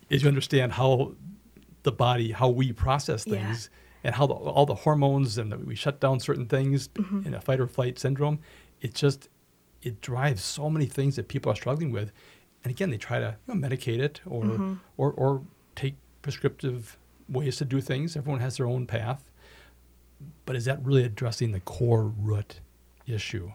is 0.09 0.23
you 0.23 0.29
understand 0.29 0.73
how 0.73 1.15
the 1.83 1.93
body, 1.93 2.33
how 2.33 2.49
we 2.49 2.73
process 2.73 3.25
things, 3.25 3.71
yeah. 3.73 4.09
and 4.09 4.15
how 4.15 4.27
the, 4.27 4.35
all 4.35 4.67
the 4.67 4.75
hormones 4.75 5.39
and 5.39 5.51
that 5.51 5.65
we 5.65 5.75
shut 5.75 6.01
down 6.01 6.21
certain 6.21 6.47
things 6.47 6.89
mm-hmm. 6.89 7.27
in 7.27 7.35
a 7.35 7.41
fight 7.41 7.61
or 7.61 7.67
flight 7.67 7.99
syndrome. 7.99 8.39
It 8.81 8.95
just 8.95 9.29
it 9.83 10.01
drives 10.01 10.43
so 10.43 10.69
many 10.69 10.87
things 10.87 11.17
that 11.17 11.29
people 11.29 11.51
are 11.51 11.57
struggling 11.57 11.91
with 11.91 12.13
and 12.65 12.71
again, 12.71 12.91
they 12.91 12.99
try 12.99 13.19
to 13.19 13.37
you 13.47 13.55
know, 13.55 13.69
medicate 13.69 13.99
it 13.99 14.21
or, 14.27 14.45
mm-hmm. 14.45 14.75
or 14.97 15.13
or 15.13 15.43
take 15.77 15.95
prescriptive 16.23 16.99
ways 17.29 17.57
to 17.59 17.65
do 17.65 17.81
things. 17.81 18.17
Everyone 18.17 18.41
has 18.41 18.57
their 18.57 18.67
own 18.67 18.87
path, 18.87 19.23
but 20.45 20.57
is 20.57 20.65
that 20.67 20.85
really 20.85 21.05
addressing 21.05 21.53
the 21.53 21.61
core 21.61 22.05
root 22.05 22.61
issue? 23.07 23.53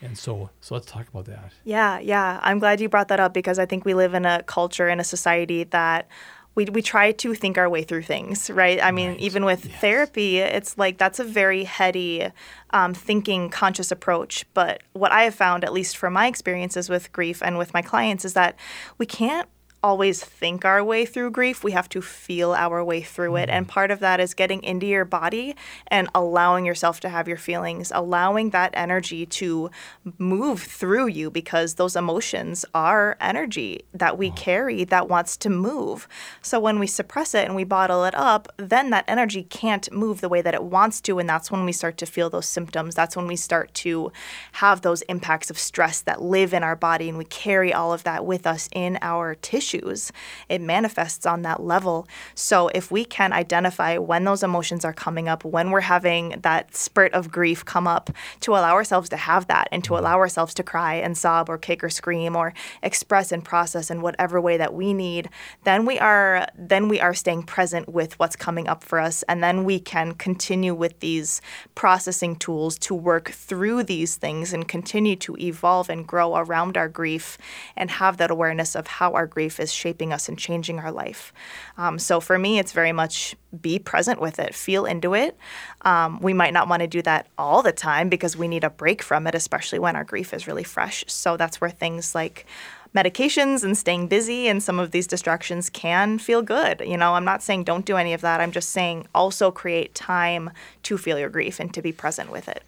And 0.00 0.18
so, 0.18 0.50
so 0.60 0.74
let's 0.74 0.86
talk 0.86 1.06
about 1.08 1.26
that. 1.26 1.52
Yeah, 1.62 2.00
yeah. 2.00 2.40
I'm 2.42 2.58
glad 2.58 2.80
you 2.80 2.88
brought 2.88 3.06
that 3.08 3.20
up 3.20 3.32
because 3.32 3.60
I 3.60 3.66
think 3.66 3.84
we 3.84 3.94
live 3.94 4.14
in 4.14 4.26
a 4.26 4.42
culture 4.42 4.88
in 4.88 4.98
a 4.98 5.04
society 5.04 5.62
that 5.64 6.08
we, 6.54 6.66
we 6.66 6.82
try 6.82 7.12
to 7.12 7.34
think 7.34 7.56
our 7.56 7.68
way 7.68 7.82
through 7.82 8.02
things, 8.02 8.50
right? 8.50 8.82
I 8.82 8.90
mean, 8.90 9.10
right. 9.10 9.20
even 9.20 9.44
with 9.44 9.64
yes. 9.64 9.80
therapy, 9.80 10.38
it's 10.38 10.76
like 10.76 10.98
that's 10.98 11.18
a 11.18 11.24
very 11.24 11.64
heady 11.64 12.28
um, 12.70 12.94
thinking, 12.94 13.48
conscious 13.48 13.90
approach. 13.90 14.44
But 14.52 14.82
what 14.92 15.12
I 15.12 15.24
have 15.24 15.34
found, 15.34 15.64
at 15.64 15.72
least 15.72 15.96
from 15.96 16.12
my 16.12 16.26
experiences 16.26 16.88
with 16.88 17.12
grief 17.12 17.42
and 17.42 17.56
with 17.56 17.72
my 17.72 17.82
clients, 17.82 18.24
is 18.24 18.34
that 18.34 18.56
we 18.98 19.06
can't 19.06 19.48
always 19.82 20.22
think 20.22 20.64
our 20.64 20.82
way 20.84 21.04
through 21.04 21.30
grief. 21.30 21.64
We 21.64 21.72
have 21.72 21.88
to 21.90 22.00
feel 22.00 22.52
our 22.52 22.84
way 22.84 23.02
through 23.02 23.36
it. 23.36 23.48
And 23.48 23.66
mm. 23.66 23.70
part 23.70 23.90
of 23.90 23.98
that 24.00 24.20
is 24.20 24.34
getting 24.34 24.62
into 24.62 24.86
your 24.86 25.04
body 25.04 25.56
and 25.88 26.08
allowing 26.14 26.64
yourself 26.64 27.00
to 27.00 27.08
have 27.08 27.26
your 27.26 27.36
feelings, 27.36 27.90
allowing 27.94 28.50
that 28.50 28.70
energy 28.74 29.26
to 29.26 29.70
move 30.18 30.62
through 30.62 31.08
you 31.08 31.30
because 31.30 31.74
those 31.74 31.96
emotions 31.96 32.64
are 32.74 33.16
energy 33.20 33.82
that 33.92 34.16
we 34.16 34.30
carry 34.30 34.84
that 34.84 35.08
wants 35.08 35.36
to 35.38 35.50
move. 35.50 36.06
So 36.42 36.60
when 36.60 36.78
we 36.78 36.86
suppress 36.86 37.34
it 37.34 37.46
and 37.46 37.56
we 37.56 37.64
bottle 37.64 38.04
it 38.04 38.14
up, 38.14 38.52
then 38.56 38.90
that 38.90 39.04
energy 39.08 39.42
can't 39.42 39.90
move 39.92 40.20
the 40.20 40.28
way 40.28 40.42
that 40.42 40.54
it 40.54 40.62
wants 40.62 41.00
to. 41.02 41.18
And 41.18 41.28
that's 41.28 41.50
when 41.50 41.64
we 41.64 41.72
start 41.72 41.96
to 41.98 42.06
feel 42.06 42.30
those 42.30 42.48
symptoms. 42.48 42.94
That's 42.94 43.16
when 43.16 43.26
we 43.26 43.36
start 43.36 43.74
to 43.74 44.12
have 44.52 44.82
those 44.82 45.02
impacts 45.02 45.50
of 45.50 45.58
stress 45.58 46.00
that 46.02 46.22
live 46.22 46.54
in 46.54 46.62
our 46.62 46.76
body 46.76 47.08
and 47.08 47.18
we 47.18 47.24
carry 47.24 47.72
all 47.74 47.92
of 47.92 48.04
that 48.04 48.24
with 48.24 48.46
us 48.46 48.68
in 48.72 48.98
our 49.02 49.34
tissue 49.34 49.71
issues, 49.72 50.12
it 50.48 50.60
manifests 50.60 51.26
on 51.26 51.42
that 51.42 51.62
level. 51.62 52.06
So 52.34 52.68
if 52.68 52.90
we 52.90 53.04
can 53.04 53.32
identify 53.32 53.98
when 53.98 54.24
those 54.24 54.42
emotions 54.42 54.84
are 54.84 54.92
coming 54.92 55.28
up, 55.28 55.44
when 55.44 55.70
we're 55.70 55.80
having 55.80 56.40
that 56.42 56.74
spurt 56.74 57.12
of 57.12 57.30
grief 57.30 57.64
come 57.64 57.86
up, 57.86 58.10
to 58.40 58.52
allow 58.52 58.72
ourselves 58.72 59.08
to 59.10 59.16
have 59.16 59.46
that 59.46 59.68
and 59.72 59.82
to 59.84 59.90
mm-hmm. 59.90 60.04
allow 60.04 60.18
ourselves 60.18 60.54
to 60.54 60.62
cry 60.62 60.94
and 60.94 61.16
sob 61.16 61.48
or 61.48 61.58
kick 61.58 61.82
or 61.84 61.90
scream 61.90 62.36
or 62.36 62.52
express 62.82 63.32
and 63.32 63.44
process 63.44 63.90
in 63.90 64.00
whatever 64.00 64.40
way 64.40 64.56
that 64.56 64.74
we 64.74 64.92
need, 64.92 65.28
then 65.64 65.86
we 65.86 65.98
are 65.98 66.46
then 66.56 66.88
we 66.88 67.00
are 67.00 67.14
staying 67.14 67.42
present 67.42 67.88
with 67.88 68.18
what's 68.18 68.36
coming 68.36 68.68
up 68.68 68.82
for 68.84 68.98
us 68.98 69.22
and 69.24 69.42
then 69.42 69.64
we 69.64 69.78
can 69.78 70.12
continue 70.12 70.74
with 70.74 70.98
these 71.00 71.40
processing 71.74 72.36
tools 72.36 72.78
to 72.78 72.94
work 72.94 73.30
through 73.30 73.82
these 73.82 74.16
things 74.16 74.52
and 74.52 74.68
continue 74.68 75.16
to 75.16 75.36
evolve 75.38 75.88
and 75.88 76.06
grow 76.06 76.36
around 76.36 76.76
our 76.76 76.88
grief 76.88 77.38
and 77.76 77.90
have 77.90 78.16
that 78.16 78.30
awareness 78.30 78.74
of 78.74 78.86
how 78.86 79.12
our 79.12 79.26
grief 79.26 79.60
is 79.62 79.72
shaping 79.72 80.12
us 80.12 80.28
and 80.28 80.38
changing 80.38 80.78
our 80.78 80.92
life. 80.92 81.32
Um, 81.78 81.98
so 81.98 82.20
for 82.20 82.38
me, 82.38 82.58
it's 82.58 82.72
very 82.72 82.92
much 82.92 83.34
be 83.60 83.78
present 83.78 84.20
with 84.20 84.38
it, 84.38 84.54
feel 84.54 84.84
into 84.84 85.14
it. 85.14 85.36
Um, 85.82 86.20
we 86.20 86.34
might 86.34 86.52
not 86.52 86.68
want 86.68 86.80
to 86.80 86.86
do 86.86 87.00
that 87.02 87.28
all 87.38 87.62
the 87.62 87.72
time 87.72 88.10
because 88.10 88.36
we 88.36 88.48
need 88.48 88.64
a 88.64 88.70
break 88.70 89.02
from 89.02 89.26
it, 89.26 89.34
especially 89.34 89.78
when 89.78 89.96
our 89.96 90.04
grief 90.04 90.34
is 90.34 90.46
really 90.46 90.64
fresh. 90.64 91.04
So 91.06 91.36
that's 91.36 91.60
where 91.60 91.70
things 91.70 92.14
like 92.14 92.46
medications 92.94 93.64
and 93.64 93.76
staying 93.76 94.06
busy 94.08 94.48
and 94.48 94.62
some 94.62 94.78
of 94.78 94.90
these 94.90 95.06
distractions 95.06 95.70
can 95.70 96.18
feel 96.18 96.42
good. 96.42 96.82
You 96.84 96.96
know, 96.96 97.14
I'm 97.14 97.24
not 97.24 97.42
saying 97.42 97.64
don't 97.64 97.86
do 97.86 97.96
any 97.96 98.12
of 98.12 98.20
that. 98.20 98.40
I'm 98.40 98.52
just 98.52 98.70
saying 98.70 99.06
also 99.14 99.50
create 99.50 99.94
time 99.94 100.50
to 100.84 100.98
feel 100.98 101.18
your 101.18 101.30
grief 101.30 101.58
and 101.58 101.72
to 101.74 101.82
be 101.82 101.92
present 101.92 102.30
with 102.30 102.48
it. 102.48 102.62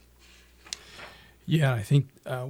Yeah, 1.47 1.75
I 1.75 1.83
think 1.83 2.09
uh, 2.25 2.49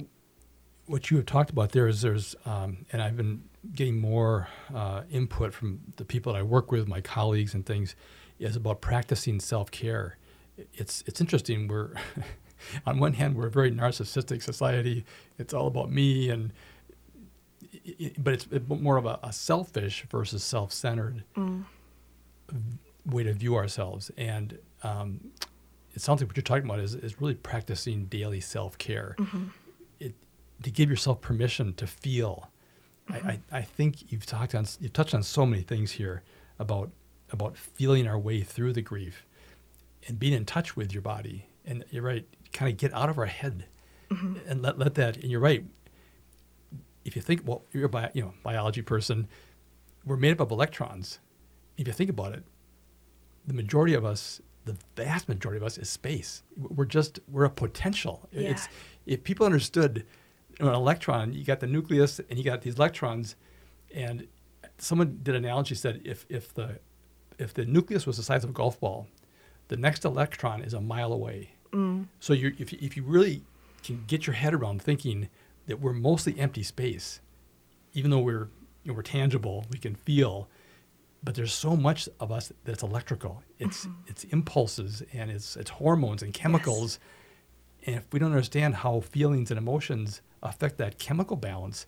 what 0.85 1.11
you 1.11 1.17
have 1.17 1.25
talked 1.25 1.49
about 1.49 1.71
there 1.71 1.87
is 1.87 2.01
there's, 2.01 2.35
um, 2.45 2.85
and 2.91 3.01
I've 3.01 3.17
been 3.17 3.43
getting 3.73 3.99
more 3.99 4.47
uh, 4.73 5.01
input 5.09 5.53
from 5.53 5.79
the 5.97 6.05
people 6.05 6.33
that 6.33 6.39
I 6.39 6.43
work 6.43 6.71
with, 6.71 6.87
my 6.87 7.01
colleagues 7.01 7.53
and 7.53 7.65
things, 7.65 7.95
is 8.39 8.55
about 8.55 8.81
practicing 8.81 9.39
self 9.39 9.71
care. 9.71 10.17
It's 10.73 11.03
it's 11.07 11.21
interesting. 11.21 11.67
We're 11.67 11.93
on 12.85 12.99
one 12.99 13.13
hand 13.13 13.35
we're 13.35 13.47
a 13.47 13.51
very 13.51 13.71
narcissistic 13.71 14.41
society. 14.41 15.05
It's 15.37 15.53
all 15.53 15.67
about 15.67 15.91
me, 15.91 16.29
and 16.29 16.53
but 18.17 18.33
it's 18.33 18.47
more 18.67 18.97
of 18.97 19.05
a, 19.05 19.19
a 19.23 19.33
selfish 19.33 20.05
versus 20.09 20.43
self 20.43 20.71
centered 20.71 21.23
mm. 21.35 21.63
way 23.05 23.23
to 23.23 23.33
view 23.33 23.55
ourselves. 23.55 24.11
And 24.17 24.57
um, 24.83 25.31
it 25.93 26.01
sounds 26.01 26.21
like 26.21 26.29
what 26.29 26.37
you're 26.37 26.43
talking 26.43 26.65
about 26.65 26.79
is 26.79 26.95
is 26.95 27.19
really 27.21 27.35
practicing 27.35 28.05
daily 28.05 28.41
self 28.41 28.77
care. 28.77 29.15
Mm-hmm. 29.17 29.45
to 30.63 30.71
give 30.71 30.89
yourself 30.89 31.21
permission 31.21 31.73
to 31.75 31.87
feel 31.87 32.49
Mm-hmm. 33.09 33.27
I, 33.27 33.39
I, 33.51 33.61
think 33.61 34.11
you've 34.11 34.25
talked 34.25 34.55
on 34.55 34.65
you've 34.79 34.93
touched 34.93 35.13
on 35.13 35.21
so 35.21 35.45
many 35.45 35.61
things 35.61 35.91
here 35.91 36.23
about 36.57 36.89
about 37.31 37.55
feeling 37.55 38.07
our 38.07 38.17
way 38.17 38.41
through 38.41 38.73
the 38.73 38.81
grief 38.81 39.25
and 40.07 40.19
being 40.19 40.33
in 40.33 40.45
touch 40.45 40.75
with 40.75 40.93
your 40.93 41.01
body. 41.01 41.47
And 41.65 41.83
you're 41.89 42.03
right, 42.03 42.25
kind 42.53 42.71
of 42.71 42.77
get 42.77 42.93
out 42.93 43.09
of 43.09 43.17
our 43.17 43.25
head 43.25 43.65
mm-hmm. 44.09 44.35
and 44.47 44.61
let, 44.61 44.77
let 44.77 44.95
that. 44.95 45.17
And 45.17 45.31
you're 45.31 45.39
right. 45.39 45.65
If 47.03 47.15
you 47.15 47.21
think, 47.21 47.41
well, 47.45 47.63
you're 47.73 47.85
a 47.85 47.89
bio, 47.89 48.09
you 48.13 48.23
know 48.23 48.33
biology 48.43 48.81
person, 48.81 49.27
we're 50.05 50.17
made 50.17 50.31
up 50.31 50.39
of 50.39 50.51
electrons. 50.51 51.19
If 51.77 51.87
you 51.87 51.93
think 51.93 52.09
about 52.09 52.33
it, 52.33 52.43
the 53.45 53.53
majority 53.53 53.93
of 53.93 54.05
us, 54.05 54.41
the 54.65 54.77
vast 54.95 55.27
majority 55.27 55.57
of 55.57 55.63
us, 55.63 55.77
is 55.77 55.89
space. 55.89 56.43
We're 56.57 56.85
just 56.85 57.19
we're 57.27 57.45
a 57.45 57.49
potential. 57.49 58.27
Yeah. 58.31 58.49
It's 58.49 58.67
if 59.05 59.23
people 59.23 59.45
understood 59.45 60.05
an 60.59 60.67
electron, 60.67 61.33
you 61.33 61.43
got 61.43 61.59
the 61.59 61.67
nucleus 61.67 62.19
and 62.29 62.37
you 62.37 62.45
got 62.45 62.61
these 62.61 62.75
electrons, 62.75 63.35
and 63.93 64.27
someone 64.77 65.19
did 65.23 65.35
an 65.35 65.45
analogy 65.45 65.75
said 65.75 66.01
if 66.03 66.25
if 66.29 66.53
the 66.53 66.79
if 67.37 67.53
the 67.53 67.65
nucleus 67.65 68.05
was 68.05 68.17
the 68.17 68.23
size 68.23 68.43
of 68.43 68.49
a 68.49 68.53
golf 68.53 68.79
ball, 68.79 69.07
the 69.67 69.77
next 69.77 70.05
electron 70.05 70.61
is 70.61 70.73
a 70.73 70.81
mile 70.81 71.11
away. 71.11 71.51
Mm. 71.71 72.07
So 72.19 72.33
you 72.33 72.53
if 72.57 72.71
if 72.73 72.95
you 72.95 73.03
really 73.03 73.43
can 73.83 74.03
get 74.07 74.25
your 74.25 74.35
head 74.35 74.53
around 74.53 74.81
thinking 74.81 75.29
that 75.67 75.79
we're 75.79 75.93
mostly 75.93 76.37
empty 76.39 76.63
space, 76.63 77.21
even 77.93 78.11
though 78.11 78.19
we're 78.19 78.49
you 78.83 78.91
know, 78.91 78.93
we're 78.93 79.01
tangible, 79.01 79.65
we 79.71 79.79
can 79.79 79.95
feel, 79.95 80.47
but 81.23 81.33
there's 81.33 81.53
so 81.53 81.75
much 81.75 82.07
of 82.19 82.31
us 82.31 82.53
that's 82.63 82.83
electrical. 82.83 83.43
It's 83.59 83.85
mm-hmm. 83.85 84.01
it's 84.07 84.23
impulses 84.25 85.03
and 85.11 85.31
it's 85.31 85.57
it's 85.57 85.71
hormones 85.71 86.21
and 86.23 86.33
chemicals. 86.33 86.99
Yes. 87.81 87.87
And 87.87 87.95
if 87.97 88.13
we 88.13 88.19
don't 88.19 88.31
understand 88.31 88.75
how 88.75 88.99
feelings 89.01 89.51
and 89.51 89.57
emotions 89.57 90.21
affect 90.43 90.77
that 90.77 90.99
chemical 90.99 91.37
balance, 91.37 91.85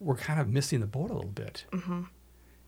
we're 0.00 0.16
kind 0.16 0.40
of 0.40 0.48
missing 0.48 0.80
the 0.80 0.86
boat 0.86 1.10
a 1.10 1.14
little 1.14 1.30
bit. 1.30 1.64
Mm-hmm. 1.72 2.02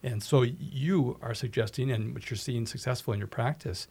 And 0.03 0.23
so 0.23 0.43
you 0.43 1.19
are 1.21 1.35
suggesting, 1.35 1.91
and 1.91 2.15
what 2.15 2.31
you're 2.31 2.37
seeing 2.37 2.67
successful 2.67 3.13
in 3.13 3.19
your 3.19 3.29
practice, 3.29 3.89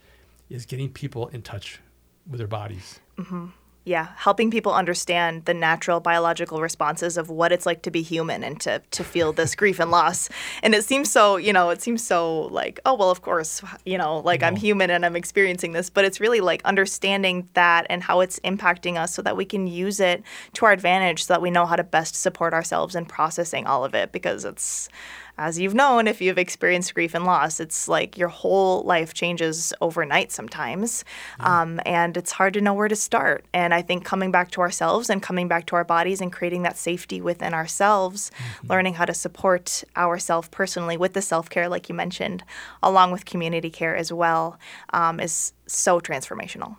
is 0.50 0.66
getting 0.66 0.90
people 0.90 1.28
in 1.30 1.42
touch 1.42 1.80
with 2.28 2.38
their 2.38 2.48
bodies. 2.48 3.00
Mm-hmm 3.18 3.48
yeah, 3.86 4.10
helping 4.18 4.50
people 4.50 4.74
understand 4.74 5.46
the 5.46 5.54
natural 5.54 6.00
biological 6.00 6.60
responses 6.60 7.18
of 7.18 7.30
what 7.30 7.52
it's 7.52 7.68
like 7.68 7.84
to 7.84 7.92
be 7.92 8.02
human 8.02 8.44
and 8.44 8.60
to 8.62 8.82
to 8.92 9.04
feel 9.04 9.32
this 9.32 9.56
grief 9.62 9.80
and 9.80 9.92
loss. 9.92 10.28
And 10.64 10.74
it 10.74 10.84
seems 10.84 11.12
so, 11.12 11.38
you 11.38 11.54
know, 11.54 11.70
it 11.70 11.84
seems 11.84 12.04
so 12.04 12.42
like, 12.48 12.80
oh 12.86 12.96
well, 12.96 13.12
of 13.12 13.22
course, 13.22 13.62
you 13.86 14.00
know, 14.00 14.20
like 14.20 14.42
no. 14.42 14.48
I'm 14.48 14.56
human 14.56 14.90
and 14.90 15.06
I'm 15.06 15.16
experiencing 15.16 15.74
this, 15.74 15.92
but 15.92 16.04
it's 16.04 16.20
really 16.20 16.42
like 16.42 16.64
understanding 16.66 17.48
that 17.54 17.86
and 17.90 18.02
how 18.02 18.22
it's 18.22 18.40
impacting 18.40 18.98
us 18.98 19.14
so 19.14 19.22
that 19.22 19.38
we 19.38 19.46
can 19.46 19.68
use 19.68 20.00
it 20.00 20.24
to 20.54 20.66
our 20.66 20.72
advantage 20.72 21.26
so 21.26 21.36
that 21.36 21.42
we 21.42 21.52
know 21.52 21.68
how 21.68 21.76
to 21.76 21.84
best 21.84 22.16
support 22.16 22.54
ourselves 22.54 22.96
in 22.96 23.06
processing 23.06 23.68
all 23.68 23.86
of 23.86 23.94
it 23.94 24.12
because 24.12 24.46
it's 24.46 24.90
as 25.38 25.60
you've 25.60 25.74
known, 25.74 26.08
if 26.08 26.22
you've 26.22 26.38
experienced 26.38 26.94
grief 26.94 27.14
and 27.14 27.26
loss, 27.26 27.60
it's 27.60 27.88
like 27.88 28.18
your 28.18 28.30
whole 28.30 28.84
life 28.84 29.14
changes 29.14 29.74
overnight 29.82 30.32
sometimes. 30.32 31.04
Um, 31.40 31.80
and 31.86 32.16
it's 32.16 32.32
hard 32.32 32.54
to 32.54 32.62
know 32.62 32.74
where 32.74 32.88
to 32.88 32.96
start. 32.96 33.46
And 33.54 33.74
I 33.74 33.82
think 33.82 34.06
coming 34.06 34.32
back 34.32 34.52
to 34.52 34.62
ourselves 34.62 35.10
and 35.10 35.22
coming 35.22 35.48
back 35.48 35.66
to 35.68 35.76
our 35.76 35.84
bodies 35.84 36.22
and 36.22 36.32
creating 36.32 36.64
that 36.64 36.78
safety 36.78 37.20
within 37.20 37.54
ourselves, 37.54 38.32
mm-hmm. 38.38 38.68
learning 38.68 38.94
how 38.96 39.06
to 39.06 39.14
support 39.14 39.84
ourselves 39.98 40.48
personally 40.50 40.98
with 40.98 41.14
the 41.14 41.22
self 41.22 41.50
care, 41.50 41.68
like 41.68 41.90
you 41.90 41.96
mentioned, 41.96 42.44
along 42.82 43.12
with 43.12 43.26
community 43.26 43.70
care 43.70 43.96
as 43.96 44.14
well, 44.14 44.58
um, 44.94 45.20
is 45.20 45.54
so 45.68 46.00
transformational. 46.00 46.78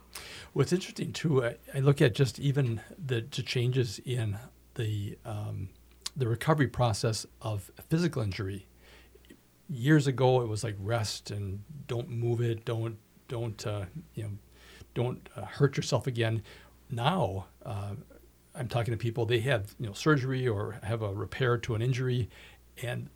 What's 0.55 0.73
interesting 0.73 1.13
too, 1.13 1.45
I, 1.45 1.57
I, 1.75 1.81
look 1.81 2.01
at 2.01 2.15
just 2.15 2.39
even 2.39 2.81
the, 2.97 3.21
the 3.21 3.43
changes 3.43 4.01
in 4.07 4.39
the 4.77 5.19
um, 5.27 5.69
the 6.17 6.27
recovery 6.27 6.67
process 6.67 7.27
of 7.43 7.71
physical 7.89 8.23
injury. 8.23 8.67
Years 9.69 10.07
ago, 10.07 10.41
it 10.41 10.49
was 10.49 10.65
like 10.65 10.77
rest 10.79 11.31
and 11.31 11.63
don't 11.87 12.09
move 12.09 12.41
it, 12.41 12.65
don't 12.65 12.97
don't 13.29 13.67
uh, 13.67 13.85
you 14.15 14.23
know, 14.23 14.31
don't 14.95 15.29
uh, 15.37 15.43
hurt 15.43 15.77
yourself 15.77 16.07
again. 16.07 16.43
Now, 16.91 17.47
uh, 17.65 17.95
I'm 18.55 18.69
talking 18.69 18.93
to 18.93 18.99
people 18.99 19.27
they 19.27 19.41
have 19.41 19.75
you 19.79 19.87
know 19.87 19.93
surgery 19.93 20.47
or 20.47 20.79
have 20.83 21.03
a 21.03 21.13
repair 21.13 21.59
to 21.59 21.75
an 21.75 21.83
injury, 21.83 22.31
and 22.83 23.11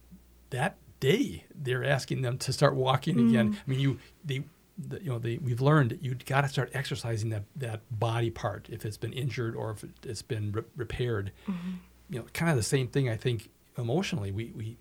that 0.51 0.77
day 0.99 1.45
they're 1.55 1.85
asking 1.85 2.23
them 2.23 2.37
to 2.39 2.53
start 2.53 2.75
walking 2.75 3.17
mm. 3.17 3.29
again. 3.31 3.57
I 3.67 3.71
mean, 3.71 3.81
you 3.81 3.99
they 4.25 4.43
the, 4.77 5.03
you 5.03 5.11
know, 5.11 5.19
the, 5.19 5.39
we've 5.39 5.61
learned 5.61 5.99
you 6.01 6.11
have 6.11 6.25
got 6.25 6.41
to 6.41 6.49
start 6.49 6.71
exercising 6.73 7.29
that, 7.31 7.45
that 7.57 7.83
body 7.91 8.31
part 8.31 8.67
if 8.71 8.87
it's 8.87 8.97
been 8.97 9.13
injured 9.13 9.55
or 9.55 9.73
if 9.73 9.85
it's 10.05 10.23
been 10.23 10.53
re- 10.53 10.63
repaired. 10.75 11.33
Mm-hmm 11.47 11.73
you 12.11 12.19
know, 12.19 12.27
kind 12.33 12.51
of 12.51 12.57
the 12.57 12.63
same 12.63 12.89
thing 12.89 13.09
I 13.09 13.17
think 13.17 13.49
emotionally, 13.79 14.33
we, 14.33 14.53
we, 14.57 14.77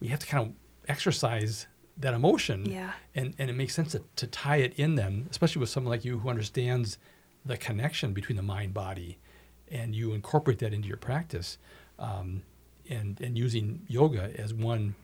we 0.00 0.08
have 0.08 0.20
to 0.20 0.26
kind 0.26 0.46
of 0.48 0.52
exercise 0.88 1.66
that 1.96 2.12
emotion. 2.14 2.66
Yeah. 2.66 2.92
And, 3.14 3.34
and 3.38 3.48
it 3.50 3.54
makes 3.54 3.74
sense 3.74 3.92
to, 3.92 4.02
to 4.16 4.26
tie 4.26 4.58
it 4.58 4.74
in 4.76 4.94
then, 4.96 5.26
especially 5.30 5.60
with 5.60 5.70
someone 5.70 5.90
like 5.90 6.04
you 6.04 6.18
who 6.18 6.28
understands 6.28 6.98
the 7.44 7.56
connection 7.56 8.12
between 8.12 8.36
the 8.36 8.42
mind 8.42 8.74
body 8.74 9.18
and 9.68 9.94
you 9.94 10.12
incorporate 10.12 10.58
that 10.58 10.72
into 10.74 10.88
your 10.88 10.96
practice 10.98 11.58
um, 11.98 12.42
and, 12.90 13.20
and 13.20 13.38
using 13.38 13.82
yoga 13.88 14.30
as 14.38 14.52
one 14.52 14.94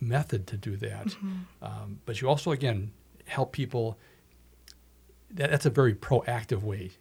method 0.00 0.46
to 0.46 0.56
do 0.56 0.76
that. 0.76 1.08
Mm-hmm. 1.08 1.36
Um, 1.62 2.00
but 2.06 2.20
you 2.22 2.28
also, 2.28 2.50
again, 2.52 2.92
help 3.26 3.52
people. 3.52 3.98
That, 5.32 5.50
that's 5.50 5.66
a 5.66 5.70
very 5.70 5.94
proactive 5.94 6.62
way 6.62 6.92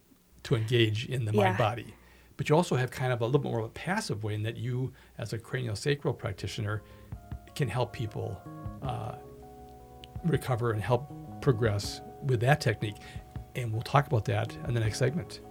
to 0.43 0.55
engage 0.55 1.05
in 1.05 1.25
the 1.25 1.31
Yeah. 1.31 1.43
mind 1.45 1.57
body. 1.57 1.93
But 2.39 2.47
you 2.47 2.55
also 2.55 2.77
have 2.77 2.89
kind 2.89 3.11
of 3.11 3.19
a 3.19 3.25
little 3.25 3.41
bit 3.41 3.51
more 3.51 3.59
of 3.59 3.65
a 3.65 3.69
passive 3.71 4.23
way 4.23 4.33
in 4.33 4.43
that 4.43 4.55
you, 4.55 4.93
as 5.17 5.33
a 5.33 5.37
cranial 5.37 5.75
sacral 5.75 6.13
practitioner, 6.13 6.83
can 7.53 7.67
help 7.67 7.91
people 7.91 8.41
uh, 8.81 9.15
recover 10.23 10.71
and 10.71 10.81
help 10.81 11.11
progress 11.41 11.99
with 12.23 12.39
that 12.39 12.61
technique. 12.61 12.95
And 13.55 13.73
we'll 13.73 13.81
talk 13.81 14.07
about 14.07 14.23
that 14.23 14.55
in 14.69 14.73
the 14.73 14.79
next 14.79 14.99
segment. 14.99 15.41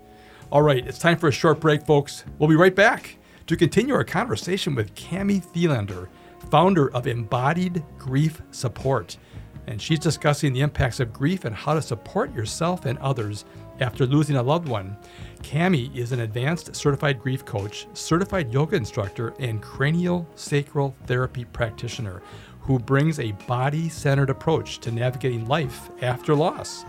All 0.50 0.62
right, 0.62 0.82
it's 0.86 0.98
time 0.98 1.18
for 1.18 1.28
a 1.28 1.30
short 1.30 1.60
break, 1.60 1.84
folks. 1.84 2.24
We'll 2.38 2.48
be 2.48 2.56
right 2.56 2.74
back 2.74 3.18
to 3.48 3.54
continue 3.54 3.92
our 3.92 4.02
conversation 4.02 4.74
with 4.74 4.94
Cami 4.94 5.44
Thelander, 5.44 6.08
founder 6.50 6.90
of 6.94 7.06
Embodied 7.06 7.84
Grief 7.98 8.40
Support. 8.50 9.18
And 9.66 9.82
she's 9.82 9.98
discussing 9.98 10.54
the 10.54 10.62
impacts 10.62 11.00
of 11.00 11.12
grief 11.12 11.44
and 11.44 11.54
how 11.54 11.74
to 11.74 11.82
support 11.82 12.34
yourself 12.34 12.86
and 12.86 12.98
others 13.00 13.44
after 13.80 14.06
losing 14.06 14.36
a 14.36 14.42
loved 14.42 14.66
one. 14.66 14.96
Cami 15.42 15.94
is 15.96 16.12
an 16.12 16.20
advanced 16.20 16.74
certified 16.74 17.20
grief 17.20 17.44
coach, 17.44 17.86
certified 17.94 18.52
yoga 18.52 18.76
instructor, 18.76 19.34
and 19.38 19.62
cranial 19.62 20.28
sacral 20.34 20.94
therapy 21.06 21.44
practitioner 21.44 22.22
who 22.60 22.78
brings 22.78 23.18
a 23.18 23.32
body 23.46 23.88
centered 23.88 24.30
approach 24.30 24.78
to 24.80 24.90
navigating 24.90 25.46
life 25.48 25.88
after 26.02 26.34
loss. 26.34 26.84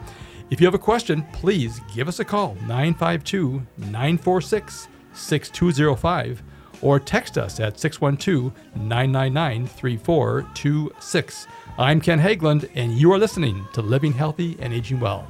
If 0.50 0.60
you 0.60 0.68
have 0.68 0.74
a 0.74 0.80
question, 0.80 1.26
please 1.32 1.80
give 1.94 2.08
us 2.08 2.20
a 2.20 2.26
call 2.26 2.56
952 2.68 3.66
946 3.78 4.88
6205 5.14 6.44
or 6.82 7.00
text 7.00 7.38
us 7.38 7.60
at 7.60 7.80
612 7.80 8.52
999 8.76 9.68
3426. 9.68 11.48
I'm 11.78 12.02
Ken 12.02 12.20
Haglind, 12.20 12.70
and 12.76 12.94
you 12.94 13.12
are 13.14 13.18
listening 13.18 13.68
to 13.74 13.82
Living 13.82 14.14
Healthy 14.14 14.58
and 14.60 14.74
Aging 14.74 15.00
Well. 15.00 15.28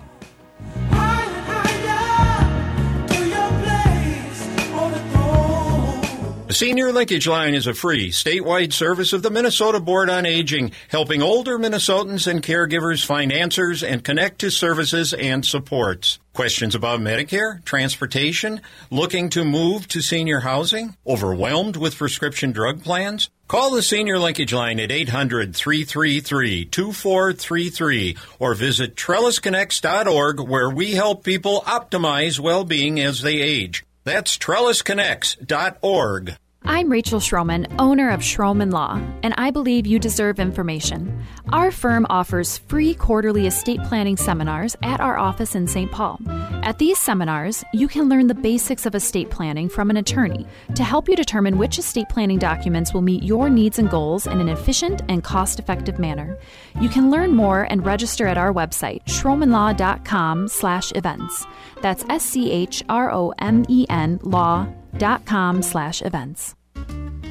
The 6.50 6.56
Senior 6.56 6.92
Linkage 6.92 7.28
Line 7.28 7.54
is 7.54 7.68
a 7.68 7.76
free 7.76 8.10
statewide 8.10 8.74
service 8.74 9.14
of 9.14 9.22
the 9.22 9.30
Minnesota 9.30 9.80
Board 9.80 10.10
on 10.10 10.26
Aging, 10.26 10.72
helping 10.88 11.22
older 11.22 11.60
Minnesotans 11.60 12.26
and 12.26 12.42
caregivers 12.42 13.06
find 13.06 13.32
answers 13.32 13.84
and 13.84 14.04
connect 14.04 14.40
to 14.40 14.50
services 14.50 15.14
and 15.14 15.46
supports. 15.46 16.18
Questions 16.34 16.74
about 16.74 17.02
Medicare, 17.02 17.64
transportation, 17.66 18.62
looking 18.90 19.30
to 19.30 19.46
move 19.46 19.88
to 19.90 20.02
senior 20.02 20.40
housing, 20.40 20.98
overwhelmed 21.06 21.78
with 21.78 21.96
prescription 21.96 22.52
drug 22.52 22.84
plans? 22.84 23.30
Call 23.48 23.70
the 23.70 23.84
Senior 23.84 24.18
Linkage 24.18 24.52
Line 24.52 24.80
at 24.80 24.92
800 24.92 25.56
333 25.56 26.66
2433 26.66 28.18
or 28.40 28.56
visit 28.56 28.96
trellisconnects.org 28.96 30.40
where 30.40 30.70
we 30.72 30.94
help 30.94 31.24
people 31.24 31.62
optimize 31.68 32.40
well 32.40 32.64
being 32.64 33.00
as 33.00 33.22
they 33.22 33.36
age. 33.36 33.84
That's 34.10 34.40
trellisconnects.org. 34.40 36.36
I'm 36.72 36.92
Rachel 36.92 37.20
Schromen, 37.20 37.66
owner 37.80 38.12
of 38.12 38.20
Schromen 38.20 38.72
Law, 38.72 39.02
and 39.24 39.34
I 39.40 39.50
believe 39.50 39.88
you 39.88 39.98
deserve 39.98 40.40
information. 40.40 41.26
Our 41.52 41.72
firm 41.72 42.06
offers 42.12 42.60
free 42.60 42.94
quarterly 42.94 43.48
estate 43.48 43.82
planning 43.86 44.16
seminars 44.16 44.76
at 44.84 45.02
our 45.02 45.18
office 45.18 45.56
in 45.56 45.66
St. 45.66 45.92
Paul. 45.92 46.20
At 46.62 46.78
these 46.78 47.00
seminars, 47.00 47.64
you 47.74 47.88
can 47.88 48.08
learn 48.08 48.28
the 48.28 48.36
basics 48.36 48.86
of 48.86 48.94
estate 48.94 49.32
planning 49.32 49.68
from 49.68 49.90
an 49.90 49.98
attorney 49.98 50.46
to 50.76 50.84
help 50.84 51.10
you 51.10 51.16
determine 51.16 51.58
which 51.58 51.80
estate 51.80 52.08
planning 52.08 52.38
documents 52.38 52.94
will 52.94 53.02
meet 53.02 53.24
your 53.24 53.50
needs 53.50 53.80
and 53.80 53.90
goals 53.90 54.28
in 54.28 54.40
an 54.40 54.48
efficient 54.48 55.02
and 55.10 55.24
cost 55.24 55.58
effective 55.58 55.98
manner. 55.98 56.38
You 56.80 56.90
can 56.90 57.10
learn 57.10 57.32
more 57.32 57.64
and 57.72 57.84
register 57.84 58.28
at 58.28 58.38
our 58.38 58.54
website, 58.54 59.04
schromenlaw.com 59.06 60.48
slash 60.48 60.92
events. 60.94 61.48
That's 61.82 62.06
S 62.10 62.24
C 62.24 62.52
H 62.52 62.84
R 62.88 63.12
O 63.12 63.34
M 63.40 63.66
E 63.68 63.88
N 63.90 64.20
law.com 64.22 65.64
slash 65.64 66.04
events. 66.04 66.56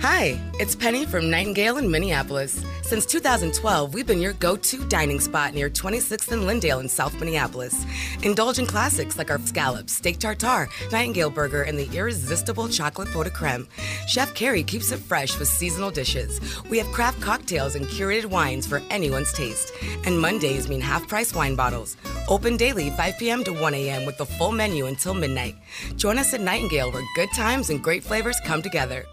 Hi, 0.00 0.38
it's 0.60 0.76
Penny 0.76 1.04
from 1.04 1.28
Nightingale 1.28 1.78
in 1.78 1.90
Minneapolis. 1.90 2.64
Since 2.82 3.04
2012, 3.06 3.92
we've 3.92 4.06
been 4.06 4.20
your 4.20 4.32
go 4.34 4.54
to 4.54 4.88
dining 4.88 5.18
spot 5.18 5.54
near 5.54 5.68
26th 5.68 6.30
and 6.30 6.46
Lyndale 6.46 6.78
in 6.78 6.88
South 6.88 7.18
Minneapolis. 7.18 7.84
Indulge 8.22 8.60
in 8.60 8.66
classics 8.66 9.18
like 9.18 9.28
our 9.28 9.40
scallops, 9.40 9.94
steak 9.94 10.20
tartare, 10.20 10.68
Nightingale 10.92 11.30
burger, 11.30 11.62
and 11.62 11.76
the 11.76 11.90
irresistible 11.92 12.68
chocolate 12.68 13.10
pot 13.10 13.24
de 13.24 13.30
creme. 13.30 13.66
Chef 14.06 14.32
Carrie 14.34 14.62
keeps 14.62 14.92
it 14.92 15.00
fresh 15.00 15.36
with 15.36 15.48
seasonal 15.48 15.90
dishes. 15.90 16.40
We 16.70 16.78
have 16.78 16.86
craft 16.92 17.20
cocktails 17.20 17.74
and 17.74 17.84
curated 17.86 18.26
wines 18.26 18.68
for 18.68 18.80
anyone's 18.90 19.32
taste. 19.32 19.72
And 20.06 20.20
Mondays 20.20 20.68
mean 20.68 20.80
half 20.80 21.08
price 21.08 21.34
wine 21.34 21.56
bottles. 21.56 21.96
Open 22.28 22.56
daily 22.56 22.90
5 22.90 23.18
p.m. 23.18 23.42
to 23.42 23.52
1 23.52 23.74
a.m. 23.74 24.06
with 24.06 24.16
the 24.16 24.26
full 24.26 24.52
menu 24.52 24.86
until 24.86 25.12
midnight. 25.12 25.56
Join 25.96 26.18
us 26.18 26.34
at 26.34 26.40
Nightingale 26.40 26.92
where 26.92 27.04
good 27.16 27.30
times 27.34 27.68
and 27.68 27.82
great 27.82 28.04
flavors 28.04 28.38
come 28.44 28.62
together. 28.62 29.04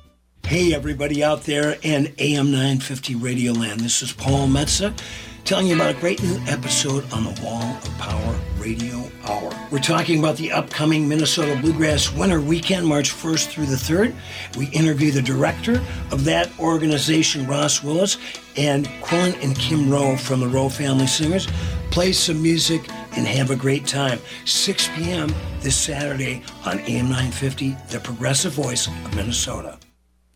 Hey, 0.46 0.76
everybody 0.76 1.24
out 1.24 1.42
there 1.42 1.76
in 1.82 2.14
AM 2.20 2.52
950 2.52 3.16
Radio 3.16 3.52
Land. 3.52 3.80
This 3.80 4.04
is 4.04 4.14
Paul 4.14 4.48
Metsa 4.48 4.96
telling 5.44 5.66
you 5.66 5.74
about 5.74 5.96
a 5.96 6.00
great 6.00 6.22
new 6.22 6.38
episode 6.46 7.04
on 7.12 7.24
the 7.24 7.42
Wall 7.42 7.64
of 7.64 7.98
Power 7.98 8.40
Radio 8.60 9.10
Hour. 9.24 9.52
We're 9.72 9.80
talking 9.80 10.20
about 10.20 10.38
the 10.38 10.52
upcoming 10.52 11.10
Minnesota 11.10 11.60
Bluegrass 11.60 12.14
Winter 12.14 12.40
Weekend, 12.40 12.86
March 12.86 13.12
1st 13.12 13.48
through 13.48 13.66
the 13.66 13.76
3rd. 13.76 14.16
We 14.56 14.68
interview 14.68 15.10
the 15.10 15.22
director 15.24 15.84
of 16.12 16.26
that 16.26 16.52
organization, 16.60 17.48
Ross 17.48 17.82
Willis, 17.82 18.20
and 18.56 18.86
Quillen 19.02 19.34
and 19.44 19.58
Kim 19.58 19.90
Rowe 19.90 20.16
from 20.16 20.42
the 20.42 20.48
Rowe 20.48 20.70
Family 20.70 21.08
Singers. 21.08 21.48
Play 21.90 22.12
some 22.12 22.40
music 22.40 22.88
and 23.18 23.26
have 23.26 23.50
a 23.50 23.56
great 23.56 23.88
time. 23.88 24.20
6 24.46 24.90
p.m. 24.90 25.34
this 25.62 25.76
Saturday 25.76 26.44
on 26.66 26.78
AM 26.82 27.10
950, 27.10 27.76
the 27.90 28.00
progressive 28.00 28.54
voice 28.54 28.86
of 28.86 29.16
Minnesota. 29.16 29.80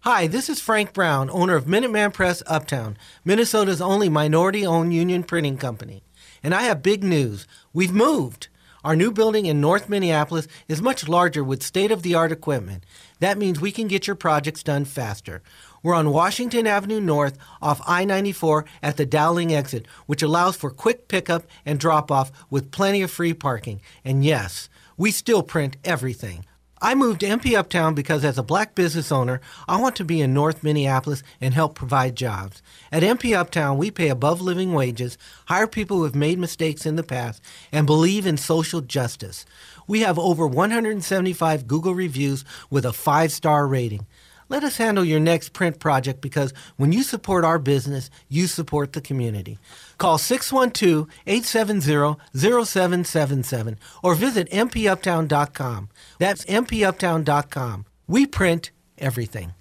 Hi, 0.04 0.28
this 0.28 0.48
is 0.48 0.62
Frank 0.62 0.94
Brown, 0.94 1.30
owner 1.30 1.58
of 1.58 1.66
Minuteman 1.66 2.14
Press 2.14 2.42
Uptown, 2.48 2.96
Minnesota's 3.26 3.82
only 3.82 4.08
minority 4.08 4.66
owned 4.66 4.94
union 4.94 5.24
printing 5.24 5.58
company. 5.58 6.04
And 6.42 6.56
I 6.56 6.62
have 6.62 6.82
big 6.82 7.04
news. 7.04 7.46
We've 7.74 7.92
moved. 7.92 8.48
Our 8.86 8.96
new 8.96 9.12
building 9.12 9.46
in 9.46 9.60
North 9.60 9.90
Minneapolis 9.90 10.48
is 10.70 10.82
much 10.82 11.10
larger 11.10 11.44
with 11.44 11.62
state 11.62 11.92
of 11.92 12.02
the 12.02 12.16
art 12.16 12.32
equipment. 12.32 12.86
That 13.20 13.38
means 13.38 13.60
we 13.60 13.74
can 13.74 13.90
get 13.90 14.08
your 14.08 14.16
projects 14.16 14.64
done 14.64 14.86
faster. 14.86 15.42
We're 15.84 15.96
on 15.96 16.12
Washington 16.12 16.66
Avenue 16.66 17.02
North 17.02 17.38
off 17.62 17.82
I 17.86 18.06
94 18.06 18.64
at 18.82 18.96
the 18.96 19.06
Dowling 19.06 19.54
exit, 19.54 19.86
which 20.06 20.24
allows 20.24 20.56
for 20.56 20.72
quick 20.72 21.10
pickup 21.10 21.44
and 21.66 21.78
drop 21.78 22.10
off 22.10 22.32
with 22.50 22.72
plenty 22.72 23.02
of 23.02 23.12
free 23.12 23.34
parking. 23.34 23.82
And 24.06 24.24
yes, 24.24 24.70
we 24.96 25.12
still 25.12 25.44
print 25.44 25.76
everything. 25.84 26.46
I 26.82 26.96
moved 26.96 27.20
to 27.20 27.28
MP 27.28 27.58
Uptown 27.58 27.94
because 27.94 28.24
as 28.24 28.38
a 28.38 28.44
black 28.44 28.74
business 28.74 29.12
owner, 29.12 29.42
I 29.68 29.82
want 29.82 29.98
to 29.98 30.06
be 30.06 30.22
in 30.22 30.34
North 30.34 30.64
Minneapolis 30.64 31.24
and 31.42 31.54
help 31.54 31.76
provide 31.76 32.16
jobs. 32.16 32.62
At 32.90 33.04
MP 33.04 33.36
Uptown, 33.36 33.78
we 33.78 33.92
pay 33.92 34.08
above 34.08 34.40
living 34.40 34.74
wages, 34.74 35.18
hire 35.48 35.68
people 35.68 35.98
who 35.98 36.04
have 36.06 36.16
made 36.16 36.40
mistakes 36.40 36.86
in 36.86 36.96
the 36.96 37.04
past, 37.04 37.42
and 37.74 37.86
believe 37.86 38.26
in 38.26 38.38
social 38.38 38.80
justice. 38.80 39.46
We 39.88 40.02
have 40.02 40.18
over 40.18 40.48
175 40.48 41.68
Google 41.68 41.94
reviews 41.94 42.46
with 42.70 42.86
a 42.86 42.94
five 42.94 43.34
star 43.34 43.68
rating. 43.68 44.06
Let 44.50 44.64
us 44.64 44.78
handle 44.78 45.06
your 45.06 45.20
next 45.20 45.54
print 45.54 45.80
project 45.80 46.22
because 46.22 46.54
when 46.78 46.92
you 46.92 47.04
support 47.04 47.46
our 47.46 47.60
business, 47.60 48.10
you 48.28 48.48
support 48.48 48.94
the 48.94 49.02
community. 49.02 49.60
Call 49.98 50.18
612 50.18 51.08
870 51.28 52.20
0777 52.34 53.80
or 54.04 54.16
visit 54.16 54.50
mpuptown.com. 54.50 55.90
That's 56.18 56.46
mpuptown.com. 56.46 57.86
We 58.08 58.26
print 58.26 58.72
everything. 58.98 59.54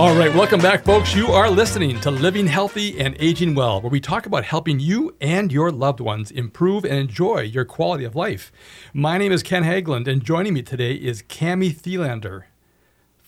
All 0.00 0.16
right, 0.16 0.34
welcome 0.34 0.62
back, 0.62 0.82
folks. 0.82 1.14
You 1.14 1.26
are 1.26 1.50
listening 1.50 2.00
to 2.00 2.10
Living 2.10 2.46
Healthy 2.46 2.98
and 2.98 3.14
Aging 3.20 3.54
Well, 3.54 3.82
where 3.82 3.90
we 3.90 4.00
talk 4.00 4.24
about 4.24 4.44
helping 4.44 4.80
you 4.80 5.14
and 5.20 5.52
your 5.52 5.70
loved 5.70 6.00
ones 6.00 6.30
improve 6.30 6.86
and 6.86 6.94
enjoy 6.94 7.40
your 7.40 7.66
quality 7.66 8.04
of 8.04 8.16
life. 8.16 8.50
My 8.94 9.18
name 9.18 9.30
is 9.30 9.42
Ken 9.42 9.62
Haglind, 9.62 10.06
and 10.08 10.24
joining 10.24 10.54
me 10.54 10.62
today 10.62 10.94
is 10.94 11.22
Cami 11.24 11.74
Thelander, 11.74 12.44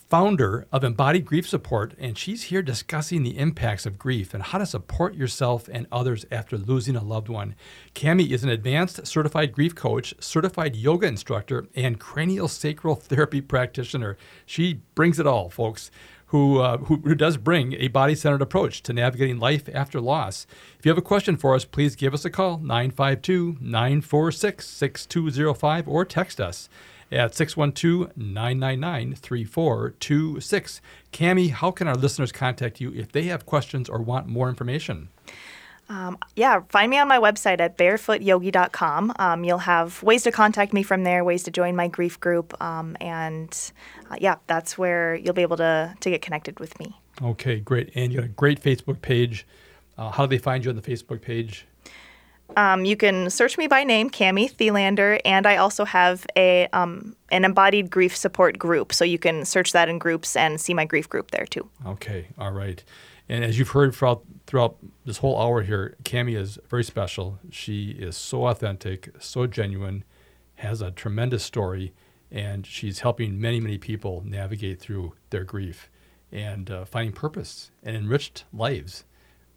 founder 0.08 0.66
of 0.72 0.82
Embodied 0.82 1.26
Grief 1.26 1.46
Support, 1.46 1.92
and 1.98 2.16
she's 2.16 2.44
here 2.44 2.62
discussing 2.62 3.22
the 3.22 3.36
impacts 3.36 3.84
of 3.84 3.98
grief 3.98 4.32
and 4.32 4.42
how 4.42 4.56
to 4.56 4.64
support 4.64 5.14
yourself 5.14 5.68
and 5.70 5.86
others 5.92 6.24
after 6.32 6.56
losing 6.56 6.96
a 6.96 7.04
loved 7.04 7.28
one. 7.28 7.54
Cami 7.94 8.30
is 8.30 8.44
an 8.44 8.50
advanced 8.50 9.06
certified 9.06 9.52
grief 9.52 9.74
coach, 9.74 10.14
certified 10.20 10.74
yoga 10.74 11.06
instructor, 11.06 11.66
and 11.74 12.00
cranial 12.00 12.48
sacral 12.48 12.94
therapy 12.96 13.42
practitioner. 13.42 14.16
She 14.46 14.80
brings 14.94 15.20
it 15.20 15.26
all, 15.26 15.50
folks 15.50 15.90
who, 16.32 16.60
uh, 16.60 16.78
who, 16.78 16.96
who, 16.96 17.14
does 17.14 17.36
bring 17.36 17.74
a 17.74 17.88
body 17.88 18.14
centered 18.14 18.40
approach 18.40 18.82
to 18.82 18.94
navigating 18.94 19.38
life 19.38 19.68
after 19.74 20.00
loss. 20.00 20.46
If 20.78 20.86
you 20.86 20.90
have 20.90 20.96
a 20.96 21.02
question 21.02 21.36
for 21.36 21.54
us, 21.54 21.66
please 21.66 21.94
give 21.94 22.14
us 22.14 22.24
a 22.24 22.30
call, 22.30 22.56
952 22.56 23.58
946 23.60 24.66
6205, 24.66 25.86
or 25.86 26.06
text 26.06 26.40
us 26.40 26.70
at 27.10 27.34
612 27.34 28.16
999 28.16 29.14
3426. 29.14 30.80
Cami, 31.12 31.50
how 31.50 31.70
can 31.70 31.86
our 31.86 31.94
listeners 31.94 32.32
contact 32.32 32.80
you 32.80 32.94
if 32.94 33.12
they 33.12 33.24
have 33.24 33.44
questions 33.44 33.90
or 33.90 34.00
want 34.00 34.26
more 34.26 34.48
information? 34.48 35.10
Um, 35.88 36.18
yeah, 36.36 36.60
find 36.68 36.90
me 36.90 36.98
on 36.98 37.08
my 37.08 37.18
website 37.18 37.60
at 37.60 37.76
bearfootyogi.com. 37.76 39.12
Um, 39.18 39.44
you'll 39.44 39.58
have 39.58 40.02
ways 40.02 40.22
to 40.22 40.32
contact 40.32 40.72
me 40.72 40.82
from 40.82 41.04
there, 41.04 41.24
ways 41.24 41.42
to 41.44 41.50
join 41.50 41.76
my 41.76 41.88
grief 41.88 42.18
group, 42.18 42.60
um, 42.62 42.96
and 43.00 43.72
uh, 44.10 44.16
yeah, 44.20 44.36
that's 44.46 44.78
where 44.78 45.14
you'll 45.14 45.34
be 45.34 45.42
able 45.42 45.58
to 45.58 45.94
to 46.00 46.10
get 46.10 46.22
connected 46.22 46.58
with 46.60 46.78
me. 46.78 46.98
Okay, 47.20 47.60
great. 47.60 47.90
And 47.94 48.12
you 48.12 48.20
got 48.20 48.24
a 48.24 48.28
great 48.28 48.62
Facebook 48.62 49.02
page. 49.02 49.46
Uh, 49.98 50.10
how 50.10 50.24
do 50.24 50.30
they 50.30 50.38
find 50.38 50.64
you 50.64 50.70
on 50.70 50.76
the 50.76 50.82
Facebook 50.82 51.20
page? 51.20 51.66
Um, 52.56 52.84
you 52.84 52.96
can 52.96 53.30
search 53.30 53.56
me 53.56 53.66
by 53.66 53.84
name, 53.84 54.10
Cami 54.10 54.50
Thelander, 54.50 55.20
and 55.24 55.46
I 55.46 55.56
also 55.56 55.84
have 55.84 56.26
a 56.36 56.68
um, 56.72 57.16
an 57.30 57.44
embodied 57.44 57.90
grief 57.90 58.16
support 58.16 58.58
group. 58.58 58.92
So 58.92 59.04
you 59.04 59.18
can 59.18 59.44
search 59.44 59.72
that 59.72 59.88
in 59.88 59.98
groups 59.98 60.36
and 60.36 60.60
see 60.60 60.74
my 60.74 60.84
grief 60.84 61.08
group 61.08 61.30
there 61.30 61.46
too. 61.46 61.68
Okay, 61.86 62.28
all 62.38 62.52
right. 62.52 62.82
And 63.28 63.44
as 63.44 63.58
you've 63.58 63.70
heard 63.70 63.94
throughout 63.94 64.22
throughout 64.46 64.76
this 65.04 65.18
whole 65.18 65.40
hour 65.40 65.62
here, 65.62 65.96
Cami 66.02 66.36
is 66.36 66.58
very 66.68 66.84
special. 66.84 67.38
She 67.50 67.90
is 67.90 68.16
so 68.16 68.46
authentic, 68.46 69.10
so 69.20 69.46
genuine, 69.46 70.04
has 70.56 70.82
a 70.82 70.90
tremendous 70.90 71.42
story, 71.42 71.92
and 72.30 72.66
she's 72.66 73.00
helping 73.00 73.40
many 73.40 73.60
many 73.60 73.78
people 73.78 74.22
navigate 74.26 74.80
through 74.80 75.14
their 75.30 75.44
grief 75.44 75.90
and 76.30 76.70
uh, 76.70 76.84
finding 76.84 77.12
purpose 77.12 77.70
and 77.82 77.94
enriched 77.94 78.44
lives 78.52 79.04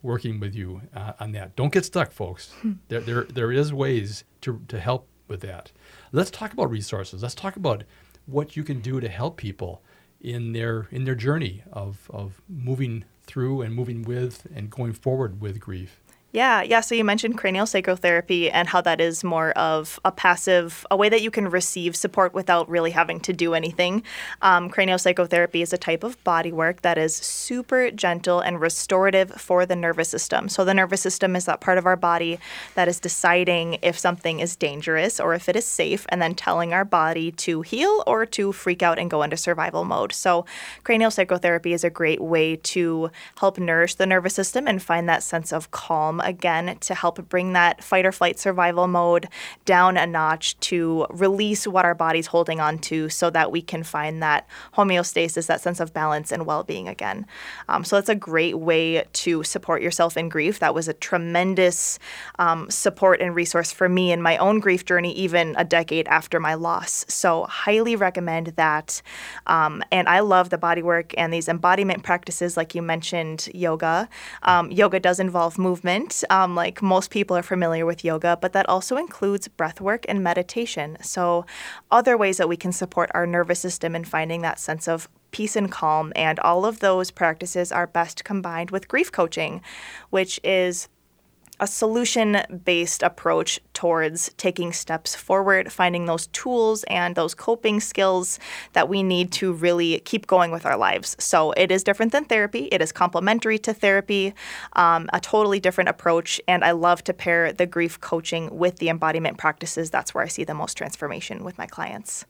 working 0.05 0.39
with 0.39 0.53
you 0.53 0.82
uh, 0.95 1.13
on 1.20 1.32
that. 1.32 1.55
Don't 1.55 1.74
get 1.74 1.84
stuck, 1.84 2.11
folks. 2.11 2.51
Hmm. 2.61 2.74
there, 2.89 3.01
there, 3.01 3.24
there 3.24 3.51
is 3.51 3.74
ways 3.74 4.24
to, 4.41 4.61
to 4.68 4.80
help 4.80 5.07
with 5.28 5.41
that. 5.41 5.72
Let's 6.11 6.30
talk 6.30 6.53
about 6.53 6.70
resources. 6.70 7.24
Let's 7.24 7.36
talk 7.36 7.55
about 7.55 7.84
what 8.28 8.55
you 8.55 8.63
can 8.63 8.80
do 8.80 8.99
to 8.99 9.09
help 9.09 9.38
people 9.38 9.82
in 10.22 10.53
their 10.53 10.88
in 10.91 11.03
their 11.03 11.16
journey 11.16 11.63
of, 11.72 12.09
of 12.13 12.41
moving 12.47 13.03
through 13.26 13.61
and 13.61 13.76
moving 13.76 14.03
with 14.03 14.47
and 14.53 14.69
going 14.69 14.93
forward 14.93 15.41
with 15.41 15.59
grief. 15.59 15.99
Yeah, 16.36 16.63
yeah. 16.63 16.81
So 16.81 16.95
you 16.95 17.05
mentioned 17.05 17.38
cranial 17.38 17.65
sacral 17.65 17.95
therapy 17.95 18.51
and 18.51 18.67
how 18.67 18.81
that 18.81 18.99
is 18.99 19.23
more 19.23 19.51
of 19.51 20.01
a 20.03 20.11
passive, 20.11 20.86
a 20.91 20.97
way 20.97 21.07
that 21.07 21.21
you 21.21 21.31
can 21.31 21.47
receive 21.47 21.95
support 21.95 22.33
without 22.33 22.67
really 22.67 22.91
having 22.91 23.21
to 23.21 23.31
do 23.31 23.53
anything. 23.53 24.03
Um, 24.41 24.69
craniosacral 24.69 25.29
therapy 25.29 25.61
is 25.61 25.71
a 25.71 25.77
type 25.77 26.03
of 26.03 26.21
body 26.25 26.51
work 26.51 26.81
that 26.81 26.97
is 26.97 27.15
super 27.15 27.89
gentle 27.89 28.41
and 28.41 28.59
restorative 28.59 29.31
for 29.31 29.65
the 29.65 29.77
nervous 29.77 30.09
system. 30.09 30.49
So 30.49 30.65
the 30.65 30.73
nervous 30.73 30.99
system 30.99 31.38
is 31.38 31.45
that 31.45 31.61
part 31.61 31.77
of 31.77 31.86
our 31.86 31.95
body 31.95 32.38
that 32.73 32.89
is 32.89 32.99
deciding 32.99 33.77
if 33.81 33.97
something 33.97 34.41
is 34.41 34.57
dangerous 34.57 35.21
or 35.21 35.36
if 35.36 35.47
it 35.47 35.55
is 35.55 35.65
safe, 35.65 36.05
and 36.09 36.21
then 36.21 36.36
telling 36.36 36.73
our 36.73 36.83
body 36.83 37.31
to 37.31 37.61
heal 37.61 38.03
or 38.05 38.25
to 38.25 38.51
freak 38.51 38.83
out 38.83 38.99
and 38.99 39.09
go 39.09 39.23
into 39.23 39.38
survival 39.38 39.86
mode. 39.86 40.11
So 40.11 40.45
craniosacral 40.83 41.41
therapy 41.41 41.71
is 41.71 41.86
a 41.86 41.89
great 41.89 42.19
way 42.19 42.57
to 42.57 43.09
help 43.39 43.57
nourish 43.57 43.95
the 43.95 44.05
nervous 44.05 44.33
system 44.33 44.67
and 44.67 44.83
find 44.83 45.07
that 45.07 45.23
sense 45.23 45.53
of 45.53 45.71
calm 45.71 46.19
again 46.26 46.78
to 46.82 46.93
help 46.93 47.30
bring 47.30 47.53
that 47.53 47.84
fight 47.84 48.05
or 48.05 48.11
flight 48.11 48.39
survival 48.39 48.88
mode 48.88 49.28
down 49.63 49.97
a 49.97 50.05
notch 50.05 50.59
to 50.59 51.05
release 51.09 51.65
what 51.67 51.86
our 51.86 51.95
body's 51.95 52.28
holding 52.28 52.59
on 52.59 52.78
to 52.80 53.09
so 53.09 53.30
that 53.30 53.51
we 53.51 53.61
can 53.61 53.84
find 53.84 54.21
that 54.21 54.47
homeostasis, 54.76 55.47
that 55.47 55.61
sense 55.61 55.80
of 55.80 55.93
balance 55.93 56.32
and 56.32 56.45
well 56.45 56.63
being 56.63 56.88
again. 56.88 57.26
Um, 57.69 57.84
so 57.84 57.95
that's 57.95 58.09
a 58.09 58.15
great 58.15 58.57
way 58.57 59.05
to 59.13 59.43
support 59.43 59.82
yourself 59.82 60.17
in 60.17 60.30
grief. 60.30 60.59
That 60.59 60.73
was 60.73 60.88
a 60.88 60.93
tremendous 60.93 61.99
um, 62.39 62.69
support 62.69 63.21
and 63.21 63.36
resource 63.36 63.71
for 63.71 63.88
me 63.88 64.11
in 64.11 64.21
my 64.21 64.38
own 64.38 64.59
grief 64.59 64.86
journey, 64.86 65.13
even 65.13 65.55
a 65.57 65.63
decade 65.63 66.07
after 66.07 66.39
my 66.39 66.55
loss. 66.55 67.05
So, 67.07 67.45
highly 67.45 67.95
recommend 67.95 68.47
that. 68.55 69.01
Um, 69.47 69.84
and 69.91 70.07
I 70.09 70.21
love 70.21 70.49
the 70.49 70.57
body 70.57 70.82
work 70.82 71.13
and 71.17 71.32
these 71.32 71.47
embodiment 71.47 72.03
practices, 72.03 72.57
like 72.57 72.76
you 72.76 72.82
mentioned, 72.82 73.49
yoga. 73.53 74.09
Um, 74.43 74.71
yoga 74.71 74.99
does 74.99 75.19
involve 75.19 75.57
movement 75.57 76.14
um, 76.30 76.55
like 76.55 76.82
most 76.82 77.09
people 77.09 77.36
are 77.36 77.43
familiar 77.43 77.86
with 77.86 78.05
yoga, 78.05 78.38
but 78.39 78.53
that 78.53 78.70
also 78.70 78.97
includes 78.97 79.47
breath 79.47 79.82
work 79.82 80.05
and 80.07 80.24
meditation. 80.24 80.97
So, 81.01 81.45
other 81.91 82.16
ways 82.18 82.38
that 82.38 82.47
we 82.47 82.57
can 82.57 82.72
support 82.72 83.11
our 83.13 83.26
nervous 83.26 83.59
system 83.59 83.95
in 83.95 84.05
finding 84.05 84.41
that 84.41 84.59
sense 84.59 84.88
of 84.88 85.09
peace 85.32 85.55
and 85.55 85.72
calm. 85.72 86.13
And 86.16 86.39
all 86.39 86.66
of 86.66 86.80
those 86.80 87.11
practices 87.11 87.72
are 87.72 87.88
best 87.88 88.24
combined 88.24 88.72
with 88.72 88.88
grief 88.88 89.11
coaching, 89.11 89.61
which 90.09 90.39
is 90.43 90.88
a 91.60 91.68
solution 91.68 92.41
based 92.64 93.03
approach 93.03 93.60
towards 93.74 94.32
taking 94.38 94.74
steps 94.74 95.16
forward, 95.16 95.72
finding 95.72 96.06
those 96.06 96.28
tools 96.28 96.84
and 96.86 97.16
those 97.16 97.34
coping 97.34 97.80
skills 97.80 98.39
that 98.74 98.89
we 98.89 99.03
need 99.03 99.32
to 99.32 99.53
really 99.53 99.99
keep 99.99 100.28
going 100.28 100.51
with 100.51 100.66
our 100.66 100.78
lives. 100.78 101.16
So 101.20 101.51
it 101.53 101.72
is 101.72 101.84
different 101.84 102.12
than 102.12 102.26
therapy, 102.26 102.70
it 102.72 102.82
is 102.82 102.91
complementary 102.91 103.58
to 103.60 103.74
therapy, 103.74 104.34
um, 104.74 105.10
a 105.14 105.20
totally 105.20 105.60
different 105.60 105.89
approach. 105.89 106.41
And 106.47 106.64
I 106.64 106.72
love 106.72 107.03
to 107.06 107.14
pair 107.14 107.53
the 107.53 107.66
grief 107.66 107.99
coaching 108.01 108.58
with 108.58 108.78
the 108.78 108.89
embodiment 108.89 109.38
practices. 109.38 109.89
That's 109.89 110.14
where 110.14 110.24
I 110.24 110.28
see 110.28 110.43
the 110.43 110.53
most 110.53 110.76
transformation 110.76 111.43
with 111.43 111.58
my 111.58 111.66
clients. 111.66 112.26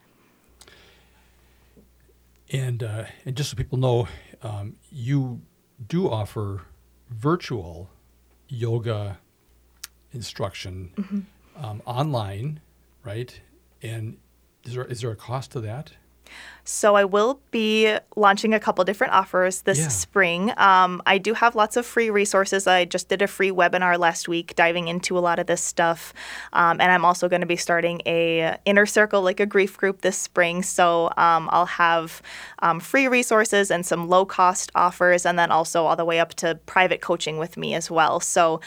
And, 2.52 2.84
uh, 2.84 3.06
and 3.26 3.36
just 3.36 3.50
so 3.50 3.56
people 3.56 3.80
know, 3.80 4.08
um, 4.44 4.76
you 4.92 5.42
do 5.88 6.10
offer 6.10 6.62
virtual 7.10 7.90
yoga 8.48 9.20
instruction 10.12 10.92
mm-hmm. 10.96 11.66
um, 11.66 11.82
online, 11.86 12.62
right? 13.04 13.40
And 13.82 14.18
is 14.64 14.74
there, 14.74 14.86
is 14.86 15.02
there 15.02 15.12
a 15.12 15.16
cost 15.16 15.52
to 15.52 15.62
that? 15.62 15.94
So 16.68 16.96
I 16.96 17.06
will 17.06 17.40
be 17.52 17.96
launching 18.16 18.54
a 18.54 18.60
couple 18.60 18.84
different 18.86 19.14
offers 19.14 19.62
this 19.62 19.80
yeah. 19.80 19.88
spring. 19.88 20.52
Um, 20.58 21.00
I 21.06 21.20
do 21.20 21.36
have 21.36 21.54
lots 21.54 21.78
of 21.78 21.86
free 21.86 22.10
resources. 22.10 22.66
I 22.66 22.86
just 22.86 23.08
did 23.08 23.22
a 23.22 23.28
free 23.28 23.52
webinar 23.52 24.00
last 24.00 24.28
week 24.28 24.56
diving 24.56 24.88
into 24.88 25.16
a 25.16 25.22
lot 25.22 25.38
of 25.38 25.46
this 25.46 25.62
stuff, 25.62 26.12
um, 26.54 26.82
and 26.82 26.92
I'm 26.92 27.06
also 27.06 27.30
going 27.30 27.42
to 27.42 27.48
be 27.48 27.56
starting 27.56 28.02
a 28.08 28.58
inner 28.66 28.88
circle, 28.88 29.22
like 29.22 29.40
a 29.40 29.46
grief 29.46 29.78
group, 29.78 30.02
this 30.02 30.18
spring. 30.18 30.64
So 30.64 31.12
um, 31.18 31.50
I'll 31.52 31.68
have 31.68 32.24
um, 32.60 32.80
free 32.80 33.08
resources 33.08 33.70
and 33.70 33.86
some 33.86 34.10
low 34.10 34.26
cost 34.26 34.72
offers, 34.74 35.24
and 35.24 35.38
then 35.38 35.52
also 35.52 35.86
all 35.86 35.96
the 35.96 36.06
way 36.06 36.20
up 36.20 36.34
to 36.36 36.56
private 36.66 37.00
coaching 37.00 37.38
with 37.38 37.58
me 37.58 37.76
as 37.76 37.92
well. 37.92 38.20
So 38.20 38.60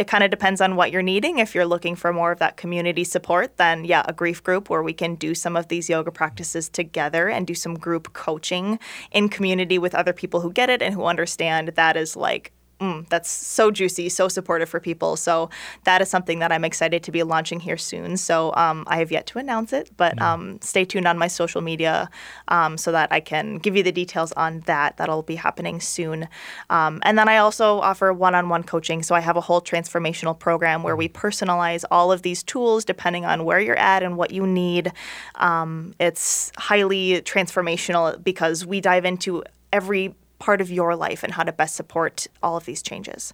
it 0.00 0.06
kind 0.06 0.24
of 0.24 0.30
depends 0.30 0.62
on 0.62 0.76
what 0.76 0.90
you're 0.90 1.02
needing. 1.02 1.40
If 1.40 1.54
you're 1.54 1.66
looking 1.66 1.94
for 1.94 2.10
more 2.10 2.32
of 2.32 2.38
that 2.38 2.56
community 2.56 3.04
support, 3.04 3.58
then 3.58 3.84
yeah, 3.84 4.02
a 4.08 4.14
grief 4.14 4.42
group 4.42 4.70
where 4.70 4.82
we 4.82 4.94
can 4.94 5.14
do 5.14 5.34
some 5.34 5.58
of 5.58 5.68
these 5.68 5.90
yoga 5.90 6.10
practices 6.10 6.70
together 6.70 7.28
and 7.28 7.46
do 7.46 7.54
some 7.54 7.74
group 7.74 8.14
coaching 8.14 8.78
in 9.12 9.28
community 9.28 9.78
with 9.78 9.94
other 9.94 10.14
people 10.14 10.40
who 10.40 10.50
get 10.50 10.70
it 10.70 10.80
and 10.80 10.94
who 10.94 11.04
understand 11.04 11.68
that 11.68 11.98
is 11.98 12.16
like 12.16 12.50
mm, 12.80 13.08
that's 13.08 13.30
so 13.30 13.70
juicy, 13.70 14.08
so 14.08 14.28
supportive 14.28 14.68
for 14.68 14.80
people. 14.80 15.16
So 15.16 15.50
that 15.84 16.00
is 16.00 16.08
something 16.08 16.38
that 16.38 16.50
I'm 16.50 16.64
excited 16.64 17.02
to 17.02 17.12
be 17.12 17.22
launching 17.22 17.60
here 17.60 17.76
soon. 17.76 18.16
So 18.16 18.54
um, 18.54 18.84
I 18.86 18.96
have 18.98 19.12
yet 19.12 19.26
to 19.28 19.38
announce 19.38 19.72
it, 19.72 19.90
but 19.96 20.20
um, 20.20 20.60
stay 20.62 20.84
tuned 20.84 21.06
on 21.06 21.18
my 21.18 21.28
social 21.28 21.60
media 21.60 22.08
um, 22.48 22.78
so 22.78 22.92
that 22.92 23.12
I 23.12 23.20
can 23.20 23.58
give 23.58 23.76
you 23.76 23.82
the 23.82 23.92
details 23.92 24.32
on 24.32 24.60
that. 24.60 24.96
That'll 24.96 25.22
be 25.22 25.36
happening 25.36 25.80
soon. 25.80 26.28
Um, 26.70 27.00
and 27.02 27.18
then 27.18 27.28
I 27.28 27.36
also 27.38 27.80
offer 27.80 28.12
one-on-one 28.12 28.64
coaching. 28.64 29.02
So 29.02 29.14
I 29.14 29.20
have 29.20 29.36
a 29.36 29.40
whole 29.40 29.60
transformational 29.60 30.38
program 30.38 30.82
where 30.82 30.96
we 30.96 31.08
personalize 31.08 31.84
all 31.90 32.10
of 32.10 32.22
these 32.22 32.42
tools 32.42 32.84
depending 32.84 33.24
on 33.24 33.44
where 33.44 33.60
you're 33.60 33.78
at 33.78 34.02
and 34.02 34.16
what 34.16 34.30
you 34.30 34.46
need. 34.46 34.92
Um, 35.34 35.94
it's 36.00 36.50
highly 36.56 37.20
transformational 37.22 38.22
because 38.22 38.64
we 38.64 38.80
dive 38.80 39.04
into 39.04 39.44
every 39.72 40.14
part 40.40 40.60
of 40.60 40.68
your 40.70 40.96
life 40.96 41.22
and 41.22 41.34
how 41.34 41.44
to 41.44 41.52
best 41.52 41.76
support 41.76 42.26
all 42.42 42.56
of 42.56 42.64
these 42.64 42.82
changes. 42.82 43.32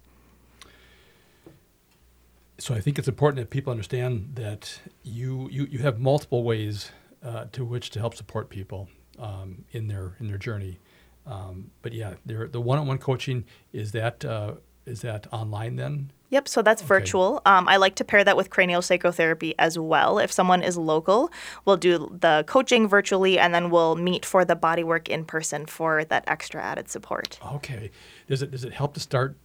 So 2.59 2.75
I 2.75 2.81
think 2.81 2.99
it's 2.99 3.07
important 3.07 3.39
that 3.39 3.49
people 3.49 3.71
understand 3.71 4.33
that 4.35 4.79
you 5.03 5.49
you, 5.51 5.67
you 5.71 5.79
have 5.79 5.99
multiple 5.99 6.43
ways 6.43 6.91
uh, 7.23 7.45
to 7.53 7.65
which 7.65 7.89
to 7.91 7.99
help 7.99 8.13
support 8.13 8.49
people 8.49 8.89
um, 9.17 9.65
in 9.71 9.87
their 9.87 10.15
in 10.19 10.27
their 10.27 10.37
journey. 10.37 10.79
Um, 11.25 11.71
but 11.81 11.93
yeah, 11.93 12.13
the 12.25 12.61
one-on-one 12.61 12.99
coaching 12.99 13.43
is 13.73 13.91
that 13.91 14.23
uh, 14.23 14.53
is 14.85 15.01
that 15.01 15.27
online 15.31 15.75
then? 15.75 16.11
Yep, 16.29 16.47
so 16.47 16.61
that's 16.61 16.81
okay. 16.81 16.87
virtual. 16.87 17.41
Um, 17.45 17.67
I 17.69 17.77
like 17.77 17.95
to 17.95 18.03
pair 18.03 18.23
that 18.23 18.35
with 18.35 18.49
craniosacral 18.49 19.13
therapy 19.13 19.55
as 19.57 19.79
well. 19.79 20.19
If 20.19 20.31
someone 20.31 20.61
is 20.61 20.77
local, 20.77 21.31
we'll 21.65 21.77
do 21.77 22.13
the 22.19 22.43
coaching 22.47 22.87
virtually 22.87 23.39
and 23.39 23.53
then 23.53 23.69
we'll 23.69 23.95
meet 23.95 24.25
for 24.25 24.43
the 24.43 24.55
bodywork 24.55 25.07
in 25.07 25.23
person 25.23 25.65
for 25.65 26.03
that 26.05 26.25
extra 26.27 26.61
added 26.61 26.89
support. 26.89 27.39
Okay. 27.53 27.91
Does 28.27 28.41
it, 28.41 28.51
does 28.51 28.65
it 28.65 28.73
help 28.73 28.93
to 28.95 28.99
start 28.99 29.37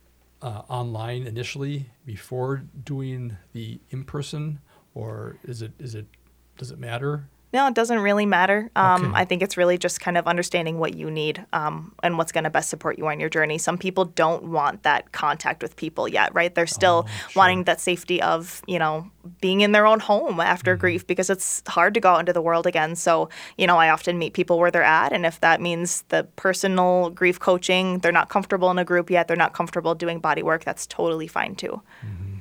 uh, 0.42 0.62
online 0.68 1.26
initially 1.26 1.86
before 2.04 2.64
doing 2.84 3.36
the 3.52 3.78
in 3.90 4.02
person, 4.02 4.58
or 4.94 5.36
is 5.44 5.62
it, 5.62 5.72
is 5.78 5.94
it, 5.94 6.06
does 6.58 6.72
it 6.72 6.78
matter? 6.78 7.28
No, 7.52 7.66
it 7.66 7.74
doesn't 7.74 7.98
really 7.98 8.24
matter. 8.24 8.70
Um, 8.76 9.06
okay. 9.06 9.12
I 9.14 9.24
think 9.26 9.42
it's 9.42 9.58
really 9.58 9.76
just 9.76 10.00
kind 10.00 10.16
of 10.16 10.26
understanding 10.26 10.78
what 10.78 10.94
you 10.94 11.10
need 11.10 11.44
um, 11.52 11.92
and 12.02 12.16
what's 12.16 12.32
going 12.32 12.44
to 12.44 12.50
best 12.50 12.70
support 12.70 12.96
you 12.98 13.06
on 13.08 13.20
your 13.20 13.28
journey. 13.28 13.58
Some 13.58 13.76
people 13.76 14.06
don't 14.06 14.44
want 14.44 14.84
that 14.84 15.12
contact 15.12 15.62
with 15.62 15.76
people 15.76 16.08
yet, 16.08 16.34
right? 16.34 16.54
They're 16.54 16.66
still 16.66 17.04
oh, 17.06 17.10
sure. 17.28 17.40
wanting 17.40 17.64
that 17.64 17.78
safety 17.78 18.22
of, 18.22 18.62
you 18.66 18.78
know, 18.78 19.10
being 19.40 19.60
in 19.60 19.72
their 19.72 19.86
own 19.86 20.00
home 20.00 20.40
after 20.40 20.72
mm-hmm. 20.72 20.80
grief 20.80 21.06
because 21.06 21.28
it's 21.28 21.62
hard 21.68 21.92
to 21.94 22.00
go 22.00 22.10
out 22.10 22.20
into 22.20 22.32
the 22.32 22.40
world 22.40 22.66
again. 22.66 22.96
So, 22.96 23.28
you 23.58 23.66
know, 23.66 23.76
I 23.76 23.90
often 23.90 24.18
meet 24.18 24.32
people 24.32 24.58
where 24.58 24.70
they're 24.70 24.82
at. 24.82 25.12
And 25.12 25.26
if 25.26 25.40
that 25.40 25.60
means 25.60 26.02
the 26.08 26.24
personal 26.36 27.10
grief 27.10 27.38
coaching, 27.38 27.98
they're 27.98 28.12
not 28.12 28.30
comfortable 28.30 28.70
in 28.70 28.78
a 28.78 28.84
group 28.84 29.10
yet, 29.10 29.28
they're 29.28 29.36
not 29.36 29.52
comfortable 29.52 29.94
doing 29.94 30.20
body 30.20 30.42
work, 30.42 30.64
that's 30.64 30.86
totally 30.86 31.26
fine 31.26 31.54
too. 31.54 31.82
Mm-hmm. 32.04 32.32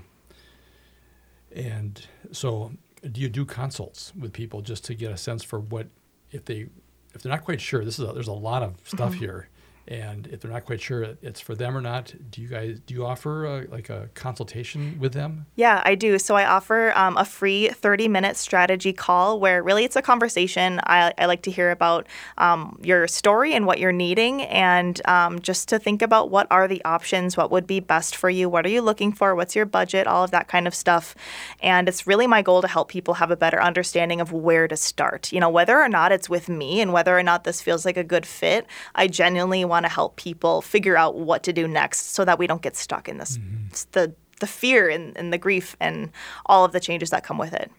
And 1.54 2.08
so, 2.32 2.72
do 3.10 3.22
you 3.22 3.30
do 3.30 3.46
consults 3.46 4.14
with 4.18 4.34
people 4.34 4.62
just 4.62 4.86
to 4.86 4.96
get 4.96 5.12
a 5.12 5.18
sense 5.18 5.44
for 5.44 5.60
what 5.60 5.88
if 6.32 6.46
they 6.46 6.68
if 7.14 7.22
they're 7.22 7.32
not 7.32 7.44
quite 7.44 7.60
sure 7.60 7.84
this 7.84 8.00
is 8.00 8.08
a, 8.08 8.14
there's 8.14 8.28
a 8.28 8.34
lot 8.34 8.64
of 8.64 8.76
stuff 8.84 9.12
mm-hmm. 9.12 9.20
here 9.20 9.50
and 9.92 10.28
if 10.28 10.40
they're 10.40 10.52
not 10.52 10.66
quite 10.66 10.80
sure 10.80 11.18
it's 11.22 11.42
for 11.42 11.54
them 11.54 11.76
or 11.76 11.82
not 11.82 12.14
do 12.32 12.42
you 12.42 12.48
guys 12.48 12.80
do 12.86 12.94
you 12.94 13.06
offer 13.06 13.46
a, 13.46 13.68
like 13.68 13.90
a 13.90 14.10
consultation 14.14 14.98
with 15.00 15.14
them? 15.14 15.46
Yeah 15.56 15.82
i 15.86 15.96
do. 15.96 16.18
So 16.18 16.36
i 16.36 16.46
offer 16.46 16.94
um, 16.96 17.18
a 17.18 17.26
free 17.26 17.68
30 17.70 18.08
minute 18.08 18.38
strategy 18.38 18.94
call 18.94 19.40
where 19.40 19.62
really 19.62 19.84
it's 19.84 19.96
a 19.96 20.02
conversation. 20.02 20.80
I, 20.84 21.14
I 21.18 21.26
like 21.26 21.42
to 21.44 21.52
hear 21.52 21.72
about 21.72 22.08
um, 22.38 22.80
your 22.82 23.08
story 23.08 23.54
and 23.54 23.66
what 23.66 23.80
you're 23.80 23.92
needing 23.92 24.44
and 24.44 25.06
um, 25.08 25.40
just 25.40 25.68
to 25.70 25.80
think 25.80 26.02
about 26.02 26.32
what 26.32 26.48
are 26.50 26.68
the 26.68 26.84
options 26.86 27.36
what 27.36 27.52
would 27.52 27.68
be 27.68 27.80
best 27.80 28.16
for 28.16 28.30
you 28.30 28.50
what 28.50 28.66
are 28.66 28.70
you 28.70 28.82
looking 28.82 29.12
for 29.12 29.36
what's 29.36 29.56
your 29.56 29.66
budget 29.66 30.08
all 30.08 30.24
of 30.24 30.32
that 30.32 30.48
kind 30.48 30.68
of 30.68 30.74
stuff. 30.74 31.16
And 31.62 31.90
it's 31.90 32.08
really 32.08 32.28
my 32.28 32.42
goal 32.42 32.62
to 32.62 32.68
help 32.68 32.88
people 32.88 33.16
have 33.16 33.32
a 33.32 33.36
better 33.36 33.62
understanding 33.62 34.22
of 34.22 34.32
where 34.32 34.68
to 34.68 34.78
start. 34.78 35.32
You 35.32 35.40
know 35.40 35.50
whether 35.50 35.78
or 35.80 35.90
not 35.90 36.12
it's 36.12 36.30
with 36.30 36.48
me 36.48 36.80
and 36.80 36.94
whether 36.94 37.18
or 37.18 37.24
not 37.24 37.44
this 37.44 37.62
feels 37.62 37.86
like 37.86 37.98
a 37.98 38.04
good 38.04 38.26
fit 38.26 38.66
i 38.96 39.08
genuinely 39.08 39.66
want 39.66 39.81
to 39.84 39.90
help 39.90 40.16
people 40.16 40.62
figure 40.62 40.98
out 40.98 41.16
what 41.16 41.44
to 41.44 41.54
do 41.54 41.68
next 41.68 42.14
so 42.14 42.26
that 42.26 42.40
we 42.40 42.48
don't 42.48 42.62
get 42.62 42.76
stuck 42.76 43.08
in 43.08 43.18
this 43.18 43.38
mm-hmm. 43.38 43.68
the 43.92 44.14
the 44.42 44.48
fear 44.48 44.90
and, 44.90 45.16
and 45.18 45.32
the 45.32 45.38
grief 45.38 45.78
and 45.80 46.12
all 46.48 46.66
of 46.66 46.74
the 46.74 46.80
changes 46.80 47.12
that 47.12 47.24
come 47.24 47.38
with 47.38 47.54
it. 47.54 47.72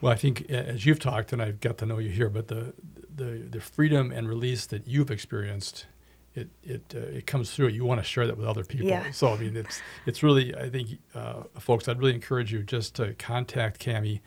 Well, 0.00 0.12
I 0.12 0.16
think 0.16 0.48
as 0.50 0.86
you've 0.86 1.00
talked, 1.00 1.32
and 1.32 1.42
I've 1.42 1.60
got 1.60 1.78
to 1.78 1.86
know 1.86 1.98
you 1.98 2.10
here, 2.10 2.30
but 2.30 2.48
the 2.48 2.72
the, 3.14 3.46
the 3.50 3.60
freedom 3.60 4.12
and 4.12 4.28
release 4.28 4.66
that 4.66 4.86
you've 4.86 5.10
experienced, 5.10 5.86
it 6.34 6.48
it 6.62 6.94
uh, 6.94 6.98
it 6.98 7.26
comes 7.26 7.50
through. 7.50 7.68
You 7.68 7.84
want 7.84 8.00
to 8.00 8.04
share 8.04 8.26
that 8.26 8.36
with 8.36 8.46
other 8.46 8.64
people. 8.64 8.86
Yeah. 8.86 9.10
So 9.10 9.28
I 9.28 9.38
mean, 9.38 9.56
it's 9.56 9.80
it's 10.06 10.22
really 10.22 10.54
I 10.54 10.68
think 10.70 10.98
uh, 11.14 11.44
folks, 11.58 11.88
I'd 11.88 11.98
really 11.98 12.14
encourage 12.14 12.52
you 12.52 12.62
just 12.62 12.94
to 12.96 13.14
contact 13.14 13.80
Cami. 13.84 14.20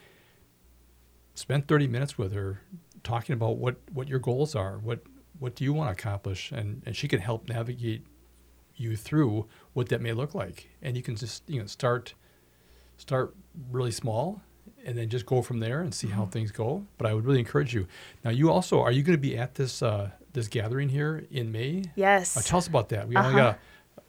Spend 1.35 1.67
thirty 1.67 1.87
minutes 1.87 2.17
with 2.17 2.33
her, 2.33 2.61
talking 3.03 3.33
about 3.33 3.57
what 3.57 3.77
what 3.93 4.07
your 4.07 4.19
goals 4.19 4.55
are, 4.55 4.79
what 4.79 5.01
what 5.39 5.55
do 5.55 5.63
you 5.63 5.73
want 5.73 5.87
to 5.87 5.91
accomplish? 5.91 6.51
And, 6.51 6.83
and 6.85 6.95
she 6.95 7.07
can 7.07 7.19
help 7.19 7.49
navigate 7.49 8.05
you 8.75 8.95
through 8.95 9.47
what 9.73 9.89
that 9.89 10.01
may 10.01 10.13
look 10.13 10.33
like. 10.33 10.69
And 10.81 10.95
you 10.95 11.03
can 11.03 11.15
just 11.15 11.43
you 11.49 11.59
know 11.59 11.67
start 11.67 12.13
start 12.97 13.35
really 13.71 13.91
small 13.91 14.41
and 14.85 14.97
then 14.97 15.09
just 15.09 15.25
go 15.25 15.41
from 15.41 15.59
there 15.59 15.81
and 15.81 15.93
see 15.93 16.07
mm-hmm. 16.07 16.17
how 16.17 16.25
things 16.25 16.51
go. 16.51 16.85
But 16.97 17.07
i 17.07 17.13
would 17.13 17.25
really 17.25 17.39
encourage 17.39 17.73
you. 17.73 17.87
Now 18.23 18.31
you 18.31 18.51
also 18.51 18.81
are 18.81 18.91
you 18.91 19.03
going 19.03 19.17
to 19.17 19.21
be 19.21 19.37
at 19.37 19.55
this 19.55 19.81
uh, 19.81 20.11
this 20.33 20.47
gathering 20.47 20.89
here 20.89 21.25
in 21.31 21.51
may? 21.51 21.83
Yes. 21.95 22.37
Uh, 22.37 22.41
tell 22.41 22.59
us 22.59 22.67
about 22.67 22.89
that. 22.89 23.07
We 23.07 23.15
uh-huh. 23.15 23.27
only 23.27 23.41
got 23.41 23.59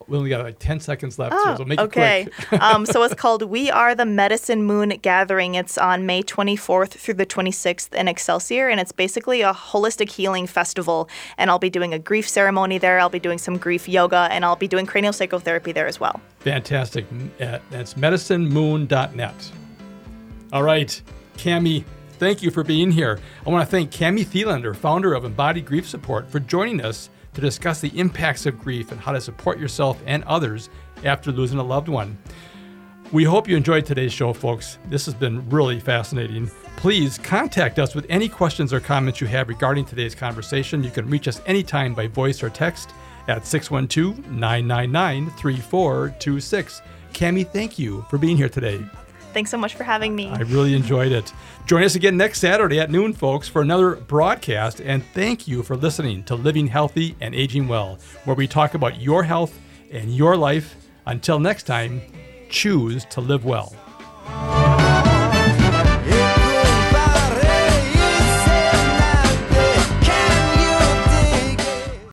we 0.06 0.16
only 0.16 0.30
got 0.30 0.42
like 0.42 0.58
10 0.58 0.80
seconds 0.80 1.18
left, 1.18 1.34
oh, 1.36 1.56
so 1.56 1.64
make 1.64 1.78
okay. 1.78 2.22
it 2.22 2.32
quick. 2.48 2.62
um, 2.62 2.84
so 2.84 3.02
it's 3.02 3.14
called 3.14 3.42
We 3.42 3.70
Are 3.70 3.94
the 3.94 4.04
Medicine 4.04 4.64
Moon 4.64 4.90
Gathering. 5.02 5.54
It's 5.54 5.78
on 5.78 6.06
May 6.06 6.22
24th 6.22 6.90
through 6.90 7.14
the 7.14 7.26
26th 7.26 7.94
in 7.94 8.08
Excelsior, 8.08 8.68
and 8.68 8.80
it's 8.80 8.92
basically 8.92 9.42
a 9.42 9.52
holistic 9.52 10.10
healing 10.10 10.46
festival. 10.46 11.08
And 11.38 11.50
I'll 11.50 11.58
be 11.58 11.70
doing 11.70 11.94
a 11.94 11.98
grief 11.98 12.28
ceremony 12.28 12.78
there. 12.78 12.98
I'll 12.98 13.08
be 13.08 13.20
doing 13.20 13.38
some 13.38 13.56
grief 13.56 13.88
yoga, 13.88 14.28
and 14.30 14.44
I'll 14.44 14.56
be 14.56 14.68
doing 14.68 14.86
craniosacral 14.86 15.42
therapy 15.42 15.72
there 15.72 15.86
as 15.86 16.00
well. 16.00 16.20
Fantastic. 16.40 17.06
Uh, 17.40 17.58
that's 17.70 17.94
medicinemoon.net. 17.94 19.52
All 20.52 20.64
right, 20.64 21.00
Cami, 21.36 21.84
thank 22.18 22.42
you 22.42 22.50
for 22.50 22.64
being 22.64 22.90
here. 22.90 23.20
I 23.46 23.50
want 23.50 23.64
to 23.64 23.70
thank 23.70 23.92
Cami 23.92 24.26
Thelander, 24.26 24.74
founder 24.74 25.14
of 25.14 25.24
Embodied 25.24 25.64
Grief 25.64 25.88
Support, 25.88 26.28
for 26.30 26.40
joining 26.40 26.80
us 26.80 27.08
to 27.34 27.40
discuss 27.40 27.80
the 27.80 27.98
impacts 27.98 28.46
of 28.46 28.58
grief 28.58 28.92
and 28.92 29.00
how 29.00 29.12
to 29.12 29.20
support 29.20 29.58
yourself 29.58 30.00
and 30.06 30.24
others 30.24 30.70
after 31.04 31.32
losing 31.32 31.58
a 31.58 31.62
loved 31.62 31.88
one. 31.88 32.18
We 33.12 33.24
hope 33.24 33.48
you 33.48 33.56
enjoyed 33.56 33.86
today's 33.86 34.12
show, 34.12 34.32
folks. 34.32 34.78
This 34.88 35.04
has 35.06 35.14
been 35.14 35.48
really 35.50 35.80
fascinating. 35.80 36.48
Please 36.76 37.18
contact 37.18 37.80
us 37.80 37.94
with 37.94 38.06
any 38.08 38.28
questions 38.28 38.72
or 38.72 38.78
comments 38.78 39.20
you 39.20 39.26
have 39.26 39.48
regarding 39.48 39.84
today's 39.84 40.14
conversation. 40.14 40.84
You 40.84 40.90
can 40.90 41.10
reach 41.10 41.26
us 41.26 41.42
anytime 41.46 41.92
by 41.92 42.06
voice 42.06 42.42
or 42.42 42.50
text 42.50 42.90
at 43.26 43.46
612 43.46 44.30
999 44.30 45.30
3426. 45.36 46.82
Cami, 47.12 47.46
thank 47.52 47.78
you 47.78 48.04
for 48.08 48.16
being 48.16 48.36
here 48.36 48.48
today. 48.48 48.80
Thanks 49.32 49.50
so 49.50 49.56
much 49.58 49.74
for 49.74 49.84
having 49.84 50.14
me. 50.14 50.28
I 50.28 50.40
really 50.40 50.74
enjoyed 50.74 51.12
it. 51.12 51.32
Join 51.66 51.82
us 51.84 51.94
again 51.94 52.16
next 52.16 52.40
Saturday 52.40 52.80
at 52.80 52.90
noon, 52.90 53.12
folks, 53.12 53.48
for 53.48 53.62
another 53.62 53.96
broadcast. 53.96 54.80
And 54.80 55.04
thank 55.14 55.46
you 55.46 55.62
for 55.62 55.76
listening 55.76 56.24
to 56.24 56.34
Living 56.34 56.66
Healthy 56.66 57.16
and 57.20 57.34
Aging 57.34 57.68
Well, 57.68 57.98
where 58.24 58.36
we 58.36 58.46
talk 58.46 58.74
about 58.74 59.00
your 59.00 59.22
health 59.22 59.58
and 59.92 60.14
your 60.14 60.36
life. 60.36 60.76
Until 61.06 61.38
next 61.38 61.64
time, 61.64 62.02
choose 62.48 63.04
to 63.06 63.20
live 63.20 63.44
well. 63.44 63.74